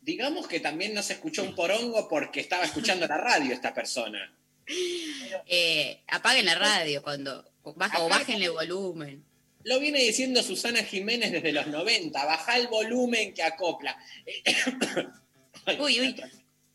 [0.00, 4.32] Digamos que también no se escuchó un porongo porque estaba escuchando la radio esta persona.
[5.46, 9.24] Eh, apaguen la radio cuando, o baja- o bájenle volumen.
[9.64, 12.24] Lo viene diciendo Susana Jiménez desde los 90.
[12.24, 13.96] Baja el volumen que acopla.
[15.80, 16.16] Uy, uy.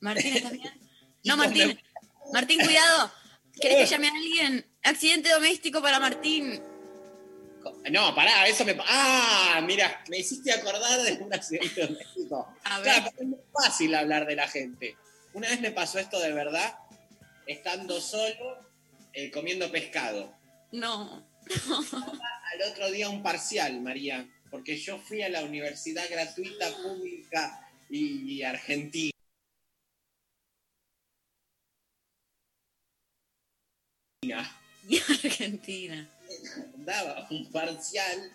[0.01, 0.71] Martín, ¿estás bien?
[1.23, 1.79] No, Martín.
[2.33, 3.11] Martín, cuidado.
[3.59, 4.65] ¿Querés que llame a alguien?
[4.83, 6.61] Accidente doméstico para Martín.
[7.91, 8.75] No, pará, eso me.
[8.87, 12.47] Ah, mira, me hiciste acordar de un accidente doméstico.
[12.63, 12.93] A ver.
[12.93, 14.97] Claro, es muy fácil hablar de la gente.
[15.33, 16.77] Una vez me pasó esto de verdad,
[17.47, 18.59] estando solo,
[19.13, 20.33] eh, comiendo pescado.
[20.71, 21.27] No.
[21.45, 28.41] Al otro día un parcial, María, porque yo fui a la universidad gratuita, pública y
[28.43, 29.14] argentina.
[34.87, 36.07] Y Argentina.
[36.77, 38.31] Daba un parcial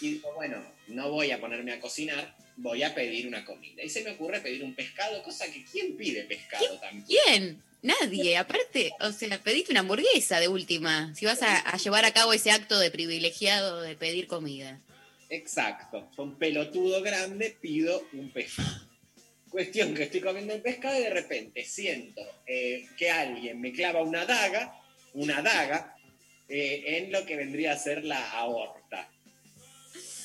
[0.00, 3.82] y dijo, bueno, no voy a ponerme a cocinar, voy a pedir una comida.
[3.82, 7.04] Y se me ocurre pedir un pescado, cosa que ¿quién pide pescado también?
[7.06, 7.62] ¿Quién?
[7.82, 8.38] Nadie.
[8.38, 11.14] Aparte, o sea, pediste una hamburguesa de última.
[11.14, 14.80] Si vas a, a llevar a cabo ese acto de privilegiado de pedir comida.
[15.28, 18.86] Exacto, son pelotudo grande, pido un pescado.
[19.50, 24.02] Cuestión que estoy comiendo el pescado y de repente siento eh, que alguien me clava
[24.02, 24.78] una daga,
[25.16, 25.96] una daga,
[26.48, 29.10] eh, en lo que vendría a ser la aorta.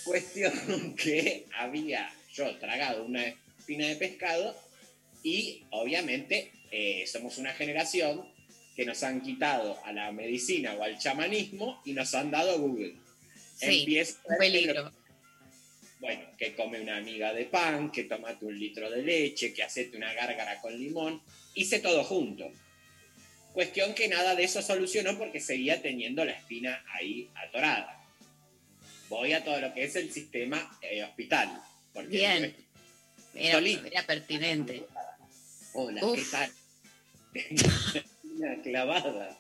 [0.03, 3.23] Cuestión que había yo tragado una
[3.57, 4.55] espina de pescado
[5.23, 8.30] y obviamente eh, somos una generación
[8.76, 12.95] que nos han quitado a la medicina o al chamanismo y nos han dado Google.
[13.55, 14.91] Sí, Empieza un peligro.
[15.99, 19.95] bueno, que come una miga de pan, que tomate un litro de leche, que hacete
[19.95, 21.22] una gárgara con limón.
[21.53, 22.51] Hice todo junto.
[23.53, 28.02] Cuestión que nada de eso solucionó porque seguía teniendo la espina ahí atorada.
[29.10, 31.61] Voy a todo lo que es el sistema eh, hospital.
[31.94, 32.56] Porque Bien.
[33.34, 34.84] Era, pertinente.
[35.73, 36.18] Hola, Uf.
[36.18, 36.52] ¿qué tal?
[38.23, 39.38] Una clavada.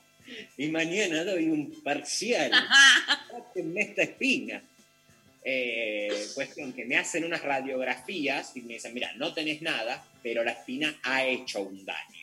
[0.57, 2.51] Y mañana doy un parcial.
[3.31, 4.61] Sáquenme esta espina.
[5.43, 10.43] Eh, cuestión que me hacen unas radiografías y me dicen, mira, no tenés nada, pero
[10.43, 12.20] la espina ha hecho un daño.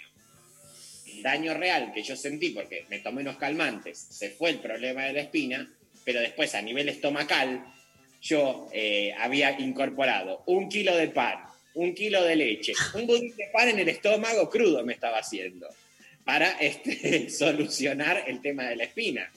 [1.22, 5.12] Daño real que yo sentí, porque me tomé unos calmantes, se fue el problema de
[5.12, 5.68] la espina,
[6.05, 7.64] pero después a nivel estomacal,
[8.20, 11.39] yo eh, había incorporado un kilo de pan,
[11.74, 15.68] un kilo de leche, un budín de pan en el estómago crudo me estaba haciendo
[16.24, 19.30] para este, solucionar el tema de la espina.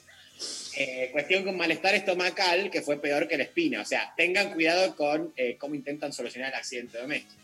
[0.76, 3.82] Eh, cuestión con malestar estomacal que fue peor que la espina.
[3.82, 7.40] O sea, tengan cuidado con eh, cómo intentan solucionar el accidente doméstico.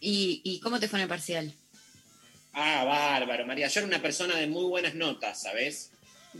[0.00, 1.52] ¿Y, ¿Y cómo te fue en el parcial?
[2.58, 3.68] Ah, bárbaro, María.
[3.68, 5.90] Yo era una persona de muy buenas notas, ¿sabes?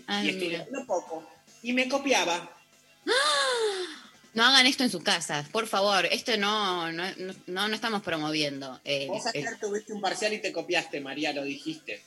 [0.07, 1.29] Ay, y un poco.
[1.63, 2.51] Y me copiaba.
[4.33, 6.07] No hagan esto en su casa, por favor.
[6.07, 7.05] Esto no, no,
[7.47, 8.81] no, no estamos promoviendo.
[8.85, 12.03] Eh, Vos el- ayer tuviste un parcial y te copiaste, María, lo dijiste.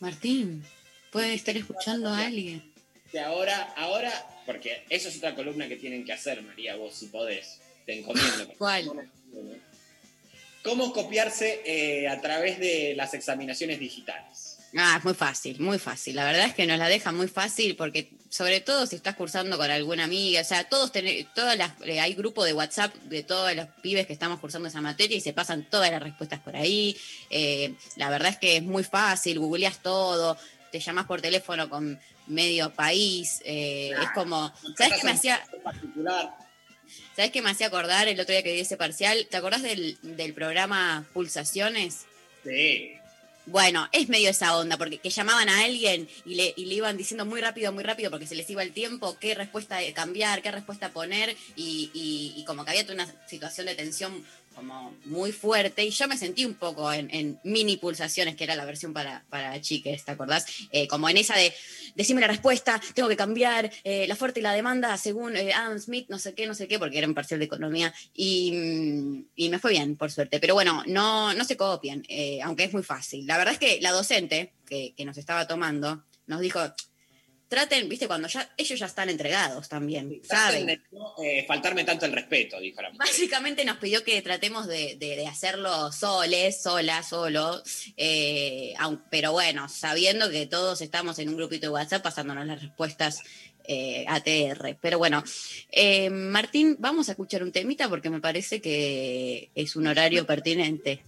[0.00, 0.64] Martín,
[1.12, 2.62] puede estar escuchando a alguien.
[3.10, 4.12] Que ahora, ahora,
[4.44, 7.60] porque eso es otra columna que tienen que hacer, María, vos si podés.
[7.86, 8.48] Te encomiendo.
[8.58, 9.10] ¿Cuál?
[10.64, 14.58] ¿Cómo copiarse eh, a través de las examinaciones digitales?
[14.76, 16.16] Ah, es muy fácil, muy fácil.
[16.16, 19.56] La verdad es que nos la deja muy fácil porque, sobre todo si estás cursando
[19.58, 23.22] con alguna amiga, o sea, todos ten- todas las, eh, hay grupo de WhatsApp de
[23.22, 26.56] todos los pibes que estamos cursando esa materia y se pasan todas las respuestas por
[26.56, 26.96] ahí.
[27.30, 30.36] Eh, la verdad es que es muy fácil, googleas todo,
[30.72, 35.40] te llamas por teléfono con medio país, eh, es como, ¿sabes qué me hacía?
[35.62, 36.34] particular.
[37.16, 39.26] ¿Sabes qué me hacía acordar el otro día que di ese parcial?
[39.30, 42.06] ¿Te acordás del, del programa Pulsaciones?
[42.44, 42.92] Sí.
[43.46, 46.96] Bueno, es medio esa onda, porque que llamaban a alguien y le, y le iban
[46.96, 50.50] diciendo muy rápido, muy rápido, porque se les iba el tiempo, qué respuesta cambiar, qué
[50.50, 54.24] respuesta poner, y, y- y como que había una situación de tensión
[54.54, 58.64] como muy fuerte, y yo me sentí un poco en, mini pulsaciones, que era la
[58.64, 60.46] versión para, para chiques, ¿te acordás?
[60.70, 61.52] Eh, como en esa de,
[61.94, 65.78] decime la respuesta, tengo que cambiar eh, la fuerte y la demanda según eh, Adam
[65.78, 69.50] Smith, no sé qué, no sé qué, porque era un parcial de economía, y, mm,
[69.50, 70.40] me fue bien, por suerte.
[70.40, 72.02] Pero bueno, no, no se copian,
[72.42, 73.26] aunque es muy fácil.
[73.26, 76.60] La verdad es que la docente que nos estaba tomando nos dijo,
[77.48, 80.66] traten, viste, cuando ya ellos ya están entregados también, Traten ¿saben?
[80.66, 83.06] de no eh, faltarme tanto el respeto, dijo la mujer.
[83.06, 87.62] Básicamente nos pidió que tratemos de, de- de hacerlo soles, sola, solo,
[87.96, 92.60] eh, aun- pero bueno, sabiendo que todos estamos en un grupito de WhatsApp pasándonos las
[92.62, 93.20] respuestas
[93.66, 94.76] eh, ATR.
[94.80, 95.22] Pero bueno,
[95.70, 101.02] eh, Martín, vamos a escuchar un temita porque me parece que es un horario pertinente.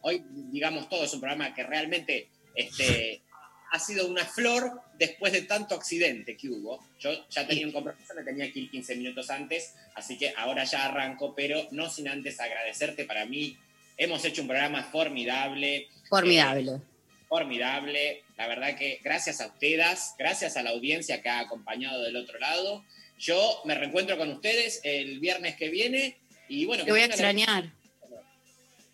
[0.00, 3.22] Hoy, digamos, todo es un programa que realmente este,
[3.70, 6.82] ha sido una flor después de tanto accidente que hubo.
[6.98, 10.64] Yo ya tenía un compromiso, me tenía que ir 15 minutos antes, así que ahora
[10.64, 13.04] ya arranco, pero no sin antes agradecerte.
[13.04, 13.56] Para mí,
[13.96, 15.88] hemos hecho un programa formidable.
[16.08, 16.72] Formidable.
[16.72, 16.80] eh,
[17.28, 18.22] formidable.
[18.36, 22.38] La verdad que gracias a ustedes, gracias a la audiencia que ha acompañado del otro
[22.38, 22.84] lado.
[23.18, 26.16] Yo me reencuentro con ustedes el viernes que viene
[26.48, 26.84] y bueno.
[26.84, 27.70] Te voy a extrañar.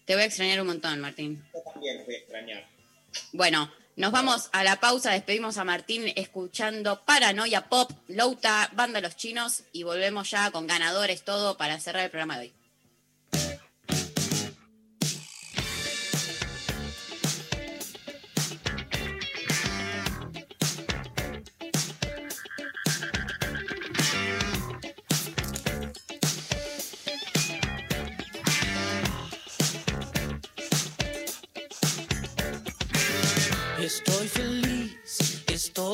[0.05, 1.42] Te voy a extrañar un montón, Martín.
[1.55, 2.66] Yo también voy a extrañar.
[3.32, 9.16] Bueno, nos vamos a la pausa, despedimos a Martín escuchando Paranoia Pop, Louta, Banda Los
[9.16, 12.63] Chinos y volvemos ya con ganadores, todo para cerrar el programa de hoy.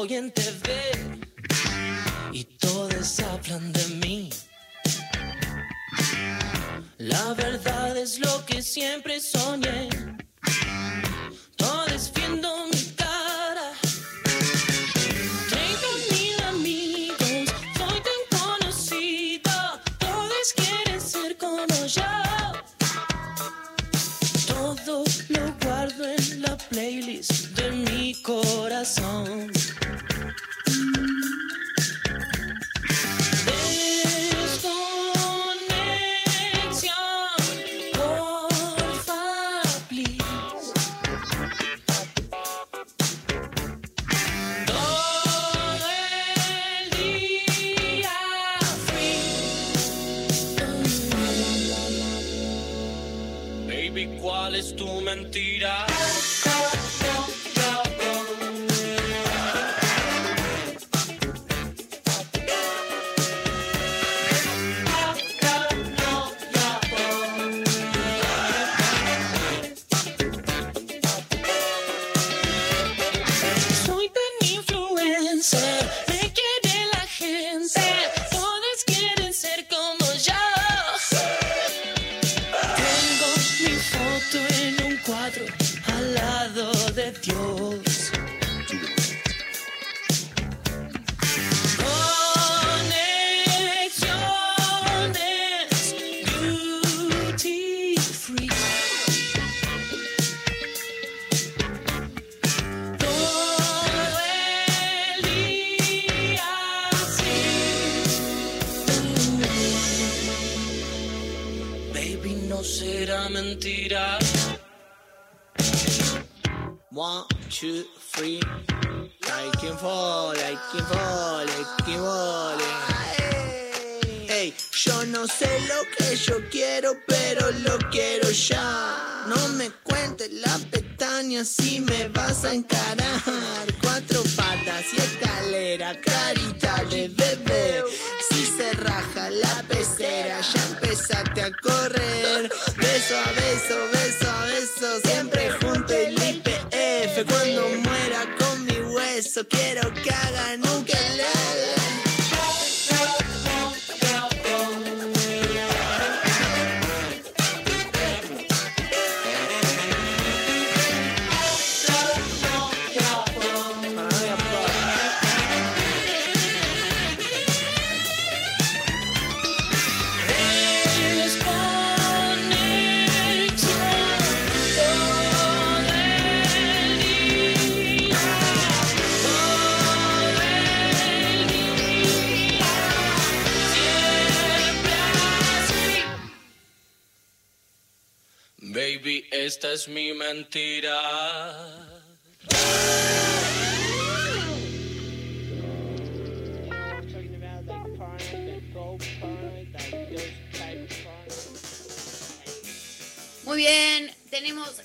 [0.03, 0.93] Estoy en TV
[2.33, 4.31] y todos hablan de mí.
[6.97, 9.91] La verdad es lo que siempre soñé.
[11.57, 13.73] Todos viendo mi cara.
[15.51, 19.53] Treinta mil amigos, soy tan conocido.
[19.99, 22.03] Todos quieren ser como yo.
[24.47, 29.60] Todo lo guardo en la playlist de mi corazón.
[53.93, 55.85] Baby, ¿cuál es tu mentira?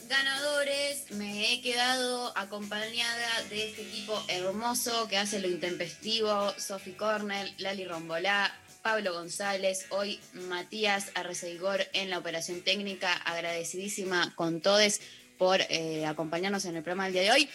[0.07, 1.11] Ganadores.
[1.11, 6.53] Me he quedado acompañada de este equipo hermoso que hace lo intempestivo.
[6.57, 13.13] Sophie Cornell, Lali Rombolá, Pablo González, hoy Matías Arreceigor en la operación técnica.
[13.13, 14.99] Agradecidísima con todos
[15.37, 17.49] por eh, acompañarnos en el programa del día de hoy.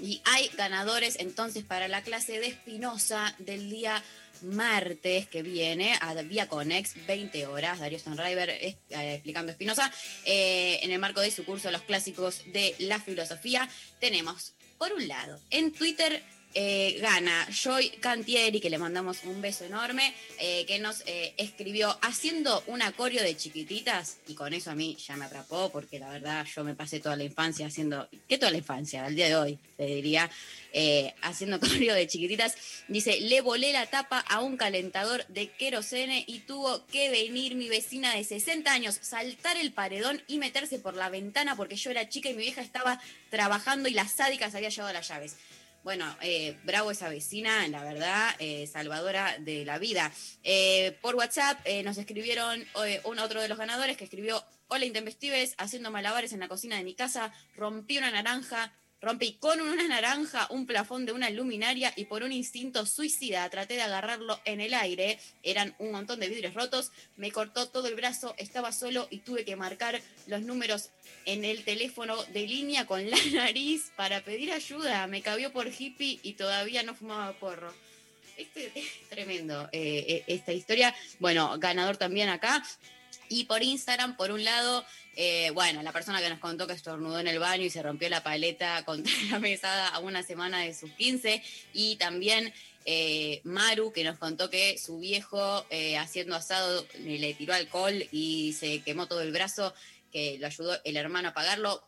[0.00, 4.02] Y hay ganadores entonces para la clase de Espinosa del día
[4.42, 9.92] martes que viene a Vía Conex, 20 horas, Darío Stanriver eh, explicando Espinosa,
[10.24, 13.68] eh, en el marco de su curso Los Clásicos de la Filosofía.
[14.00, 16.22] Tenemos, por un lado, en Twitter
[16.54, 21.02] eh, gana Joy Cantieri, que le mandamos un beso enorme, eh, que nos
[21.38, 25.98] escribió haciendo un acorio de chiquititas, y con eso a mí ya me atrapó, porque
[25.98, 29.06] la verdad yo me pasé toda la infancia haciendo, ¿qué toda la infancia?
[29.06, 30.30] Al día de hoy, te diría,
[30.72, 32.56] eh, haciendo acorio de chiquititas.
[32.88, 37.68] Dice, le volé la tapa a un calentador de querosene y tuvo que venir mi
[37.68, 42.08] vecina de 60 años, saltar el paredón y meterse por la ventana porque yo era
[42.08, 43.00] chica y mi vieja estaba
[43.30, 45.36] trabajando y las sádicas había llevado las llaves.
[45.84, 50.12] Bueno, eh, bravo esa vecina, la verdad, eh, salvadora de la vida.
[51.00, 52.64] Por WhatsApp nos escribieron
[53.04, 56.84] un otro de los ganadores que escribió, hola intempestives, haciendo malabares en la cocina de
[56.84, 58.72] mi casa, rompí una naranja,
[59.02, 63.74] Rompí con una naranja un plafón de una luminaria y por un instinto suicida traté
[63.74, 65.18] de agarrarlo en el aire.
[65.42, 66.92] Eran un montón de vidrios rotos.
[67.16, 70.90] Me cortó todo el brazo, estaba solo y tuve que marcar los números
[71.24, 75.04] en el teléfono de línea con la nariz para pedir ayuda.
[75.08, 77.74] Me cabió por hippie y todavía no fumaba porro.
[78.36, 80.94] Este es tremendo eh, eh, esta historia.
[81.18, 82.62] Bueno, ganador también acá.
[83.28, 84.84] Y por Instagram, por un lado,
[85.14, 88.08] eh, bueno, la persona que nos contó que estornudó en el baño y se rompió
[88.08, 91.42] la paleta contra la mesada a una semana de sus 15.
[91.72, 92.52] Y también
[92.84, 98.54] eh, Maru, que nos contó que su viejo eh, haciendo asado le tiró alcohol y
[98.58, 99.74] se quemó todo el brazo,
[100.10, 101.86] que lo ayudó el hermano a pagarlo.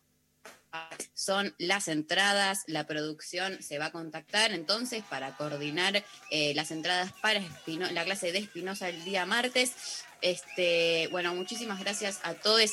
[1.15, 6.03] Son las entradas, la producción se va a contactar entonces para coordinar
[6.33, 7.41] las entradas para
[7.93, 10.03] la clase de Espinosa el día martes.
[10.21, 12.73] Este, bueno, muchísimas gracias a todos.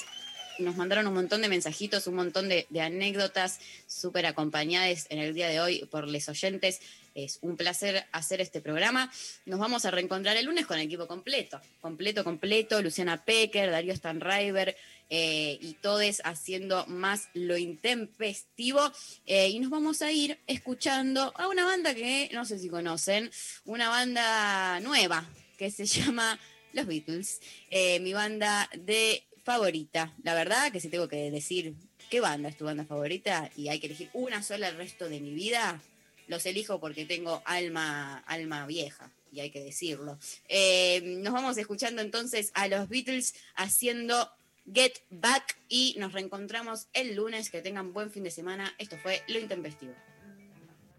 [0.62, 5.48] Nos mandaron un montón de mensajitos, un montón de, anécdotas súper acompañadas en el día
[5.50, 6.80] de hoy por los oyentes.
[7.14, 9.12] Es un placer hacer este programa.
[9.46, 11.60] Nos vamos a reencontrar el lunes con el equipo completo.
[11.82, 12.82] Completo, completo.
[12.82, 14.78] Luciana Pecker, Darío Stanriver
[15.10, 18.80] eh, y todos haciendo más lo intempestivo.
[19.26, 23.30] Eh, y nos vamos a ir escuchando a una banda que no sé si conocen,
[23.66, 25.28] una banda nueva
[25.58, 26.40] que se llama
[26.72, 27.42] Los Beatles.
[27.70, 30.14] Eh, mi banda de favorita.
[30.24, 31.76] La verdad que si tengo que decir
[32.10, 35.20] qué banda es tu banda favorita y hay que elegir una sola el resto de
[35.20, 35.82] mi vida,
[36.28, 39.12] los elijo porque tengo alma, alma vieja.
[39.32, 40.18] Y hay que decirlo.
[40.50, 44.30] Eh, nos vamos escuchando entonces a los Beatles haciendo
[44.72, 47.50] Get Back y nos reencontramos el lunes.
[47.50, 48.74] Que tengan buen fin de semana.
[48.78, 49.94] Esto fue Lo Intempestivo.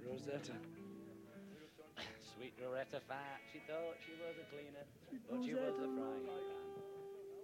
[0.04, 0.54] Rosetta.
[2.34, 4.84] Sweet Loretta Fat, she thought she was a cleaner,
[5.30, 6.62] but she was a frying pan.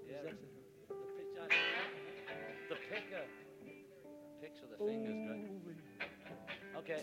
[0.08, 0.57] Yeah,
[2.68, 3.24] the, picker.
[4.40, 6.08] Picks with the fingers, right?
[6.78, 7.02] Okay.